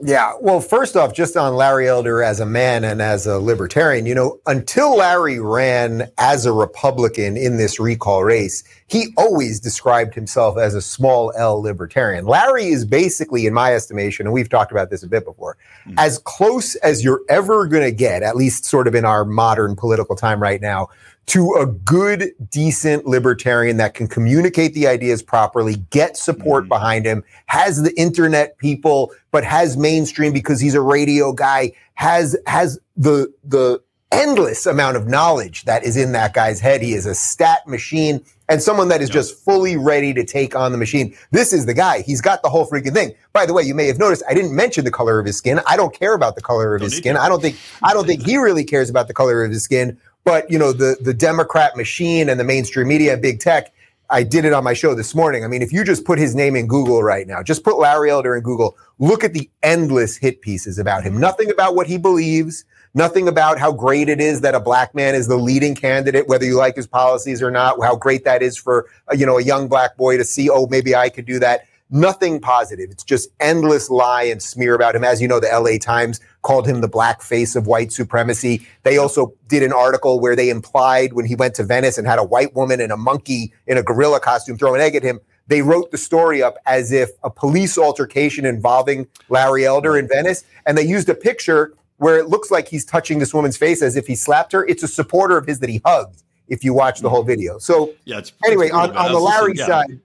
Yeah. 0.00 0.34
Well, 0.40 0.60
first 0.60 0.94
off, 0.96 1.12
just 1.12 1.36
on 1.36 1.56
Larry 1.56 1.88
Elder 1.88 2.22
as 2.22 2.38
a 2.38 2.46
man 2.46 2.84
and 2.84 3.02
as 3.02 3.26
a 3.26 3.40
libertarian, 3.40 4.06
you 4.06 4.14
know, 4.14 4.38
until 4.46 4.96
Larry 4.96 5.40
ran 5.40 6.08
as 6.18 6.46
a 6.46 6.52
Republican 6.52 7.36
in 7.36 7.56
this 7.56 7.80
recall 7.80 8.22
race, 8.22 8.62
he 8.86 9.08
always 9.16 9.58
described 9.58 10.14
himself 10.14 10.56
as 10.56 10.76
a 10.76 10.80
small 10.80 11.32
L 11.36 11.60
libertarian. 11.60 12.26
Larry 12.26 12.66
is 12.66 12.84
basically, 12.84 13.46
in 13.46 13.52
my 13.52 13.74
estimation, 13.74 14.24
and 14.24 14.32
we've 14.32 14.48
talked 14.48 14.70
about 14.70 14.88
this 14.88 15.02
a 15.02 15.08
bit 15.08 15.24
before, 15.24 15.56
mm-hmm. 15.84 15.98
as 15.98 16.18
close 16.18 16.76
as 16.76 17.02
you're 17.02 17.22
ever 17.28 17.66
going 17.66 17.82
to 17.82 17.90
get, 17.90 18.22
at 18.22 18.36
least 18.36 18.64
sort 18.64 18.86
of 18.86 18.94
in 18.94 19.04
our 19.04 19.24
modern 19.24 19.74
political 19.74 20.14
time 20.14 20.40
right 20.40 20.60
now, 20.60 20.88
to 21.28 21.54
a 21.54 21.66
good, 21.66 22.32
decent 22.50 23.06
libertarian 23.06 23.76
that 23.76 23.94
can 23.94 24.08
communicate 24.08 24.72
the 24.74 24.86
ideas 24.86 25.22
properly, 25.22 25.76
get 25.90 26.16
support 26.16 26.64
mm-hmm. 26.64 26.70
behind 26.70 27.04
him, 27.04 27.22
has 27.46 27.82
the 27.82 27.98
internet 28.00 28.56
people, 28.58 29.12
but 29.30 29.44
has 29.44 29.76
mainstream 29.76 30.32
because 30.32 30.60
he's 30.60 30.74
a 30.74 30.80
radio 30.80 31.32
guy, 31.32 31.72
has 31.94 32.36
has 32.46 32.78
the 32.96 33.32
the 33.44 33.80
endless 34.10 34.64
amount 34.64 34.96
of 34.96 35.06
knowledge 35.06 35.64
that 35.64 35.84
is 35.84 35.96
in 35.96 36.12
that 36.12 36.32
guy's 36.32 36.60
head. 36.60 36.80
He 36.80 36.94
is 36.94 37.04
a 37.04 37.14
stat 37.14 37.66
machine 37.66 38.24
and 38.48 38.62
someone 38.62 38.88
that 38.88 39.02
is 39.02 39.10
just 39.10 39.44
fully 39.44 39.76
ready 39.76 40.14
to 40.14 40.24
take 40.24 40.56
on 40.56 40.72
the 40.72 40.78
machine. 40.78 41.14
This 41.30 41.52
is 41.52 41.66
the 41.66 41.74
guy. 41.74 42.00
He's 42.00 42.22
got 42.22 42.42
the 42.42 42.48
whole 42.48 42.66
freaking 42.66 42.94
thing. 42.94 43.12
By 43.34 43.44
the 43.44 43.52
way, 43.52 43.62
you 43.62 43.74
may 43.74 43.86
have 43.86 43.98
noticed 43.98 44.22
I 44.28 44.34
didn't 44.34 44.56
mention 44.56 44.84
the 44.84 44.90
color 44.90 45.18
of 45.18 45.26
his 45.26 45.36
skin. 45.36 45.60
I 45.66 45.76
don't 45.76 45.94
care 45.94 46.14
about 46.14 46.34
the 46.34 46.40
color 46.40 46.74
of 46.74 46.80
don't 46.80 46.90
his 46.90 46.96
skin. 46.96 47.14
To. 47.14 47.20
I 47.20 47.28
don't 47.28 47.42
think 47.42 47.56
I 47.82 47.92
don't 47.92 48.06
think 48.06 48.22
he 48.26 48.38
really 48.38 48.64
cares 48.64 48.88
about 48.88 49.08
the 49.08 49.14
color 49.14 49.44
of 49.44 49.50
his 49.50 49.62
skin. 49.62 49.98
But 50.28 50.50
you 50.50 50.58
know, 50.58 50.72
the 50.72 50.98
the 51.00 51.14
Democrat 51.14 51.74
machine 51.74 52.28
and 52.28 52.38
the 52.38 52.44
mainstream 52.44 52.88
media, 52.88 53.14
and 53.14 53.22
big 53.22 53.40
tech. 53.40 53.72
I 54.10 54.22
did 54.22 54.44
it 54.44 54.52
on 54.52 54.62
my 54.62 54.74
show 54.74 54.94
this 54.94 55.14
morning. 55.14 55.42
I 55.42 55.48
mean, 55.48 55.62
if 55.62 55.72
you 55.72 55.84
just 55.84 56.04
put 56.04 56.18
his 56.18 56.34
name 56.34 56.54
in 56.54 56.66
Google 56.66 57.02
right 57.02 57.26
now, 57.26 57.42
just 57.42 57.64
put 57.64 57.78
Larry 57.78 58.10
Elder 58.10 58.36
in 58.36 58.42
Google, 58.42 58.76
look 58.98 59.24
at 59.24 59.32
the 59.32 59.50
endless 59.62 60.18
hit 60.18 60.42
pieces 60.42 60.78
about 60.78 61.02
him. 61.02 61.18
Nothing 61.18 61.50
about 61.50 61.74
what 61.76 61.86
he 61.86 61.96
believes, 61.96 62.66
nothing 62.92 63.26
about 63.26 63.58
how 63.58 63.72
great 63.72 64.10
it 64.10 64.20
is 64.20 64.42
that 64.42 64.54
a 64.54 64.60
black 64.60 64.94
man 64.94 65.14
is 65.14 65.28
the 65.28 65.36
leading 65.36 65.74
candidate, 65.74 66.28
whether 66.28 66.44
you 66.44 66.56
like 66.56 66.76
his 66.76 66.86
policies 66.86 67.42
or 67.42 67.50
not, 67.50 67.82
how 67.82 67.96
great 67.96 68.24
that 68.24 68.42
is 68.42 68.54
for, 68.54 68.86
you 69.12 69.24
know, 69.24 69.38
a 69.38 69.42
young 69.42 69.66
black 69.66 69.96
boy 69.96 70.18
to 70.18 70.24
see, 70.24 70.50
oh, 70.50 70.66
maybe 70.66 70.94
I 70.94 71.08
could 71.08 71.24
do 71.24 71.38
that 71.38 71.62
nothing 71.90 72.40
positive. 72.40 72.90
It's 72.90 73.04
just 73.04 73.28
endless 73.40 73.90
lie 73.90 74.24
and 74.24 74.42
smear 74.42 74.74
about 74.74 74.94
him. 74.94 75.04
As 75.04 75.20
you 75.22 75.28
know, 75.28 75.40
the 75.40 75.48
LA 75.48 75.78
Times 75.78 76.20
called 76.42 76.66
him 76.66 76.80
the 76.80 76.88
black 76.88 77.22
face 77.22 77.56
of 77.56 77.66
white 77.66 77.92
supremacy. 77.92 78.66
They 78.82 78.98
also 78.98 79.34
did 79.46 79.62
an 79.62 79.72
article 79.72 80.20
where 80.20 80.36
they 80.36 80.50
implied 80.50 81.12
when 81.12 81.24
he 81.24 81.34
went 81.34 81.54
to 81.56 81.64
Venice 81.64 81.98
and 81.98 82.06
had 82.06 82.18
a 82.18 82.24
white 82.24 82.54
woman 82.54 82.80
and 82.80 82.92
a 82.92 82.96
monkey 82.96 83.52
in 83.66 83.78
a 83.78 83.82
gorilla 83.82 84.20
costume 84.20 84.58
throw 84.58 84.74
an 84.74 84.80
egg 84.80 84.94
at 84.94 85.02
him. 85.02 85.20
They 85.46 85.62
wrote 85.62 85.90
the 85.90 85.98
story 85.98 86.42
up 86.42 86.58
as 86.66 86.92
if 86.92 87.10
a 87.22 87.30
police 87.30 87.78
altercation 87.78 88.44
involving 88.44 89.06
Larry 89.30 89.64
Elder 89.64 89.96
in 89.96 90.06
Venice. 90.06 90.44
And 90.66 90.76
they 90.76 90.82
used 90.82 91.08
a 91.08 91.14
picture 91.14 91.74
where 91.96 92.18
it 92.18 92.28
looks 92.28 92.50
like 92.50 92.68
he's 92.68 92.84
touching 92.84 93.18
this 93.18 93.32
woman's 93.32 93.56
face 93.56 93.82
as 93.82 93.96
if 93.96 94.06
he 94.06 94.14
slapped 94.14 94.52
her. 94.52 94.66
It's 94.66 94.82
a 94.82 94.88
supporter 94.88 95.38
of 95.38 95.46
his 95.46 95.58
that 95.60 95.70
he 95.70 95.80
hugged 95.84 96.22
if 96.48 96.64
you 96.64 96.74
watch 96.74 97.00
the 97.00 97.10
whole 97.10 97.22
video. 97.22 97.58
So 97.58 97.94
yeah, 98.04 98.18
it's, 98.18 98.32
anyway, 98.44 98.66
it's 98.66 98.74
on, 98.74 98.96
on 98.96 99.12
the 99.12 99.18
Larry 99.18 99.56
side, 99.56 100.00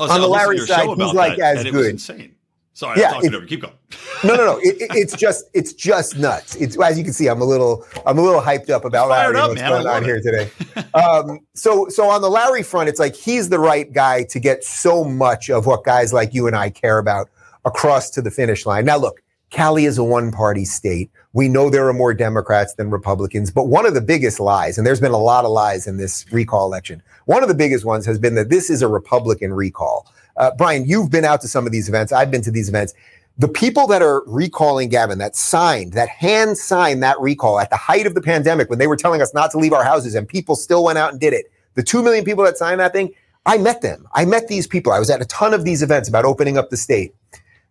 Oh, 0.00 0.10
on 0.10 0.20
the 0.20 0.28
Larry 0.28 0.58
side, 0.58 0.88
he's 0.88 1.12
like 1.14 1.38
that, 1.38 1.58
as 1.58 1.64
good. 1.64 1.90
insane. 1.90 2.34
Sorry, 2.78 3.00
yeah, 3.00 3.08
I'm 3.08 3.14
talking 3.14 3.34
over. 3.34 3.44
Keep 3.44 3.62
going. 3.62 3.74
no, 4.24 4.36
no, 4.36 4.44
no. 4.44 4.58
It, 4.58 4.80
it, 4.80 4.90
it's 4.92 5.16
just, 5.16 5.46
it's 5.52 5.72
just 5.72 6.16
nuts. 6.16 6.54
It's 6.54 6.80
as 6.80 6.96
you 6.96 7.02
can 7.02 7.12
see, 7.12 7.26
I'm 7.26 7.40
a 7.40 7.44
little, 7.44 7.84
I'm 8.06 8.18
a 8.18 8.22
little 8.22 8.40
hyped 8.40 8.70
up 8.70 8.84
about 8.84 9.08
Larry 9.08 9.36
up, 9.36 9.48
what's 9.48 9.60
man. 9.60 9.70
going 9.70 9.86
on 9.88 10.04
it. 10.04 10.06
here 10.06 10.20
today. 10.20 10.48
um, 10.94 11.40
so, 11.54 11.88
so 11.88 12.08
on 12.08 12.22
the 12.22 12.30
Larry 12.30 12.62
front, 12.62 12.88
it's 12.88 13.00
like 13.00 13.16
he's 13.16 13.48
the 13.48 13.58
right 13.58 13.92
guy 13.92 14.22
to 14.24 14.38
get 14.38 14.62
so 14.62 15.02
much 15.02 15.50
of 15.50 15.66
what 15.66 15.82
guys 15.82 16.12
like 16.12 16.32
you 16.32 16.46
and 16.46 16.54
I 16.54 16.70
care 16.70 16.98
about 16.98 17.28
across 17.64 18.10
to 18.10 18.22
the 18.22 18.30
finish 18.30 18.64
line. 18.64 18.84
Now, 18.84 18.98
look, 18.98 19.22
Cali 19.50 19.84
is 19.84 19.98
a 19.98 20.04
one-party 20.04 20.64
state. 20.64 21.10
We 21.32 21.48
know 21.48 21.70
there 21.70 21.88
are 21.88 21.92
more 21.92 22.14
Democrats 22.14 22.74
than 22.74 22.90
Republicans, 22.90 23.50
but 23.50 23.66
one 23.66 23.86
of 23.86 23.94
the 23.94 24.00
biggest 24.00 24.38
lies, 24.38 24.78
and 24.78 24.86
there's 24.86 25.00
been 25.00 25.10
a 25.10 25.18
lot 25.18 25.44
of 25.44 25.50
lies 25.50 25.88
in 25.88 25.96
this 25.96 26.26
recall 26.30 26.66
election. 26.66 27.02
One 27.28 27.42
of 27.42 27.50
the 27.50 27.54
biggest 27.54 27.84
ones 27.84 28.06
has 28.06 28.18
been 28.18 28.36
that 28.36 28.48
this 28.48 28.70
is 28.70 28.80
a 28.80 28.88
Republican 28.88 29.52
recall. 29.52 30.10
Uh, 30.38 30.50
Brian, 30.56 30.86
you've 30.86 31.10
been 31.10 31.26
out 31.26 31.42
to 31.42 31.48
some 31.48 31.66
of 31.66 31.72
these 31.72 31.86
events. 31.86 32.10
I've 32.10 32.30
been 32.30 32.40
to 32.40 32.50
these 32.50 32.70
events. 32.70 32.94
The 33.36 33.48
people 33.48 33.86
that 33.88 34.00
are 34.00 34.22
recalling 34.26 34.88
Gavin, 34.88 35.18
that 35.18 35.36
signed, 35.36 35.92
that 35.92 36.08
hand 36.08 36.56
signed 36.56 37.02
that 37.02 37.20
recall 37.20 37.60
at 37.60 37.68
the 37.68 37.76
height 37.76 38.06
of 38.06 38.14
the 38.14 38.22
pandemic 38.22 38.70
when 38.70 38.78
they 38.78 38.86
were 38.86 38.96
telling 38.96 39.20
us 39.20 39.34
not 39.34 39.50
to 39.50 39.58
leave 39.58 39.74
our 39.74 39.84
houses 39.84 40.14
and 40.14 40.26
people 40.26 40.56
still 40.56 40.82
went 40.82 40.96
out 40.96 41.12
and 41.12 41.20
did 41.20 41.34
it. 41.34 41.52
The 41.74 41.82
2 41.82 42.02
million 42.02 42.24
people 42.24 42.44
that 42.44 42.56
signed 42.56 42.80
that 42.80 42.94
thing, 42.94 43.12
I 43.44 43.58
met 43.58 43.82
them. 43.82 44.08
I 44.14 44.24
met 44.24 44.48
these 44.48 44.66
people. 44.66 44.94
I 44.94 44.98
was 44.98 45.10
at 45.10 45.20
a 45.20 45.26
ton 45.26 45.52
of 45.52 45.66
these 45.66 45.82
events 45.82 46.08
about 46.08 46.24
opening 46.24 46.56
up 46.56 46.70
the 46.70 46.78
state. 46.78 47.14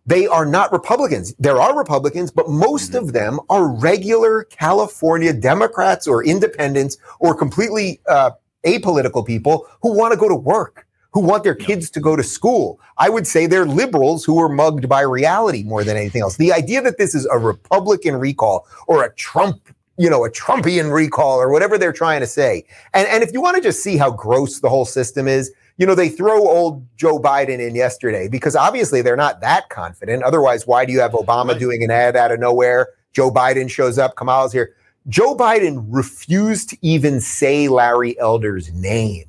They 0.06 0.28
are 0.28 0.46
not 0.46 0.70
Republicans. 0.70 1.34
There 1.40 1.60
are 1.60 1.76
Republicans, 1.76 2.30
but 2.30 2.48
most 2.48 2.92
mm-hmm. 2.92 3.08
of 3.08 3.12
them 3.12 3.40
are 3.50 3.66
regular 3.66 4.44
California 4.44 5.32
Democrats 5.32 6.06
or 6.06 6.24
independents 6.24 6.96
or 7.18 7.34
completely 7.34 8.00
uh, 8.06 8.30
apolitical 8.66 9.26
people 9.26 9.66
who 9.82 9.96
want 9.96 10.12
to 10.12 10.18
go 10.18 10.28
to 10.28 10.34
work 10.34 10.88
who 11.12 11.20
want 11.20 11.42
their 11.42 11.54
kids 11.54 11.90
to 11.90 12.00
go 12.00 12.16
to 12.16 12.22
school. 12.22 12.80
I 12.98 13.08
would 13.08 13.26
say 13.26 13.46
they're 13.46 13.66
liberals 13.66 14.24
who 14.24 14.38
are 14.40 14.48
mugged 14.48 14.88
by 14.88 15.00
reality 15.00 15.62
more 15.62 15.84
than 15.84 15.96
anything 15.96 16.22
else. 16.22 16.36
The 16.36 16.52
idea 16.52 16.82
that 16.82 16.98
this 16.98 17.14
is 17.14 17.26
a 17.26 17.38
Republican 17.38 18.16
recall 18.16 18.66
or 18.86 19.04
a 19.04 19.14
Trump, 19.14 19.74
you 19.96 20.10
know, 20.10 20.24
a 20.24 20.30
Trumpian 20.30 20.92
recall 20.92 21.40
or 21.40 21.50
whatever 21.50 21.78
they're 21.78 21.92
trying 21.92 22.20
to 22.20 22.26
say. 22.26 22.64
And, 22.92 23.08
and 23.08 23.22
if 23.22 23.32
you 23.32 23.40
want 23.40 23.56
to 23.56 23.62
just 23.62 23.82
see 23.82 23.96
how 23.96 24.10
gross 24.10 24.60
the 24.60 24.68
whole 24.68 24.84
system 24.84 25.26
is, 25.26 25.50
you 25.78 25.86
know, 25.86 25.94
they 25.94 26.08
throw 26.08 26.46
old 26.46 26.86
Joe 26.96 27.18
Biden 27.18 27.60
in 27.60 27.74
yesterday 27.74 28.28
because 28.28 28.56
obviously 28.56 29.00
they're 29.00 29.16
not 29.16 29.40
that 29.40 29.70
confident. 29.70 30.24
Otherwise, 30.24 30.66
why 30.66 30.84
do 30.84 30.92
you 30.92 31.00
have 31.00 31.12
Obama 31.12 31.58
doing 31.58 31.82
an 31.82 31.90
ad 31.90 32.16
out 32.16 32.32
of 32.32 32.40
nowhere? 32.40 32.88
Joe 33.12 33.30
Biden 33.30 33.70
shows 33.70 33.98
up, 33.98 34.16
Kamala's 34.16 34.52
here. 34.52 34.74
Joe 35.08 35.34
Biden 35.34 35.86
refused 35.88 36.70
to 36.70 36.78
even 36.82 37.20
say 37.20 37.68
Larry 37.68 38.18
Elder's 38.18 38.72
name 38.72 39.24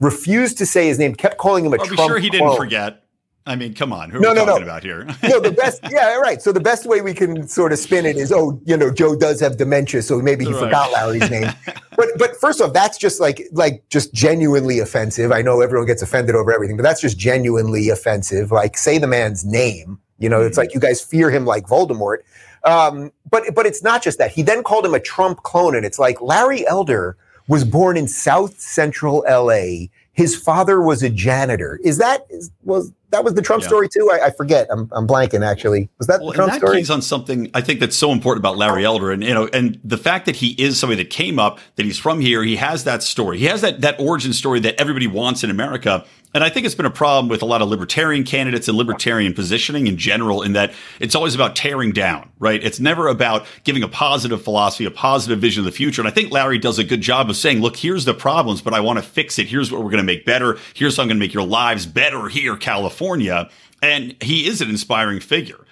refused 0.00 0.58
to 0.58 0.66
say 0.66 0.86
his 0.88 0.98
name, 0.98 1.14
kept 1.14 1.38
calling 1.38 1.64
him 1.64 1.72
a 1.72 1.76
Are 1.76 1.86
Trump. 1.86 2.00
Are 2.00 2.08
sure 2.08 2.18
he 2.18 2.30
didn't 2.30 2.56
forget? 2.56 3.02
I 3.48 3.54
mean, 3.54 3.74
come 3.74 3.92
on. 3.92 4.10
Who 4.10 4.18
no, 4.18 4.30
are 4.30 4.32
we 4.32 4.40
no, 4.40 4.46
talking 4.46 4.66
no. 4.66 4.72
about 4.72 4.82
here? 4.82 5.04
no, 5.22 5.38
the 5.38 5.52
best. 5.56 5.80
Yeah, 5.88 6.16
right. 6.16 6.42
So 6.42 6.50
the 6.50 6.60
best 6.60 6.84
way 6.84 7.00
we 7.00 7.14
can 7.14 7.46
sort 7.46 7.72
of 7.72 7.78
spin 7.78 8.04
it 8.04 8.16
is, 8.16 8.32
oh, 8.32 8.60
you 8.64 8.76
know, 8.76 8.90
Joe 8.90 9.14
does 9.14 9.38
have 9.40 9.56
dementia, 9.56 10.02
so 10.02 10.18
maybe 10.20 10.44
he 10.44 10.52
right. 10.52 10.64
forgot 10.64 10.90
Larry's 10.90 11.30
name. 11.30 11.52
but 11.96 12.08
but 12.18 12.36
first 12.40 12.60
off, 12.60 12.72
that's 12.72 12.98
just 12.98 13.20
like 13.20 13.42
like 13.52 13.88
just 13.88 14.12
genuinely 14.12 14.80
offensive. 14.80 15.30
I 15.30 15.42
know 15.42 15.60
everyone 15.60 15.86
gets 15.86 16.02
offended 16.02 16.34
over 16.34 16.52
everything, 16.52 16.76
but 16.76 16.82
that's 16.82 17.00
just 17.00 17.18
genuinely 17.18 17.88
offensive. 17.88 18.50
Like, 18.50 18.76
say 18.76 18.98
the 18.98 19.06
man's 19.06 19.44
name. 19.44 20.00
You 20.18 20.28
know, 20.28 20.38
mm-hmm. 20.38 20.48
it's 20.48 20.58
like 20.58 20.74
you 20.74 20.80
guys 20.80 21.00
fear 21.00 21.30
him 21.30 21.44
like 21.44 21.66
Voldemort. 21.66 22.18
Um, 22.66 23.12
but 23.30 23.54
but 23.54 23.64
it's 23.64 23.82
not 23.82 24.02
just 24.02 24.18
that. 24.18 24.30
He 24.30 24.42
then 24.42 24.62
called 24.62 24.84
him 24.84 24.94
a 24.94 25.00
Trump 25.00 25.42
clone, 25.42 25.74
and 25.74 25.86
it's 25.86 25.98
like 25.98 26.20
Larry 26.20 26.66
Elder 26.66 27.16
was 27.48 27.64
born 27.64 27.96
in 27.96 28.08
South 28.08 28.60
Central 28.60 29.24
LA 29.28 29.86
his 30.16 30.34
father 30.34 30.80
was 30.80 31.02
a 31.02 31.10
janitor. 31.10 31.78
Is 31.84 31.98
that 31.98 32.26
is, 32.30 32.50
was 32.64 32.90
that 33.10 33.22
was 33.22 33.34
the 33.34 33.42
Trump 33.42 33.62
yeah. 33.62 33.68
story 33.68 33.88
too? 33.88 34.10
I, 34.10 34.26
I, 34.26 34.30
forget. 34.30 34.66
I'm, 34.70 34.88
I'm 34.92 35.06
blanking 35.06 35.46
actually. 35.46 35.90
Was 35.98 36.06
that 36.06 36.20
well, 36.20 36.30
the 36.30 36.34
Trump 36.34 36.52
that 36.52 36.58
story? 36.58 36.78
keys 36.78 36.90
on 36.90 37.02
something 37.02 37.50
I 37.52 37.60
think 37.60 37.80
that's 37.80 37.96
so 37.96 38.10
important 38.12 38.42
about 38.42 38.56
Larry 38.56 38.84
Elder, 38.84 39.12
and 39.12 39.22
you 39.22 39.34
know, 39.34 39.46
and 39.52 39.78
the 39.84 39.98
fact 39.98 40.24
that 40.26 40.36
he 40.36 40.52
is 40.52 40.80
somebody 40.80 41.02
that 41.02 41.10
came 41.10 41.38
up, 41.38 41.60
that 41.76 41.84
he's 41.84 41.98
from 41.98 42.20
here, 42.20 42.42
he 42.42 42.56
has 42.56 42.84
that 42.84 43.02
story, 43.02 43.38
he 43.38 43.44
has 43.44 43.60
that 43.60 43.82
that 43.82 44.00
origin 44.00 44.32
story 44.32 44.58
that 44.60 44.80
everybody 44.80 45.06
wants 45.06 45.44
in 45.44 45.50
America. 45.50 46.04
And 46.36 46.44
I 46.44 46.50
think 46.50 46.66
it's 46.66 46.74
been 46.74 46.84
a 46.84 46.90
problem 46.90 47.30
with 47.30 47.40
a 47.40 47.46
lot 47.46 47.62
of 47.62 47.70
libertarian 47.70 48.22
candidates 48.22 48.68
and 48.68 48.76
libertarian 48.76 49.32
positioning 49.32 49.86
in 49.86 49.96
general, 49.96 50.42
in 50.42 50.52
that 50.52 50.74
it's 51.00 51.14
always 51.14 51.34
about 51.34 51.56
tearing 51.56 51.92
down, 51.92 52.28
right? 52.38 52.62
It's 52.62 52.78
never 52.78 53.08
about 53.08 53.46
giving 53.64 53.82
a 53.82 53.88
positive 53.88 54.42
philosophy, 54.42 54.84
a 54.84 54.90
positive 54.90 55.38
vision 55.38 55.62
of 55.62 55.64
the 55.64 55.72
future. 55.72 56.02
And 56.02 56.06
I 56.06 56.10
think 56.10 56.30
Larry 56.30 56.58
does 56.58 56.78
a 56.78 56.84
good 56.84 57.00
job 57.00 57.30
of 57.30 57.36
saying, 57.36 57.62
look, 57.62 57.74
here's 57.74 58.04
the 58.04 58.12
problems, 58.12 58.60
but 58.60 58.74
I 58.74 58.80
want 58.80 58.98
to 58.98 59.02
fix 59.02 59.38
it. 59.38 59.46
Here's 59.46 59.72
what 59.72 59.82
we're 59.82 59.90
going 59.90 59.96
to 59.96 60.02
make 60.04 60.26
better. 60.26 60.58
Here's 60.74 60.98
how 60.98 61.04
I'm 61.04 61.08
going 61.08 61.16
to 61.16 61.24
make 61.24 61.32
your 61.32 61.46
lives 61.46 61.86
better 61.86 62.28
here, 62.28 62.54
California. 62.54 63.48
And 63.80 64.14
he 64.20 64.46
is 64.46 64.60
an 64.60 64.68
inspiring 64.68 65.20
figure. 65.20 65.64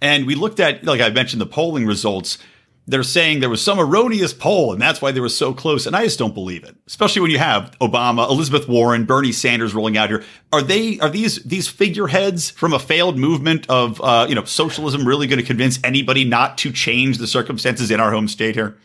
And 0.00 0.24
we 0.24 0.36
looked 0.36 0.60
at, 0.60 0.84
like 0.84 1.00
I 1.00 1.10
mentioned, 1.10 1.40
the 1.40 1.46
polling 1.46 1.84
results 1.84 2.38
they're 2.86 3.02
saying 3.02 3.40
there 3.40 3.48
was 3.48 3.62
some 3.62 3.78
erroneous 3.78 4.32
poll 4.32 4.72
and 4.72 4.82
that's 4.82 5.00
why 5.00 5.12
they 5.12 5.20
were 5.20 5.28
so 5.28 5.54
close. 5.54 5.86
And 5.86 5.94
I 5.94 6.04
just 6.04 6.18
don't 6.18 6.34
believe 6.34 6.64
it, 6.64 6.76
especially 6.86 7.22
when 7.22 7.30
you 7.30 7.38
have 7.38 7.76
Obama, 7.80 8.28
Elizabeth 8.28 8.68
Warren, 8.68 9.04
Bernie 9.04 9.32
Sanders 9.32 9.74
rolling 9.74 9.96
out 9.96 10.10
here. 10.10 10.24
Are 10.52 10.62
they, 10.62 10.98
are 10.98 11.08
these, 11.08 11.42
these 11.44 11.68
figureheads 11.68 12.50
from 12.50 12.72
a 12.72 12.78
failed 12.78 13.16
movement 13.16 13.68
of, 13.70 14.00
uh, 14.00 14.26
you 14.28 14.34
know, 14.34 14.44
socialism 14.44 15.06
really 15.06 15.26
going 15.26 15.38
to 15.38 15.46
convince 15.46 15.78
anybody 15.84 16.24
not 16.24 16.58
to 16.58 16.72
change 16.72 17.18
the 17.18 17.26
circumstances 17.26 17.90
in 17.90 18.00
our 18.00 18.10
home 18.10 18.26
state 18.26 18.56
here? 18.56 18.76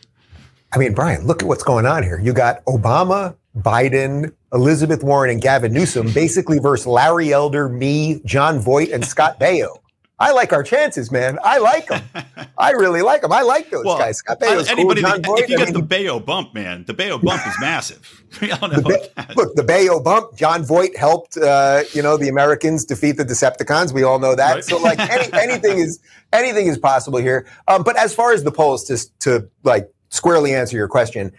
I 0.72 0.78
mean, 0.78 0.94
Brian, 0.94 1.26
look 1.26 1.42
at 1.42 1.48
what's 1.48 1.64
going 1.64 1.86
on 1.86 2.02
here. 2.02 2.20
You 2.20 2.32
got 2.32 2.64
Obama, 2.66 3.34
Biden, 3.56 4.32
Elizabeth 4.52 5.02
Warren, 5.02 5.30
and 5.30 5.40
Gavin 5.40 5.72
Newsom 5.72 6.12
basically 6.12 6.58
versus 6.58 6.86
Larry 6.86 7.32
Elder, 7.32 7.68
me, 7.68 8.20
Jon 8.24 8.60
Voight, 8.60 8.92
and 8.92 9.04
Scott 9.04 9.40
Baio. 9.40 9.78
I 10.20 10.32
like 10.32 10.52
our 10.52 10.64
chances, 10.64 11.12
man. 11.12 11.38
I 11.44 11.58
like 11.58 11.86
them. 11.86 12.02
I 12.58 12.72
really 12.72 13.02
like 13.02 13.22
them. 13.22 13.32
I 13.32 13.42
like 13.42 13.70
those 13.70 13.84
well, 13.84 13.98
guys. 13.98 14.18
Scott 14.18 14.40
Baio's 14.40 14.68
anybody, 14.68 15.02
cool. 15.02 15.20
Boyd, 15.20 15.40
if 15.40 15.48
you 15.48 15.56
I 15.56 15.58
get 15.64 15.74
mean, 15.74 15.86
the 15.86 15.96
Baio 15.96 16.24
bump, 16.24 16.54
man, 16.54 16.84
the 16.86 16.94
Baio 16.94 17.22
bump 17.22 17.46
is 17.46 17.54
massive. 17.60 18.24
We 18.42 18.52
all 18.52 18.68
know 18.68 18.80
the 18.80 19.10
ba- 19.16 19.34
look, 19.36 19.54
the 19.54 19.62
Baio 19.62 20.04
bump. 20.04 20.36
Jon 20.36 20.62
Voight 20.62 20.94
helped, 20.98 21.38
uh, 21.38 21.84
you 21.94 22.02
know, 22.02 22.18
the 22.18 22.28
Americans 22.28 22.84
defeat 22.84 23.12
the 23.12 23.24
Decepticons. 23.24 23.94
We 23.94 24.02
all 24.02 24.18
know 24.18 24.34
that. 24.34 24.54
Right. 24.56 24.64
So, 24.64 24.76
like, 24.76 24.98
any, 24.98 25.32
anything 25.50 25.78
is 25.78 25.98
anything 26.30 26.66
is 26.66 26.76
possible 26.76 27.20
here. 27.20 27.46
Um, 27.68 27.84
but 27.84 27.96
as 27.96 28.14
far 28.14 28.34
as 28.34 28.44
the 28.44 28.52
polls, 28.52 28.86
just 28.86 29.18
to 29.20 29.48
like 29.62 29.90
squarely 30.10 30.54
answer 30.54 30.76
your 30.76 30.88
question, 30.88 31.32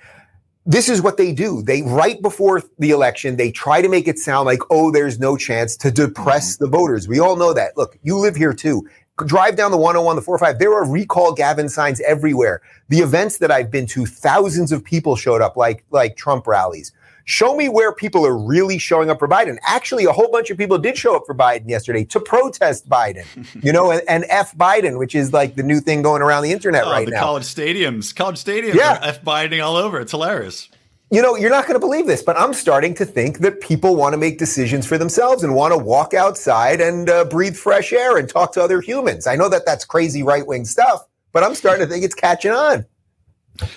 this 0.69 0.87
is 0.87 1.01
what 1.01 1.17
they 1.17 1.31
do. 1.31 1.63
They 1.63 1.81
right 1.81 2.21
before 2.21 2.61
the 2.77 2.91
election, 2.91 3.37
they 3.37 3.51
try 3.51 3.81
to 3.81 3.89
make 3.89 4.07
it 4.07 4.19
sound 4.19 4.45
like, 4.45 4.59
oh, 4.69 4.91
there's 4.91 5.19
no 5.19 5.35
chance 5.35 5.75
to 5.77 5.89
depress 5.89 6.55
mm-hmm. 6.55 6.65
the 6.65 6.69
voters. 6.69 7.07
We 7.07 7.19
all 7.19 7.35
know 7.35 7.53
that. 7.53 7.75
Look, 7.75 7.97
you 8.03 8.17
live 8.19 8.35
here 8.35 8.53
too. 8.53 8.87
drive 9.25 9.55
down 9.55 9.71
the 9.71 9.77
101, 9.77 10.15
the 10.15 10.21
45, 10.21 10.59
there 10.59 10.71
are 10.75 10.87
recall 10.87 11.33
Gavin 11.33 11.69
signs 11.69 11.99
everywhere. 12.01 12.61
The 12.89 12.99
events 12.99 13.39
that 13.39 13.49
I've 13.49 13.71
been 13.71 13.87
to, 13.87 14.05
thousands 14.05 14.71
of 14.71 14.83
people 14.83 15.15
showed 15.15 15.41
up, 15.41 15.57
like 15.57 15.83
like 15.89 16.15
Trump 16.15 16.45
rallies. 16.45 16.91
Show 17.29 17.55
me 17.55 17.69
where 17.69 17.93
people 17.93 18.25
are 18.25 18.35
really 18.35 18.79
showing 18.79 19.11
up 19.11 19.19
for 19.19 19.27
Biden. 19.27 19.59
Actually, 19.61 20.05
a 20.05 20.11
whole 20.11 20.31
bunch 20.31 20.49
of 20.49 20.57
people 20.57 20.79
did 20.79 20.97
show 20.97 21.15
up 21.15 21.27
for 21.27 21.35
Biden 21.35 21.69
yesterday 21.69 22.03
to 22.05 22.19
protest 22.19 22.89
Biden, 22.89 23.23
you 23.63 23.71
know, 23.71 23.91
and, 23.91 24.01
and 24.09 24.25
F 24.29 24.57
Biden, 24.57 24.97
which 24.97 25.13
is 25.13 25.31
like 25.31 25.53
the 25.53 25.61
new 25.61 25.79
thing 25.79 26.01
going 26.01 26.23
around 26.23 26.41
the 26.41 26.51
internet 26.51 26.85
oh, 26.85 26.91
right 26.91 27.05
the 27.05 27.11
now. 27.11 27.19
College 27.19 27.43
stadiums, 27.43 28.15
college 28.15 28.43
stadiums, 28.43 28.73
Yeah. 28.73 28.97
F 29.03 29.23
Biden 29.23 29.63
all 29.63 29.75
over. 29.75 29.99
It's 29.99 30.09
hilarious. 30.09 30.69
you 31.11 31.21
know, 31.21 31.35
you're 31.35 31.51
not 31.51 31.67
going 31.67 31.75
to 31.75 31.79
believe 31.79 32.07
this, 32.07 32.23
but 32.23 32.35
I'm 32.35 32.51
starting 32.51 32.95
to 32.95 33.05
think 33.05 33.39
that 33.39 33.61
people 33.61 33.95
want 33.95 34.13
to 34.13 34.17
make 34.17 34.39
decisions 34.39 34.87
for 34.87 34.97
themselves 34.97 35.43
and 35.43 35.53
want 35.53 35.71
to 35.71 35.77
walk 35.77 36.15
outside 36.15 36.81
and 36.81 37.11
uh, 37.11 37.25
breathe 37.25 37.55
fresh 37.55 37.93
air 37.93 38.17
and 38.17 38.27
talk 38.27 38.53
to 38.53 38.61
other 38.63 38.81
humans. 38.81 39.27
I 39.27 39.35
know 39.35 39.49
that 39.49 39.67
that's 39.67 39.85
crazy 39.85 40.23
right 40.23 40.47
wing 40.47 40.65
stuff, 40.65 41.05
but 41.31 41.43
I'm 41.43 41.53
starting 41.53 41.85
to 41.85 41.91
think 41.91 42.03
it's 42.03 42.15
catching 42.15 42.51
on. 42.51 42.87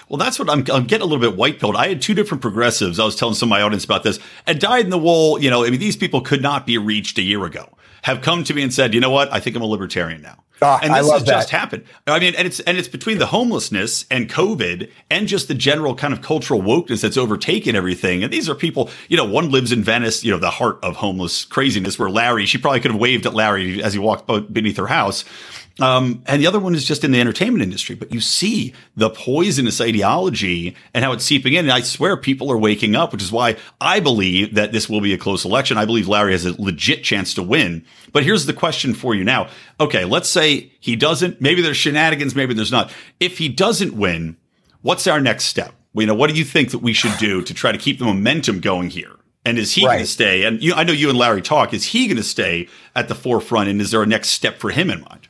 Well, 0.09 0.18
that's 0.18 0.39
what 0.39 0.51
I'm, 0.51 0.64
I'm 0.72 0.87
getting 0.87 1.03
a 1.03 1.07
little 1.07 1.18
bit 1.18 1.37
white 1.37 1.59
pilled. 1.59 1.76
I 1.76 1.89
had 1.89 2.03
two 2.03 2.14
different 2.14 2.43
progressives. 2.43 2.99
I 2.99 3.05
was 3.05 3.16
telling 3.16 3.35
some 3.35 3.49
of 3.49 3.51
my 3.51 3.62
audience 3.62 3.85
about 3.85 4.03
this 4.03 4.18
and 4.47 4.61
dyed 4.61 4.85
in 4.85 4.91
the 4.91 4.99
wool. 4.99 5.41
You 5.41 5.51
know, 5.51 5.64
I 5.64 5.70
mean, 5.70 5.80
these 5.80 5.97
people 5.97 6.20
could 6.20 6.43
not 6.43 6.66
be 6.66 6.78
reached 6.78 7.18
a 7.18 7.22
year 7.22 7.45
ago. 7.45 7.68
Have 8.03 8.20
come 8.20 8.45
to 8.45 8.55
me 8.55 8.62
and 8.62 8.74
said, 8.74 8.95
you 8.95 9.01
know 9.01 9.11
what? 9.11 9.33
I 9.33 9.39
think 9.39 9.55
I'm 9.55 9.62
a 9.62 9.66
libertarian 9.66 10.22
now. 10.22 10.43
Ah, 10.62 10.78
and 10.80 10.93
I 10.93 10.99
this 10.99 11.09
love 11.09 11.20
has 11.22 11.28
just 11.28 11.51
happened. 11.51 11.85
I 12.07 12.20
mean, 12.20 12.35
and 12.37 12.47
it's 12.47 12.61
and 12.61 12.78
it's 12.78 12.87
between 12.87 13.18
the 13.18 13.26
homelessness 13.26 14.07
and 14.11 14.30
COVID 14.30 14.91
and 15.11 15.26
just 15.26 15.49
the 15.49 15.55
general 15.55 15.97
kind 15.97 16.14
of 16.14 16.22
cultural 16.22 16.62
wokeness 16.62 17.03
that's 17.03 17.16
overtaken 17.16 17.74
everything. 17.74 18.22
And 18.22 18.33
these 18.33 18.49
are 18.49 18.55
people, 18.55 18.89
you 19.09 19.16
know, 19.16 19.24
one 19.24 19.51
lives 19.51 19.72
in 19.72 19.83
Venice, 19.83 20.24
you 20.24 20.30
know, 20.30 20.39
the 20.39 20.51
heart 20.51 20.78
of 20.85 20.97
homeless 20.97 21.45
craziness, 21.45 21.99
where 21.99 22.09
Larry, 22.09 22.47
she 22.47 22.59
probably 22.59 22.78
could 22.78 22.93
have 22.93 23.01
waved 23.01 23.26
at 23.26 23.35
Larry 23.35 23.83
as 23.83 23.93
he 23.93 23.99
walked 23.99 24.26
beneath 24.53 24.76
her 24.76 24.87
house. 24.87 25.24
Um, 25.83 26.22
and 26.26 26.41
the 26.41 26.47
other 26.47 26.61
one 26.61 26.76
is 26.76 26.85
just 26.85 27.03
in 27.03 27.11
the 27.11 27.20
entertainment 27.20 27.61
industry. 27.61 27.97
But 27.97 28.14
you 28.14 28.20
see 28.20 28.72
the 28.95 29.11
poisonous 29.11 29.80
ideology 29.80 30.76
and 30.95 31.05
how 31.05 31.11
it's 31.11 31.24
seeping 31.24 31.55
in. 31.55 31.64
And 31.64 31.72
I 31.72 31.80
swear 31.80 32.16
people 32.16 32.53
are 32.53 32.57
waking 32.57 32.95
up, 32.95 33.11
which 33.11 33.20
is 33.20 33.33
why 33.33 33.57
I 33.80 33.99
believe 33.99 34.55
that 34.55 34.70
this 34.70 34.89
will 34.89 35.01
be 35.01 35.12
a 35.12 35.18
close 35.18 35.45
election. 35.45 35.78
I 35.78 35.85
believe 35.85 36.07
Larry 36.07 36.33
has 36.33 36.47
a 36.47 36.61
legit 36.62 37.03
chance 37.03 37.35
to 37.35 37.43
win. 37.43 37.85
But 38.12 38.22
here's 38.22 38.47
the 38.47 38.53
question 38.53 38.95
for 38.95 39.12
you 39.12 39.24
now. 39.24 39.49
Okay, 39.80 40.05
let's 40.05 40.28
say 40.28 40.70
he 40.78 40.95
doesn't. 40.95 41.41
Maybe 41.41 41.62
there's 41.62 41.78
shenanigans, 41.78 42.37
maybe 42.37 42.55
there's 42.55 42.70
not. 42.70 42.93
If 43.18 43.39
he 43.39 43.49
doesn't 43.49 43.95
win, 43.95 44.37
what's 44.83 45.09
our 45.09 45.20
next 45.20 45.47
step? 45.47 45.74
You 45.95 46.07
know, 46.07 46.14
what 46.14 46.30
do 46.30 46.37
you 46.37 46.45
think 46.45 46.70
that 46.70 46.78
we 46.78 46.93
should 46.93 47.18
do 47.18 47.43
to 47.43 47.53
try 47.53 47.72
to 47.72 47.78
keep 47.78 47.99
the 47.99 48.05
momentum 48.05 48.61
going 48.61 48.91
here? 48.91 49.16
And 49.45 49.59
is 49.59 49.72
he 49.72 49.83
going 49.83 49.99
to 49.99 50.07
stay? 50.07 50.45
And 50.45 50.62
you, 50.62 50.74
I 50.74 50.85
know 50.85 50.93
you 50.93 51.09
and 51.09 51.18
Larry 51.18 51.43
talk. 51.43 51.74
Is 51.74 51.87
he 51.87 52.07
going 52.07 52.18
to 52.18 52.22
stay 52.22 52.68
at 52.95 53.09
the 53.09 53.16
forefront? 53.16 53.68
And 53.68 53.80
is 53.80 53.91
there 53.91 54.03
a 54.03 54.07
next 54.07 54.28
step 54.28 54.59
for 54.59 54.70
him 54.70 54.89
in 54.89 55.01
mind? 55.01 55.22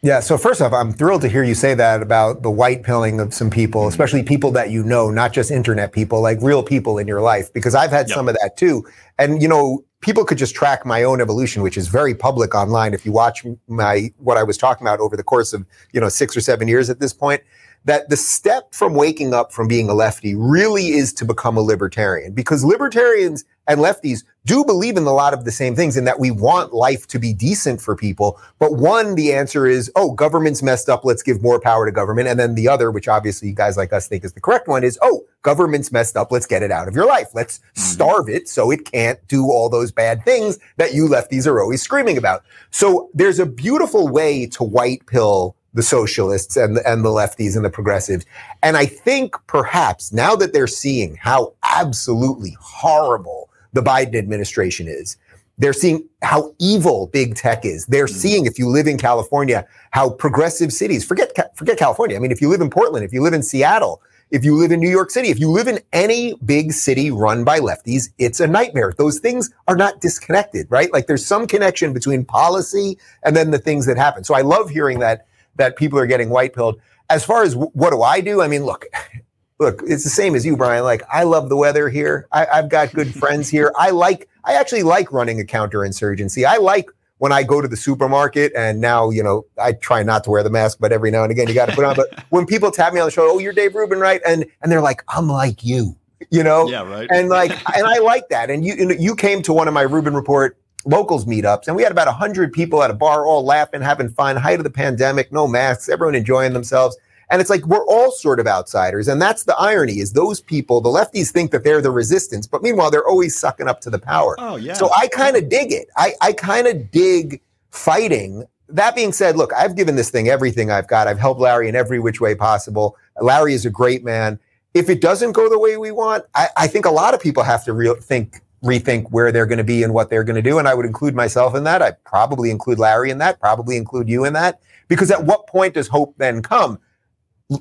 Yeah. 0.00 0.20
So 0.20 0.38
first 0.38 0.62
off, 0.62 0.72
I'm 0.72 0.92
thrilled 0.92 1.22
to 1.22 1.28
hear 1.28 1.42
you 1.42 1.54
say 1.54 1.74
that 1.74 2.02
about 2.02 2.42
the 2.42 2.50
white 2.50 2.84
pilling 2.84 3.18
of 3.18 3.34
some 3.34 3.50
people, 3.50 3.82
mm-hmm. 3.82 3.88
especially 3.88 4.22
people 4.22 4.52
that 4.52 4.70
you 4.70 4.84
know, 4.84 5.10
not 5.10 5.32
just 5.32 5.50
internet 5.50 5.92
people, 5.92 6.22
like 6.22 6.38
real 6.40 6.62
people 6.62 6.98
in 6.98 7.08
your 7.08 7.20
life, 7.20 7.52
because 7.52 7.74
I've 7.74 7.90
had 7.90 8.08
Yep. 8.08 8.14
some 8.14 8.28
of 8.28 8.36
that 8.40 8.56
too. 8.56 8.84
And 9.18 9.42
you 9.42 9.48
know, 9.48 9.84
people 10.00 10.24
could 10.24 10.38
just 10.38 10.54
track 10.54 10.86
my 10.86 11.02
own 11.02 11.20
evolution, 11.20 11.62
which 11.62 11.76
is 11.76 11.88
very 11.88 12.14
public 12.14 12.54
online. 12.54 12.94
If 12.94 13.04
you 13.04 13.10
watch 13.10 13.44
my 13.66 14.12
what 14.18 14.36
I 14.36 14.44
was 14.44 14.56
talking 14.56 14.86
about 14.86 15.00
over 15.00 15.16
the 15.16 15.24
course 15.24 15.52
of 15.52 15.66
you 15.92 16.00
know 16.00 16.08
six 16.08 16.36
or 16.36 16.40
seven 16.40 16.68
years 16.68 16.88
at 16.90 17.00
this 17.00 17.12
point, 17.12 17.42
that 17.88 18.10
the 18.10 18.16
step 18.16 18.74
from 18.74 18.94
waking 18.94 19.32
up 19.32 19.50
from 19.50 19.66
being 19.66 19.88
a 19.88 19.94
lefty 19.94 20.34
really 20.34 20.88
is 20.88 21.10
to 21.14 21.24
become 21.24 21.56
a 21.56 21.62
libertarian 21.62 22.34
because 22.34 22.62
libertarians 22.62 23.46
and 23.66 23.80
lefties 23.80 24.24
do 24.44 24.62
believe 24.62 24.98
in 24.98 25.04
a 25.04 25.12
lot 25.12 25.32
of 25.32 25.46
the 25.46 25.50
same 25.50 25.74
things 25.74 25.96
in 25.96 26.04
that 26.04 26.20
we 26.20 26.30
want 26.30 26.74
life 26.74 27.06
to 27.06 27.18
be 27.18 27.32
decent 27.32 27.80
for 27.80 27.96
people. 27.96 28.38
But 28.58 28.74
one, 28.74 29.14
the 29.14 29.32
answer 29.32 29.66
is, 29.66 29.90
oh, 29.96 30.12
government's 30.12 30.62
messed 30.62 30.90
up. 30.90 31.02
Let's 31.02 31.22
give 31.22 31.42
more 31.42 31.58
power 31.60 31.86
to 31.86 31.92
government. 31.92 32.28
And 32.28 32.38
then 32.38 32.54
the 32.54 32.68
other, 32.68 32.90
which 32.90 33.08
obviously 33.08 33.48
you 33.48 33.54
guys 33.54 33.78
like 33.78 33.92
us 33.92 34.06
think 34.06 34.22
is 34.22 34.34
the 34.34 34.40
correct 34.40 34.68
one, 34.68 34.84
is, 34.84 34.98
oh, 35.00 35.24
government's 35.42 35.90
messed 35.90 36.16
up. 36.16 36.30
Let's 36.30 36.46
get 36.46 36.62
it 36.62 36.70
out 36.70 36.88
of 36.88 36.94
your 36.94 37.06
life. 37.06 37.28
Let's 37.34 37.58
mm-hmm. 37.58 37.80
starve 37.80 38.28
it 38.28 38.48
so 38.48 38.70
it 38.70 38.90
can't 38.90 39.18
do 39.28 39.46
all 39.46 39.70
those 39.70 39.92
bad 39.92 40.24
things 40.24 40.58
that 40.76 40.92
you 40.92 41.06
lefties 41.06 41.46
are 41.46 41.60
always 41.60 41.82
screaming 41.82 42.18
about. 42.18 42.44
So 42.70 43.10
there's 43.14 43.38
a 43.38 43.46
beautiful 43.46 44.08
way 44.08 44.46
to 44.46 44.64
white 44.64 45.06
pill 45.06 45.56
the 45.74 45.82
socialists 45.82 46.56
and 46.56 46.76
the, 46.76 46.90
and 46.90 47.04
the 47.04 47.08
lefties 47.08 47.56
and 47.56 47.64
the 47.64 47.70
progressives. 47.70 48.24
And 48.62 48.76
I 48.76 48.86
think 48.86 49.36
perhaps 49.46 50.12
now 50.12 50.34
that 50.36 50.52
they're 50.52 50.66
seeing 50.66 51.16
how 51.16 51.54
absolutely 51.62 52.56
horrible 52.60 53.50
the 53.72 53.82
Biden 53.82 54.16
administration 54.16 54.88
is, 54.88 55.16
they're 55.58 55.72
seeing 55.72 56.08
how 56.22 56.54
evil 56.58 57.08
big 57.08 57.34
tech 57.34 57.64
is. 57.64 57.84
They're 57.86 58.06
mm. 58.06 58.10
seeing 58.10 58.46
if 58.46 58.58
you 58.58 58.68
live 58.68 58.86
in 58.86 58.96
California, 58.96 59.66
how 59.90 60.10
progressive 60.10 60.72
cities, 60.72 61.04
forget, 61.04 61.32
forget 61.56 61.78
California. 61.78 62.16
I 62.16 62.20
mean, 62.20 62.30
if 62.32 62.40
you 62.40 62.48
live 62.48 62.60
in 62.60 62.70
Portland, 62.70 63.04
if 63.04 63.12
you 63.12 63.22
live 63.22 63.34
in 63.34 63.42
Seattle, 63.42 64.00
if 64.30 64.44
you 64.44 64.56
live 64.56 64.72
in 64.72 64.80
New 64.80 64.90
York 64.90 65.10
City, 65.10 65.30
if 65.30 65.40
you 65.40 65.50
live 65.50 65.68
in 65.68 65.80
any 65.92 66.34
big 66.44 66.72
city 66.72 67.10
run 67.10 67.44
by 67.44 67.60
lefties, 67.60 68.10
it's 68.18 68.40
a 68.40 68.46
nightmare. 68.46 68.94
Those 68.96 69.20
things 69.20 69.50
are 69.66 69.76
not 69.76 70.00
disconnected, 70.00 70.66
right? 70.70 70.92
Like 70.92 71.06
there's 71.06 71.24
some 71.24 71.46
connection 71.46 71.92
between 71.92 72.24
policy 72.24 72.98
and 73.22 73.34
then 73.34 73.50
the 73.50 73.58
things 73.58 73.86
that 73.86 73.96
happen. 73.96 74.24
So 74.24 74.34
I 74.34 74.42
love 74.42 74.68
hearing 74.68 74.98
that 74.98 75.26
that 75.58 75.76
people 75.76 75.98
are 75.98 76.06
getting 76.06 76.30
white 76.30 76.54
pilled. 76.54 76.80
As 77.10 77.24
far 77.24 77.42
as 77.42 77.52
w- 77.52 77.70
what 77.74 77.90
do 77.90 78.02
I 78.02 78.20
do? 78.20 78.40
I 78.40 78.48
mean, 78.48 78.64
look, 78.64 78.86
look, 79.60 79.82
it's 79.86 80.04
the 80.04 80.10
same 80.10 80.34
as 80.34 80.46
you, 80.46 80.56
Brian. 80.56 80.84
Like 80.84 81.02
I 81.12 81.24
love 81.24 81.48
the 81.48 81.56
weather 81.56 81.88
here. 81.88 82.26
I, 82.32 82.46
I've 82.46 82.68
got 82.68 82.92
good 82.92 83.14
friends 83.14 83.48
here. 83.50 83.72
I 83.76 83.90
like, 83.90 84.28
I 84.44 84.54
actually 84.54 84.82
like 84.82 85.12
running 85.12 85.40
a 85.40 85.44
counterinsurgency. 85.44 86.44
I 86.44 86.56
like 86.56 86.90
when 87.18 87.32
I 87.32 87.42
go 87.42 87.60
to 87.60 87.68
the 87.68 87.76
supermarket 87.76 88.52
and 88.56 88.80
now, 88.80 89.10
you 89.10 89.22
know, 89.22 89.44
I 89.60 89.72
try 89.72 90.02
not 90.02 90.24
to 90.24 90.30
wear 90.30 90.42
the 90.42 90.50
mask, 90.50 90.78
but 90.80 90.92
every 90.92 91.10
now 91.10 91.24
and 91.24 91.32
again 91.32 91.48
you 91.48 91.54
got 91.54 91.68
to 91.68 91.74
put 91.74 91.84
on. 91.84 91.96
But 91.96 92.24
when 92.30 92.46
people 92.46 92.70
tap 92.70 92.94
me 92.94 93.00
on 93.00 93.06
the 93.06 93.10
shoulder, 93.10 93.32
oh, 93.32 93.38
you're 93.38 93.52
Dave 93.52 93.74
Rubin, 93.74 93.98
right? 93.98 94.20
And 94.26 94.46
and 94.62 94.70
they're 94.70 94.80
like, 94.80 95.02
I'm 95.08 95.28
like 95.28 95.64
you, 95.64 95.96
you 96.30 96.44
know? 96.44 96.68
Yeah, 96.68 96.88
right. 96.88 97.08
And 97.10 97.28
like, 97.28 97.50
and 97.76 97.86
I 97.86 97.98
like 97.98 98.28
that. 98.28 98.50
And 98.50 98.64
you, 98.64 98.74
and 98.74 99.00
you 99.02 99.16
came 99.16 99.42
to 99.42 99.52
one 99.52 99.66
of 99.66 99.74
my 99.74 99.82
Rubin 99.82 100.14
Report 100.14 100.56
locals 100.84 101.24
meetups, 101.24 101.66
and 101.66 101.76
we 101.76 101.82
had 101.82 101.92
about 101.92 102.08
hundred 102.08 102.52
people 102.52 102.82
at 102.82 102.90
a 102.90 102.94
bar, 102.94 103.26
all 103.26 103.44
laughing, 103.44 103.82
having 103.82 104.08
fun. 104.08 104.36
Height 104.36 104.58
of 104.58 104.64
the 104.64 104.70
pandemic, 104.70 105.32
no 105.32 105.46
masks, 105.46 105.88
everyone 105.88 106.14
enjoying 106.14 106.52
themselves. 106.52 106.96
And 107.30 107.42
it's 107.42 107.50
like 107.50 107.66
we're 107.66 107.84
all 107.86 108.10
sort 108.10 108.40
of 108.40 108.46
outsiders, 108.46 109.06
and 109.06 109.20
that's 109.20 109.44
the 109.44 109.54
irony: 109.56 109.98
is 109.98 110.14
those 110.14 110.40
people, 110.40 110.80
the 110.80 110.88
lefties, 110.88 111.30
think 111.30 111.50
that 111.50 111.62
they're 111.62 111.82
the 111.82 111.90
resistance, 111.90 112.46
but 112.46 112.62
meanwhile 112.62 112.90
they're 112.90 113.06
always 113.06 113.36
sucking 113.36 113.68
up 113.68 113.80
to 113.82 113.90
the 113.90 113.98
power. 113.98 114.34
Oh, 114.38 114.56
yeah. 114.56 114.72
So 114.72 114.90
I 114.96 115.08
kind 115.08 115.36
of 115.36 115.48
dig 115.50 115.72
it. 115.72 115.88
I, 115.96 116.14
I 116.22 116.32
kind 116.32 116.66
of 116.66 116.90
dig 116.90 117.42
fighting. 117.70 118.44
That 118.70 118.94
being 118.94 119.12
said, 119.12 119.36
look, 119.36 119.52
I've 119.52 119.76
given 119.76 119.96
this 119.96 120.10
thing 120.10 120.28
everything 120.28 120.70
I've 120.70 120.88
got. 120.88 121.06
I've 121.06 121.18
helped 121.18 121.40
Larry 121.40 121.68
in 121.68 121.76
every 121.76 121.98
which 121.98 122.20
way 122.20 122.34
possible. 122.34 122.96
Larry 123.20 123.52
is 123.52 123.66
a 123.66 123.70
great 123.70 124.04
man. 124.04 124.38
If 124.74 124.88
it 124.88 125.00
doesn't 125.00 125.32
go 125.32 125.48
the 125.48 125.58
way 125.58 125.76
we 125.76 125.90
want, 125.90 126.24
I, 126.34 126.48
I 126.56 126.66
think 126.66 126.86
a 126.86 126.90
lot 126.90 127.12
of 127.14 127.20
people 127.20 127.42
have 127.42 127.64
to 127.64 127.72
re- 127.72 127.94
think, 128.00 128.40
rethink 128.62 129.10
where 129.10 129.30
they're 129.30 129.46
going 129.46 129.58
to 129.58 129.64
be 129.64 129.82
and 129.82 129.94
what 129.94 130.10
they're 130.10 130.24
going 130.24 130.36
to 130.36 130.42
do. 130.42 130.58
And 130.58 130.66
I 130.66 130.74
would 130.74 130.86
include 130.86 131.14
myself 131.14 131.54
in 131.54 131.64
that. 131.64 131.82
I 131.82 131.92
probably 132.04 132.50
include 132.50 132.78
Larry 132.78 133.10
in 133.10 133.18
that, 133.18 133.40
probably 133.40 133.76
include 133.76 134.08
you 134.08 134.24
in 134.24 134.32
that. 134.32 134.60
Because 134.88 135.10
at 135.10 135.24
what 135.24 135.46
point 135.46 135.74
does 135.74 135.88
hope 135.88 136.14
then 136.18 136.42
come? 136.42 136.78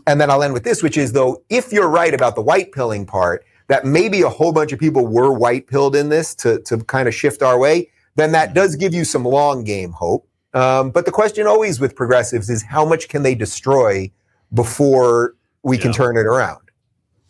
And 0.06 0.20
then 0.20 0.30
I'll 0.30 0.44
end 0.44 0.54
with 0.54 0.64
this, 0.64 0.82
which 0.82 0.98
is 0.98 1.12
though, 1.12 1.44
if 1.50 1.72
you're 1.72 1.90
right 1.90 2.14
about 2.14 2.36
the 2.36 2.42
white 2.42 2.72
pilling 2.72 3.06
part, 3.06 3.46
that 3.68 3.86
maybe 3.86 4.22
a 4.22 4.30
whole 4.30 4.52
bunch 4.52 4.72
of 4.72 4.80
people 4.80 5.06
were 5.06 5.32
white 5.32 5.68
pilled 5.68 5.96
in 5.96 6.10
this 6.10 6.34
to, 6.36 6.60
to 6.62 6.78
kind 6.86 7.08
of 7.08 7.14
shift 7.14 7.42
our 7.42 7.60
way, 7.60 7.90
then 8.16 8.32
that 8.32 8.54
does 8.54 8.76
give 8.76 8.94
you 8.94 9.04
some 9.04 9.24
long 9.24 9.64
game 9.64 9.92
hope. 9.92 10.28
Um, 10.54 10.90
but 10.90 11.06
the 11.06 11.12
question 11.12 11.46
always 11.46 11.80
with 11.80 11.96
progressives 11.96 12.50
is 12.50 12.64
how 12.64 12.86
much 12.86 13.10
can 13.10 13.24
they 13.24 13.36
destroy 13.36 14.10
before 14.54 15.36
we 15.64 15.78
can 15.78 15.92
turn 15.92 16.18
it 16.18 16.26
around? 16.26 16.67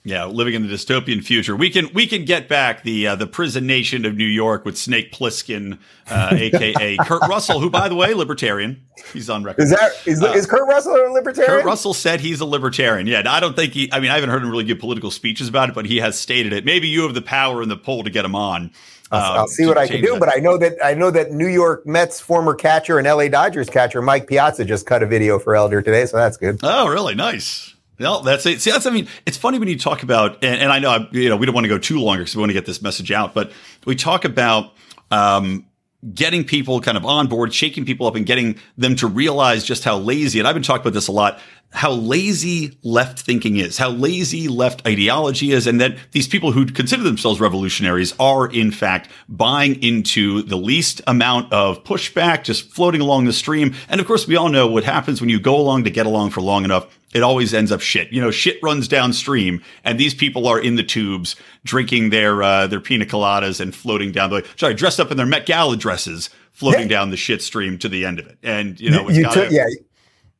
Yeah, 0.07 0.23
living 0.23 0.53
in 0.53 0.65
the 0.65 0.73
dystopian 0.73 1.21
future, 1.21 1.53
we 1.53 1.69
can 1.69 1.91
we 1.93 2.07
can 2.07 2.23
get 2.23 2.47
back 2.47 2.83
the 2.83 3.07
uh, 3.07 3.15
the 3.17 3.27
prison 3.27 3.67
nation 3.67 4.05
of 4.05 4.15
New 4.15 4.23
York 4.23 4.63
with 4.63 4.77
Snake 4.77 5.11
Plissken, 5.11 5.79
uh, 6.09 6.29
aka 6.33 6.95
Kurt 6.95 7.23
Russell, 7.23 7.59
who, 7.59 7.69
by 7.69 7.89
the 7.89 7.95
way, 7.95 8.13
libertarian. 8.13 8.85
He's 9.11 9.29
on 9.29 9.43
record. 9.43 9.63
Is 9.63 9.71
that 9.71 9.91
is, 10.05 10.23
Uh, 10.23 10.31
is 10.31 10.45
Kurt 10.45 10.65
Russell 10.65 10.95
a 10.95 11.11
libertarian? 11.11 11.57
Kurt 11.57 11.65
Russell 11.65 11.93
said 11.93 12.21
he's 12.21 12.39
a 12.39 12.45
libertarian. 12.45 13.05
Yeah, 13.05 13.23
I 13.25 13.41
don't 13.41 13.53
think 13.53 13.73
he. 13.73 13.89
I 13.91 13.99
mean, 13.99 14.09
I 14.09 14.13
haven't 14.15 14.29
heard 14.29 14.41
him 14.43 14.49
really 14.49 14.63
give 14.63 14.79
political 14.79 15.11
speeches 15.11 15.49
about 15.49 15.67
it, 15.67 15.75
but 15.75 15.85
he 15.85 15.97
has 15.97 16.17
stated 16.17 16.53
it. 16.53 16.63
Maybe 16.63 16.87
you 16.87 17.03
have 17.03 17.13
the 17.13 17.21
power 17.21 17.61
in 17.61 17.67
the 17.67 17.75
poll 17.75 18.05
to 18.05 18.09
get 18.09 18.23
him 18.23 18.33
on. 18.33 18.71
I'll, 19.11 19.19
uh, 19.19 19.37
I'll 19.39 19.47
see 19.47 19.65
what 19.65 19.77
I 19.77 19.87
can 19.87 20.01
do, 20.01 20.13
that. 20.13 20.19
but 20.21 20.29
I 20.33 20.39
know 20.39 20.57
that 20.57 20.77
I 20.81 20.93
know 20.93 21.11
that 21.11 21.33
New 21.33 21.47
York 21.47 21.85
Mets 21.85 22.21
former 22.21 22.55
catcher 22.55 22.97
and 22.97 23.05
LA 23.05 23.27
Dodgers 23.27 23.69
catcher 23.69 24.01
Mike 24.01 24.27
Piazza 24.27 24.63
just 24.63 24.85
cut 24.85 25.03
a 25.03 25.05
video 25.05 25.37
for 25.37 25.53
Elder 25.53 25.81
today, 25.81 26.05
so 26.05 26.15
that's 26.15 26.37
good. 26.37 26.59
Oh, 26.63 26.87
really? 26.87 27.13
Nice. 27.13 27.73
No, 27.99 28.21
that's 28.21 28.45
it. 28.45 28.61
See, 28.61 28.71
that's, 28.71 28.85
I 28.85 28.91
mean, 28.91 29.07
it's 29.25 29.37
funny 29.37 29.57
when 29.59 29.67
you 29.67 29.77
talk 29.77 30.03
about, 30.03 30.43
and, 30.43 30.61
and 30.61 30.71
I 30.71 30.79
know, 30.79 30.89
I- 30.91 31.07
you 31.11 31.29
know, 31.29 31.37
we 31.37 31.45
don't 31.45 31.55
want 31.55 31.65
to 31.65 31.69
go 31.69 31.77
too 31.79 31.99
long 31.99 32.17
because 32.17 32.35
we 32.35 32.39
want 32.41 32.49
to 32.51 32.53
get 32.53 32.65
this 32.65 32.81
message 32.81 33.11
out, 33.11 33.33
but 33.33 33.51
we 33.85 33.95
talk 33.95 34.23
about, 34.25 34.73
um, 35.11 35.65
getting 36.13 36.43
people 36.45 36.79
kind 36.79 36.95
of 36.95 37.05
on 37.05 37.25
board, 37.27 37.51
shaking 37.53 37.83
people 37.83 38.05
up 38.05 38.13
and 38.15 38.25
getting 38.27 38.55
them 38.77 38.95
to 38.95 39.07
realize 39.07 39.63
just 39.63 39.83
how 39.83 39.97
lazy, 39.97 40.37
and 40.37 40.47
I've 40.47 40.53
been 40.53 40.61
talking 40.63 40.81
about 40.81 40.93
this 40.93 41.07
a 41.07 41.11
lot, 41.11 41.39
how 41.71 41.91
lazy 41.91 42.77
left 42.81 43.19
thinking 43.19 43.57
is, 43.57 43.77
how 43.77 43.89
lazy 43.89 44.47
left 44.47 44.85
ideology 44.87 45.51
is, 45.51 45.67
and 45.67 45.81
that 45.81 45.97
these 46.11 46.27
people 46.27 46.51
who 46.51 46.65
consider 46.65 47.03
themselves 47.03 47.39
revolutionaries 47.39 48.15
are, 48.19 48.47
in 48.47 48.71
fact, 48.71 49.09
buying 49.27 49.81
into 49.83 50.41
the 50.43 50.55
least 50.55 51.01
amount 51.07 51.51
of 51.51 51.83
pushback, 51.83 52.43
just 52.43 52.71
floating 52.71 53.01
along 53.01 53.25
the 53.25 53.33
stream. 53.33 53.75
And 53.89 53.99
of 53.99 54.07
course, 54.07 54.27
we 54.27 54.35
all 54.35 54.49
know 54.49 54.67
what 54.67 54.85
happens 54.85 55.19
when 55.19 55.29
you 55.29 55.39
go 55.39 55.55
along 55.55 55.83
to 55.83 55.89
get 55.89 56.05
along 56.05 56.31
for 56.31 56.41
long 56.41 56.63
enough. 56.63 56.97
It 57.13 57.23
always 57.23 57.53
ends 57.53 57.71
up 57.71 57.81
shit. 57.81 58.11
You 58.11 58.21
know, 58.21 58.31
shit 58.31 58.59
runs 58.63 58.87
downstream, 58.87 59.61
and 59.83 59.99
these 59.99 60.13
people 60.13 60.47
are 60.47 60.59
in 60.59 60.75
the 60.75 60.83
tubes 60.83 61.35
drinking 61.63 62.09
their 62.09 62.43
uh, 62.43 62.67
their 62.67 62.81
pina 62.81 63.05
coladas 63.05 63.59
and 63.59 63.73
floating 63.73 64.11
down 64.11 64.29
the. 64.29 64.45
Sorry, 64.55 64.73
dressed 64.73 64.99
up 64.99 65.11
in 65.11 65.17
their 65.17 65.25
Met 65.25 65.45
Gala 65.45 65.77
dresses, 65.77 66.29
floating 66.51 66.81
yeah. 66.81 66.97
down 66.97 67.09
the 67.09 67.17
shit 67.17 67.41
stream 67.41 67.77
to 67.79 67.89
the 67.89 68.05
end 68.05 68.19
of 68.19 68.27
it. 68.27 68.37
And 68.43 68.79
you 68.79 68.91
know, 68.91 69.09
you, 69.09 69.21
you 69.21 69.31
took, 69.31 69.51
yeah, 69.51 69.65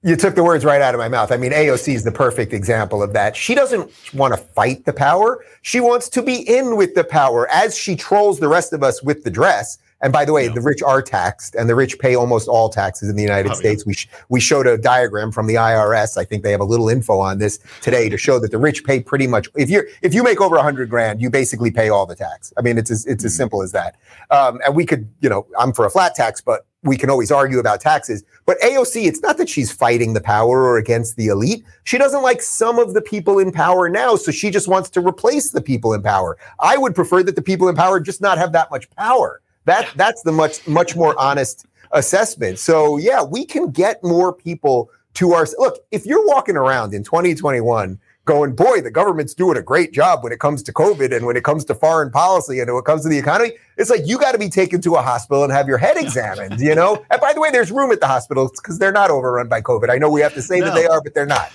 you 0.04 0.16
took 0.16 0.36
the 0.36 0.44
words 0.44 0.64
right 0.64 0.82
out 0.82 0.94
of 0.94 1.00
my 1.00 1.08
mouth. 1.08 1.32
I 1.32 1.38
mean, 1.38 1.52
AOC 1.52 1.94
is 1.94 2.04
the 2.04 2.12
perfect 2.12 2.54
example 2.54 3.02
of 3.02 3.14
that. 3.14 3.36
She 3.36 3.56
doesn't 3.56 3.92
want 4.14 4.34
to 4.34 4.38
fight 4.38 4.86
the 4.86 4.94
power. 4.94 5.44
She 5.64 5.80
wants 5.80 6.08
to 6.10 6.22
be 6.22 6.36
in 6.36 6.78
with 6.78 6.94
the 6.94 7.04
power 7.04 7.50
as 7.50 7.78
she 7.78 7.96
trolls 7.96 8.40
the 8.40 8.48
rest 8.48 8.74
of 8.74 8.84
us 8.84 9.02
with 9.02 9.24
the 9.24 9.32
dress. 9.32 9.80
And 10.02 10.14
by 10.14 10.26
the 10.26 10.34
way, 10.34 10.48
the 10.48 10.62
rich 10.62 10.84
are 10.84 11.02
taxed, 11.02 11.56
and 11.56 11.68
the 11.68 11.76
rich 11.76 11.98
pay 11.98 12.16
almost 12.16 12.48
all 12.48 12.70
taxes 12.70 13.10
in 13.10 13.16
the 13.16 13.24
United 13.24 13.52
oh, 13.52 13.56
States. 13.56 13.84
Yeah. 13.84 13.88
We 13.88 13.94
sh- 13.94 14.10
we 14.30 14.40
showed 14.40 14.68
a 14.68 14.78
diagram 14.78 15.32
from 15.32 15.48
the 15.48 15.56
IRS. 15.56 16.18
I 16.18 16.24
think 16.24 16.44
they 16.44 16.52
have 16.52 16.62
a 16.62 16.66
little 16.66 16.88
info 16.88 17.20
on 17.20 17.40
this 17.40 17.60
today 17.82 18.08
to 18.10 18.18
show 18.18 18.40
that 18.40 18.52
the 18.52 18.60
rich 18.60 18.84
pay 18.84 19.00
pretty 19.00 19.26
much. 19.26 19.50
If 19.56 19.70
you 19.70 19.84
if 20.04 20.14
you 20.14 20.24
make 20.24 20.40
over 20.40 20.56
a 20.56 20.62
hundred 20.62 20.90
grand, 20.90 21.22
you 21.22 21.30
basically 21.30 21.72
pay 21.72 21.90
all 21.90 22.06
the 22.06 22.16
tax. 22.16 22.54
I 22.58 22.62
mean, 22.62 22.78
it's 22.78 22.92
as, 22.92 23.06
it's 23.06 23.22
mm-hmm. 23.22 23.26
as 23.26 23.36
simple 23.36 23.64
as 23.64 23.72
that. 23.72 23.96
Um, 24.30 24.60
and 24.66 24.76
we 24.76 24.86
could, 24.86 25.10
you 25.22 25.30
know, 25.30 25.48
I'm 25.58 25.74
for 25.74 25.86
a 25.86 25.90
flat 25.90 26.14
tax, 26.14 26.42
but 26.42 26.68
we 26.84 26.98
can 26.98 27.10
always 27.10 27.32
argue 27.32 27.60
about 27.60 27.82
taxes. 27.82 28.24
But 28.46 28.60
AOC, 28.60 29.06
it's 29.06 29.22
not 29.22 29.38
that 29.38 29.50
she's 29.50 29.72
fighting 29.72 30.14
the 30.14 30.22
power 30.22 30.64
or 30.64 30.78
against 30.78 31.16
the 31.16 31.28
elite. 31.28 31.64
She 31.84 31.98
doesn't 31.98 32.22
like 32.22 32.42
some 32.42 32.80
of 32.80 32.94
the 32.94 33.02
people 33.02 33.40
in 33.40 33.52
power 33.52 33.90
now, 33.90 34.16
so 34.16 34.32
she 34.32 34.50
just 34.50 34.68
wants 34.68 34.90
to 34.92 35.02
replace 35.02 35.52
the 35.52 35.62
people 35.62 35.94
in 35.94 36.04
power. 36.04 36.38
I 36.60 36.78
would 36.78 36.96
prefer 36.96 37.24
that 37.24 37.36
the 37.36 37.42
people 37.42 37.68
in 37.68 37.76
power 37.76 38.00
just 38.00 38.22
not 38.22 38.38
have 38.38 38.52
that 38.54 38.70
much 38.72 38.90
power. 38.92 39.42
That 39.68 39.92
that's 39.98 40.22
the 40.24 40.32
much 40.32 40.66
much 40.66 40.96
more 40.96 41.14
honest 41.20 41.66
assessment. 41.92 42.58
So 42.58 42.98
yeah, 42.98 43.22
we 43.22 43.46
can 43.46 43.70
get 43.70 44.02
more 44.02 44.34
people 44.34 44.90
to 45.16 45.34
our 45.34 45.46
look. 45.58 45.80
If 45.92 46.06
you're 46.06 46.26
walking 46.26 46.56
around 46.56 46.94
in 46.94 47.04
2021 47.04 48.00
going, 48.24 48.56
boy, 48.56 48.80
the 48.80 48.92
government's 48.92 49.34
doing 49.34 49.58
a 49.58 49.62
great 49.62 49.92
job 49.92 50.24
when 50.24 50.32
it 50.32 50.40
comes 50.40 50.64
to 50.64 50.74
COVID 50.74 51.16
and 51.16 51.26
when 51.26 51.36
it 51.36 51.44
comes 51.44 51.66
to 51.66 51.76
foreign 51.76 52.12
policy 52.12 52.60
and 52.60 52.72
when 52.72 52.80
it 52.80 52.86
comes 52.86 53.04
to 53.04 53.10
the 53.10 53.18
economy. 53.18 53.54
It's 53.78 53.90
like 53.90 54.02
you 54.06 54.18
got 54.18 54.34
to 54.34 54.38
be 54.38 54.50
taken 54.50 54.80
to 54.82 54.96
a 54.96 55.02
hospital 55.02 55.44
and 55.44 55.52
have 55.52 55.68
your 55.68 55.78
head 55.78 55.98
examined, 55.98 56.60
you 56.60 56.76
know? 56.76 57.04
And 57.10 57.20
by 57.20 57.34
the 57.34 57.42
way, 57.42 57.52
there's 57.52 57.72
room 57.72 57.92
at 57.92 58.00
the 58.00 58.08
hospitals 58.08 58.52
because 58.52 58.80
they're 58.80 58.92
not 58.92 59.10
overrun 59.10 59.48
by 59.48 59.62
COVID. 59.62 59.90
I 59.90 59.98
know 59.98 60.10
we 60.10 60.22
have 60.22 60.34
to 60.36 60.42
say 60.42 60.60
no. 60.60 60.68
that 60.68 60.76
they 60.76 60.86
are, 60.86 61.02
but 61.02 61.14
they're 61.14 61.26
not. 61.26 61.52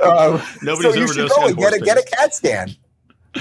Um, 0.00 0.40
Nobody's 0.62 0.82
so 0.82 0.94
you 0.94 1.12
should 1.12 1.30
go 1.30 1.46
and 1.46 1.56
get 1.56 1.74
a, 1.74 1.80
get 1.80 1.98
a 1.98 2.02
CAT 2.02 2.34
scan. 2.34 2.76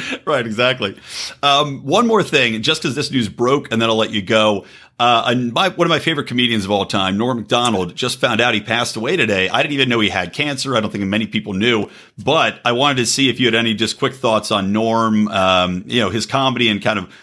right, 0.25 0.45
exactly. 0.45 0.97
Um, 1.43 1.83
one 1.85 2.07
more 2.07 2.23
thing, 2.23 2.61
just 2.61 2.81
because 2.81 2.95
this 2.95 3.11
news 3.11 3.29
broke, 3.29 3.71
and 3.71 3.81
then 3.81 3.89
I'll 3.89 3.95
let 3.95 4.11
you 4.11 4.21
go. 4.21 4.65
Uh, 4.97 5.35
my, 5.51 5.69
one 5.69 5.85
of 5.85 5.89
my 5.89 5.99
favorite 5.99 6.27
comedians 6.27 6.63
of 6.65 6.71
all 6.71 6.85
time, 6.85 7.17
Norm 7.17 7.37
Macdonald, 7.39 7.95
just 7.95 8.19
found 8.19 8.39
out 8.39 8.53
he 8.53 8.61
passed 8.61 8.95
away 8.95 9.17
today. 9.17 9.49
I 9.49 9.61
didn't 9.61 9.73
even 9.73 9.89
know 9.89 9.99
he 9.99 10.09
had 10.09 10.31
cancer. 10.33 10.75
I 10.75 10.79
don't 10.79 10.91
think 10.91 11.03
many 11.03 11.27
people 11.27 11.53
knew, 11.53 11.89
but 12.17 12.61
I 12.63 12.71
wanted 12.71 12.97
to 12.97 13.05
see 13.05 13.29
if 13.29 13.39
you 13.39 13.47
had 13.47 13.55
any 13.55 13.73
just 13.73 13.99
quick 13.99 14.13
thoughts 14.13 14.51
on 14.51 14.71
Norm, 14.71 15.27
um, 15.27 15.83
you 15.87 15.99
know, 15.99 16.09
his 16.09 16.25
comedy 16.25 16.69
and 16.69 16.81
kind 16.81 16.99
of 16.99 17.13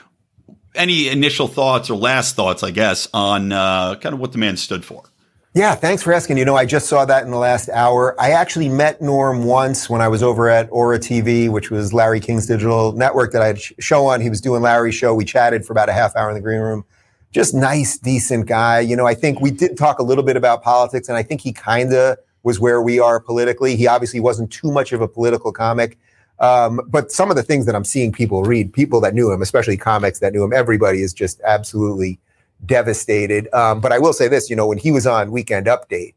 any 0.74 1.08
initial 1.08 1.48
thoughts 1.48 1.90
or 1.90 1.96
last 1.96 2.36
thoughts, 2.36 2.62
I 2.62 2.70
guess, 2.70 3.08
on 3.14 3.52
uh, 3.52 3.94
kind 3.96 4.14
of 4.14 4.20
what 4.20 4.32
the 4.32 4.38
man 4.38 4.56
stood 4.56 4.84
for. 4.84 5.04
Yeah, 5.54 5.74
thanks 5.74 6.02
for 6.02 6.14
asking. 6.14 6.38
You 6.38 6.46
know, 6.46 6.56
I 6.56 6.64
just 6.64 6.86
saw 6.86 7.04
that 7.04 7.24
in 7.24 7.30
the 7.30 7.36
last 7.36 7.68
hour. 7.68 8.18
I 8.18 8.30
actually 8.30 8.70
met 8.70 9.02
Norm 9.02 9.44
once 9.44 9.90
when 9.90 10.00
I 10.00 10.08
was 10.08 10.22
over 10.22 10.48
at 10.48 10.66
Ora 10.72 10.98
TV, 10.98 11.50
which 11.50 11.70
was 11.70 11.92
Larry 11.92 12.20
King's 12.20 12.46
digital 12.46 12.92
network 12.92 13.32
that 13.32 13.42
I 13.42 13.48
had 13.48 13.60
show 13.60 14.06
on. 14.06 14.22
He 14.22 14.30
was 14.30 14.40
doing 14.40 14.62
Larry's 14.62 14.94
show. 14.94 15.14
We 15.14 15.26
chatted 15.26 15.66
for 15.66 15.74
about 15.74 15.90
a 15.90 15.92
half 15.92 16.16
hour 16.16 16.30
in 16.30 16.34
the 16.34 16.40
green 16.40 16.60
room. 16.60 16.86
Just 17.32 17.52
nice, 17.52 17.98
decent 17.98 18.46
guy. 18.46 18.80
You 18.80 18.96
know, 18.96 19.06
I 19.06 19.12
think 19.12 19.42
we 19.42 19.50
did 19.50 19.76
talk 19.76 19.98
a 19.98 20.02
little 20.02 20.24
bit 20.24 20.38
about 20.38 20.62
politics, 20.62 21.10
and 21.10 21.18
I 21.18 21.22
think 21.22 21.42
he 21.42 21.52
kind 21.52 21.92
of 21.92 22.16
was 22.44 22.58
where 22.58 22.80
we 22.80 22.98
are 22.98 23.20
politically. 23.20 23.76
He 23.76 23.86
obviously 23.86 24.20
wasn't 24.20 24.50
too 24.50 24.72
much 24.72 24.92
of 24.92 25.02
a 25.02 25.08
political 25.08 25.52
comic. 25.52 25.98
Um, 26.38 26.80
but 26.88 27.12
some 27.12 27.28
of 27.28 27.36
the 27.36 27.42
things 27.42 27.66
that 27.66 27.74
I'm 27.74 27.84
seeing 27.84 28.10
people 28.10 28.42
read, 28.42 28.72
people 28.72 29.02
that 29.02 29.12
knew 29.12 29.30
him, 29.30 29.42
especially 29.42 29.76
comics 29.76 30.18
that 30.20 30.32
knew 30.32 30.42
him, 30.42 30.54
everybody 30.54 31.02
is 31.02 31.12
just 31.12 31.42
absolutely 31.44 32.18
devastated. 32.64 33.52
Um, 33.52 33.80
but 33.80 33.92
I 33.92 33.98
will 33.98 34.12
say 34.12 34.28
this, 34.28 34.50
you 34.50 34.56
know, 34.56 34.66
when 34.66 34.78
he 34.78 34.90
was 34.90 35.06
on 35.06 35.32
Weekend 35.32 35.66
Update, 35.66 36.14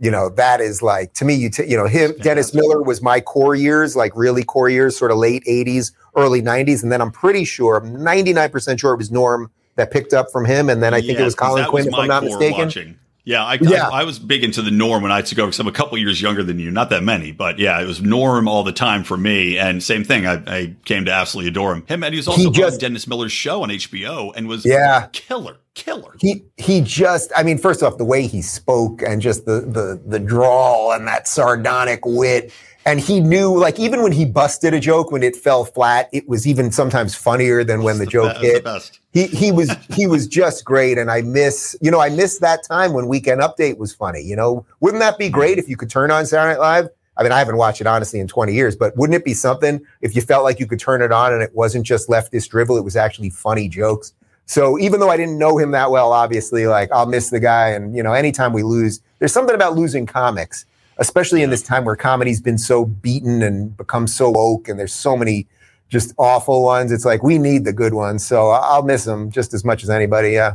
you 0.00 0.10
know, 0.10 0.28
that 0.30 0.60
is 0.60 0.80
like 0.80 1.12
to 1.14 1.24
me, 1.24 1.34
you 1.34 1.50
t- 1.50 1.66
you 1.66 1.76
know, 1.76 1.86
him, 1.86 2.14
Dennis 2.20 2.54
Miller 2.54 2.82
was 2.82 3.02
my 3.02 3.20
core 3.20 3.54
years, 3.54 3.96
like 3.96 4.12
really 4.14 4.44
core 4.44 4.68
years, 4.68 4.96
sort 4.96 5.10
of 5.10 5.18
late 5.18 5.44
'80s, 5.44 5.92
early 6.16 6.40
'90s, 6.40 6.82
and 6.82 6.92
then 6.92 7.00
I'm 7.00 7.10
pretty 7.10 7.44
sure, 7.44 7.80
99% 7.80 8.78
sure 8.78 8.94
it 8.94 8.96
was 8.96 9.10
Norm 9.10 9.50
that 9.74 9.90
picked 9.90 10.14
up 10.14 10.30
from 10.30 10.44
him, 10.44 10.68
and 10.68 10.82
then 10.82 10.94
I 10.94 11.00
think 11.00 11.18
it 11.18 11.24
was 11.24 11.34
Colin 11.34 11.64
Quinn, 11.66 11.86
was 11.86 11.94
if 11.94 11.98
I'm 11.98 12.08
not 12.08 12.22
mistaken. 12.22 12.66
Watching. 12.66 12.98
Yeah, 13.28 13.44
I, 13.44 13.58
yeah. 13.60 13.88
I, 13.88 14.00
I, 14.00 14.04
was 14.04 14.18
big 14.18 14.42
into 14.42 14.62
the 14.62 14.70
Norm 14.70 15.02
when 15.02 15.12
I 15.12 15.18
used 15.18 15.28
to 15.28 15.34
go 15.34 15.44
because 15.44 15.60
I'm 15.60 15.66
a 15.66 15.72
couple 15.72 15.98
years 15.98 16.22
younger 16.22 16.42
than 16.42 16.58
you. 16.58 16.70
Not 16.70 16.88
that 16.88 17.02
many, 17.02 17.30
but 17.30 17.58
yeah, 17.58 17.78
it 17.78 17.84
was 17.84 18.00
Norm 18.00 18.48
all 18.48 18.62
the 18.62 18.72
time 18.72 19.04
for 19.04 19.18
me. 19.18 19.58
And 19.58 19.82
same 19.82 20.02
thing, 20.02 20.26
I, 20.26 20.42
I 20.46 20.74
came 20.86 21.04
to 21.04 21.12
absolutely 21.12 21.50
adore 21.50 21.74
him. 21.74 21.84
Him 21.84 22.02
and 22.04 22.14
he 22.14 22.18
was 22.18 22.26
also 22.26 22.44
he 22.44 22.50
just, 22.50 22.76
on 22.76 22.78
Dennis 22.78 23.06
Miller's 23.06 23.30
show 23.30 23.64
on 23.64 23.68
HBO 23.68 24.32
and 24.34 24.48
was 24.48 24.64
yeah 24.64 25.08
killer, 25.12 25.58
killer. 25.78 26.14
He 26.20 26.44
he 26.56 26.80
just, 26.80 27.32
I 27.36 27.42
mean, 27.42 27.58
first 27.58 27.82
off, 27.82 27.96
the 27.96 28.04
way 28.04 28.26
he 28.26 28.42
spoke 28.42 29.02
and 29.02 29.22
just 29.22 29.46
the 29.46 29.60
the 29.60 30.00
the 30.04 30.18
drawl 30.18 30.92
and 30.92 31.06
that 31.06 31.26
sardonic 31.26 32.00
wit. 32.04 32.52
And 32.84 33.00
he 33.00 33.20
knew 33.20 33.54
like 33.54 33.78
even 33.78 34.02
when 34.02 34.12
he 34.12 34.24
busted 34.24 34.72
a 34.72 34.80
joke 34.80 35.10
when 35.10 35.22
it 35.22 35.36
fell 35.36 35.64
flat 35.64 36.08
it 36.10 36.26
was 36.26 36.46
even 36.46 36.72
sometimes 36.72 37.14
funnier 37.14 37.62
than 37.62 37.82
when 37.82 37.98
the, 37.98 38.06
the 38.06 38.10
joke 38.10 38.36
hit. 38.38 38.64
the 38.64 38.90
he 39.12 39.26
he 39.26 39.52
was 39.52 39.70
he 39.90 40.06
was 40.06 40.26
just 40.26 40.64
great. 40.64 40.96
And 40.96 41.10
i 41.10 41.20
miss 41.20 41.76
you 41.82 41.90
know 41.90 42.00
i 42.00 42.08
miss 42.08 42.38
that 42.38 42.62
time 42.64 42.94
when 42.94 43.06
weekend 43.06 43.40
update 43.40 43.78
was 43.78 43.94
funny 43.94 44.22
you 44.22 44.36
know? 44.36 44.64
Wouldn't 44.80 45.00
that 45.00 45.18
be 45.18 45.28
mm. 45.28 45.32
great 45.32 45.58
if 45.58 45.68
you 45.68 45.76
could 45.76 45.90
turn 45.90 46.10
on 46.10 46.24
saturday 46.24 46.54
night 46.54 46.60
live? 46.60 46.88
I 47.18 47.22
mean 47.24 47.32
i 47.32 47.38
haven't 47.38 47.58
watched 47.58 47.82
it 47.82 47.86
honestly 47.86 48.20
in 48.20 48.26
20 48.26 48.54
years 48.54 48.74
but 48.74 48.96
wouldn't 48.96 49.16
it 49.16 49.24
be 49.24 49.34
something 49.34 49.84
if 50.00 50.16
you 50.16 50.22
felt 50.22 50.44
like 50.44 50.58
you 50.58 50.66
could 50.66 50.80
turn 50.80 51.02
it 51.02 51.12
on 51.12 51.34
and 51.34 51.42
it 51.42 51.54
wasn't 51.54 51.84
just 51.84 52.08
leftist 52.08 52.48
drivel 52.48 52.78
it 52.78 52.84
was 52.84 52.96
actually 52.96 53.28
funny 53.28 53.68
jokes 53.68 54.14
so 54.48 54.76
even 54.80 54.98
though 54.98 55.10
i 55.10 55.16
didn't 55.16 55.38
know 55.38 55.56
him 55.56 55.70
that 55.70 55.90
well 55.90 56.12
obviously 56.12 56.66
like 56.66 56.90
i'll 56.90 57.06
miss 57.06 57.30
the 57.30 57.38
guy 57.38 57.68
and 57.68 57.96
you 57.96 58.02
know 58.02 58.12
anytime 58.12 58.52
we 58.52 58.64
lose 58.64 59.00
there's 59.20 59.32
something 59.32 59.54
about 59.54 59.76
losing 59.76 60.04
comics 60.04 60.64
especially 60.98 61.42
in 61.42 61.50
this 61.50 61.62
time 61.62 61.84
where 61.84 61.94
comedy's 61.94 62.40
been 62.40 62.58
so 62.58 62.84
beaten 62.84 63.42
and 63.42 63.76
become 63.76 64.08
so 64.08 64.30
woke 64.30 64.68
and 64.68 64.78
there's 64.78 64.92
so 64.92 65.16
many 65.16 65.46
just 65.88 66.14
awful 66.18 66.62
ones. 66.64 66.92
It's 66.92 67.04
like 67.04 67.22
we 67.22 67.38
need 67.38 67.64
the 67.64 67.72
good 67.72 67.94
ones. 67.94 68.26
So 68.26 68.50
I'll 68.50 68.82
miss 68.82 69.04
them 69.04 69.30
just 69.30 69.54
as 69.54 69.64
much 69.64 69.82
as 69.82 69.90
anybody. 69.90 70.30
Yeah. 70.30 70.54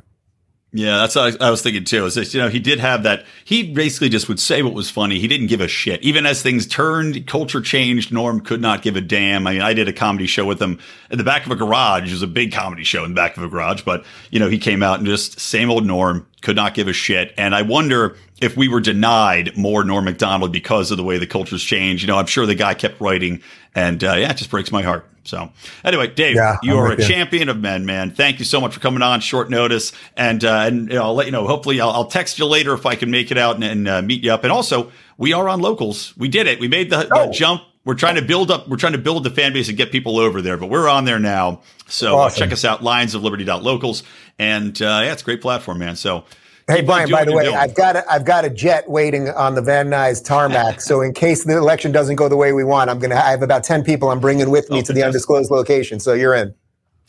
Yeah, 0.75 0.97
that's 0.97 1.15
what 1.15 1.39
I, 1.39 1.51
was 1.51 1.61
thinking 1.61 1.83
too. 1.83 2.03
Is 2.07 2.15
just, 2.15 2.33
you 2.33 2.41
know, 2.41 2.49
he 2.49 2.57
did 2.57 2.79
have 2.79 3.03
that. 3.03 3.25
He 3.45 3.71
basically 3.71 4.09
just 4.09 4.27
would 4.27 4.39
say 4.39 4.63
what 4.63 4.73
was 4.73 4.89
funny. 4.89 5.19
He 5.19 5.27
didn't 5.27 5.45
give 5.45 5.61
a 5.61 5.67
shit. 5.67 6.01
Even 6.01 6.25
as 6.25 6.41
things 6.41 6.65
turned, 6.65 7.27
culture 7.27 7.61
changed. 7.61 8.11
Norm 8.11 8.39
could 8.41 8.59
not 8.59 8.81
give 8.81 8.95
a 8.95 9.01
damn. 9.01 9.45
I 9.45 9.53
mean, 9.53 9.61
I 9.61 9.75
did 9.75 9.87
a 9.87 9.93
comedy 9.93 10.25
show 10.25 10.45
with 10.45 10.59
him 10.59 10.79
in 11.11 11.19
the 11.19 11.23
back 11.23 11.45
of 11.45 11.51
a 11.51 11.55
garage. 11.55 12.09
It 12.09 12.13
was 12.13 12.23
a 12.23 12.27
big 12.27 12.51
comedy 12.51 12.83
show 12.83 13.03
in 13.03 13.11
the 13.11 13.15
back 13.15 13.37
of 13.37 13.43
a 13.43 13.47
garage. 13.49 13.83
But 13.83 14.03
you 14.31 14.39
know, 14.39 14.49
he 14.49 14.57
came 14.57 14.81
out 14.81 14.97
and 14.97 15.05
just 15.05 15.39
same 15.39 15.69
old 15.69 15.85
Norm 15.85 16.25
could 16.41 16.55
not 16.55 16.73
give 16.73 16.87
a 16.87 16.93
shit. 16.93 17.35
And 17.37 17.53
I 17.53 17.61
wonder 17.61 18.17
if 18.41 18.57
we 18.57 18.67
were 18.67 18.81
denied 18.81 19.55
more 19.55 19.83
Norm 19.83 20.05
Macdonald 20.05 20.51
because 20.51 20.89
of 20.89 20.97
the 20.97 21.03
way 21.03 21.19
the 21.19 21.27
culture's 21.27 21.63
changed. 21.63 22.01
You 22.01 22.07
know, 22.07 22.17
I'm 22.17 22.25
sure 22.25 22.47
the 22.47 22.55
guy 22.55 22.73
kept 22.73 22.99
writing, 22.99 23.43
and 23.75 24.03
uh, 24.03 24.13
yeah, 24.13 24.31
it 24.31 24.37
just 24.37 24.49
breaks 24.49 24.71
my 24.71 24.81
heart. 24.81 25.07
So 25.23 25.51
anyway, 25.83 26.07
Dave, 26.07 26.35
yeah, 26.35 26.57
you 26.61 26.73
I'm 26.73 26.79
are 26.79 26.91
a 26.91 26.97
you. 26.97 27.07
champion 27.07 27.49
of 27.49 27.59
men, 27.59 27.85
man. 27.85 28.11
Thank 28.11 28.39
you 28.39 28.45
so 28.45 28.59
much 28.59 28.73
for 28.73 28.79
coming 28.79 29.01
on 29.01 29.21
short 29.21 29.49
notice. 29.49 29.93
And 30.17 30.43
uh, 30.43 30.63
and 30.67 30.89
you 30.89 30.95
know, 30.95 31.03
I'll 31.03 31.15
let 31.15 31.25
you 31.25 31.31
know. 31.31 31.47
Hopefully, 31.47 31.79
I'll, 31.79 31.91
I'll, 31.91 32.05
text 32.05 32.37
you 32.39 32.45
later 32.45 32.73
if 32.73 32.85
I 32.85 32.95
can 32.95 33.09
make 33.09 33.31
it 33.31 33.37
out 33.37 33.55
and, 33.55 33.63
and 33.63 33.87
uh, 33.87 34.01
meet 34.01 34.23
you 34.23 34.33
up. 34.33 34.43
And 34.43 34.51
also, 34.51 34.91
we 35.17 35.33
are 35.33 35.47
on 35.47 35.61
locals. 35.61 36.15
We 36.17 36.27
did 36.27 36.47
it. 36.47 36.59
We 36.59 36.67
made 36.67 36.89
the, 36.89 37.07
oh. 37.11 37.27
the, 37.27 37.33
jump. 37.33 37.63
We're 37.85 37.95
trying 37.95 38.15
to 38.15 38.21
build 38.21 38.51
up. 38.51 38.67
We're 38.67 38.77
trying 38.77 38.93
to 38.93 38.97
build 38.97 39.23
the 39.23 39.29
fan 39.29 39.53
base 39.53 39.67
and 39.67 39.77
get 39.77 39.91
people 39.91 40.19
over 40.19 40.41
there. 40.41 40.57
But 40.57 40.69
we're 40.69 40.89
on 40.89 41.05
there 41.05 41.19
now. 41.19 41.61
So 41.87 42.13
uh, 42.13 42.21
awesome. 42.23 42.39
check 42.39 42.51
us 42.51 42.65
out, 42.65 42.83
Lions 42.83 43.15
of 43.15 43.23
Liberty 43.23 43.45
Locals. 43.45 44.03
And 44.39 44.79
uh, 44.81 45.01
yeah, 45.03 45.13
it's 45.13 45.21
a 45.21 45.25
great 45.25 45.41
platform, 45.41 45.79
man. 45.79 45.95
So 45.95 46.25
Hey 46.67 46.81
Brian, 46.81 47.09
by 47.09 47.25
the 47.25 47.33
way, 47.33 47.49
I've 47.49 47.75
got 47.75 47.97
a, 47.97 48.09
I've 48.09 48.23
got 48.23 48.45
a 48.45 48.49
jet 48.49 48.89
waiting 48.89 49.29
on 49.29 49.55
the 49.55 49.61
Van 49.61 49.89
Nuys 49.89 50.23
tarmac. 50.23 50.79
so 50.79 51.01
in 51.01 51.13
case 51.13 51.43
the 51.43 51.57
election 51.57 51.91
doesn't 51.91 52.15
go 52.15 52.29
the 52.29 52.37
way 52.37 52.53
we 52.53 52.63
want, 52.63 52.89
I'm 52.89 52.99
gonna 52.99 53.15
I 53.15 53.31
have 53.31 53.41
about 53.41 53.63
ten 53.63 53.83
people 53.83 54.09
I'm 54.09 54.21
bringing 54.21 54.49
with 54.49 54.69
me 54.69 54.79
oh, 54.79 54.81
to 54.83 54.93
the 54.93 55.03
undisclosed 55.03 55.51
location. 55.51 55.99
So 55.99 56.13
you're 56.13 56.33
in. 56.33 56.53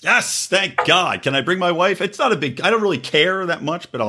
Yes, 0.03 0.49
thank 0.49 0.85
God. 0.85 1.23
Can 1.23 1.35
I 1.35 1.41
bring 1.41 1.59
my 1.59 1.73
wife? 1.73 2.01
It's 2.01 2.19
not 2.19 2.33
a 2.33 2.37
big. 2.37 2.61
I 2.61 2.71
don't 2.71 2.83
really 2.83 2.99
care 2.99 3.47
that 3.47 3.63
much, 3.63 3.91
but 3.93 4.01
I'll. 4.01 4.09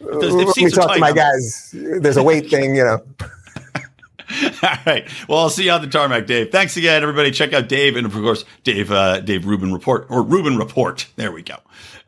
You 0.00 0.10
know, 0.10 0.18
Let 0.18 0.56
me 0.56 0.70
talk 0.70 0.92
to 0.92 1.00
my 1.00 1.12
guys. 1.12 1.70
There's 1.72 2.16
a 2.16 2.22
weight 2.22 2.50
thing, 2.50 2.74
you 2.74 2.84
know. 2.84 3.02
All 4.62 4.76
right. 4.86 5.06
Well, 5.28 5.38
I'll 5.38 5.50
see 5.50 5.64
you 5.64 5.70
on 5.70 5.82
the 5.82 5.86
tarmac, 5.86 6.26
Dave. 6.26 6.50
Thanks 6.50 6.76
again, 6.76 7.02
everybody. 7.02 7.30
Check 7.30 7.52
out 7.52 7.68
Dave 7.68 7.96
and 7.96 8.06
of 8.06 8.12
course 8.12 8.44
Dave 8.64 8.90
uh, 8.90 9.20
Dave 9.20 9.46
Rubin 9.46 9.72
report 9.72 10.06
or 10.10 10.22
Rubin 10.22 10.58
report. 10.58 11.06
There 11.16 11.30
we 11.30 11.42
go. 11.42 11.56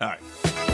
All 0.01 0.09
right. 0.09 0.66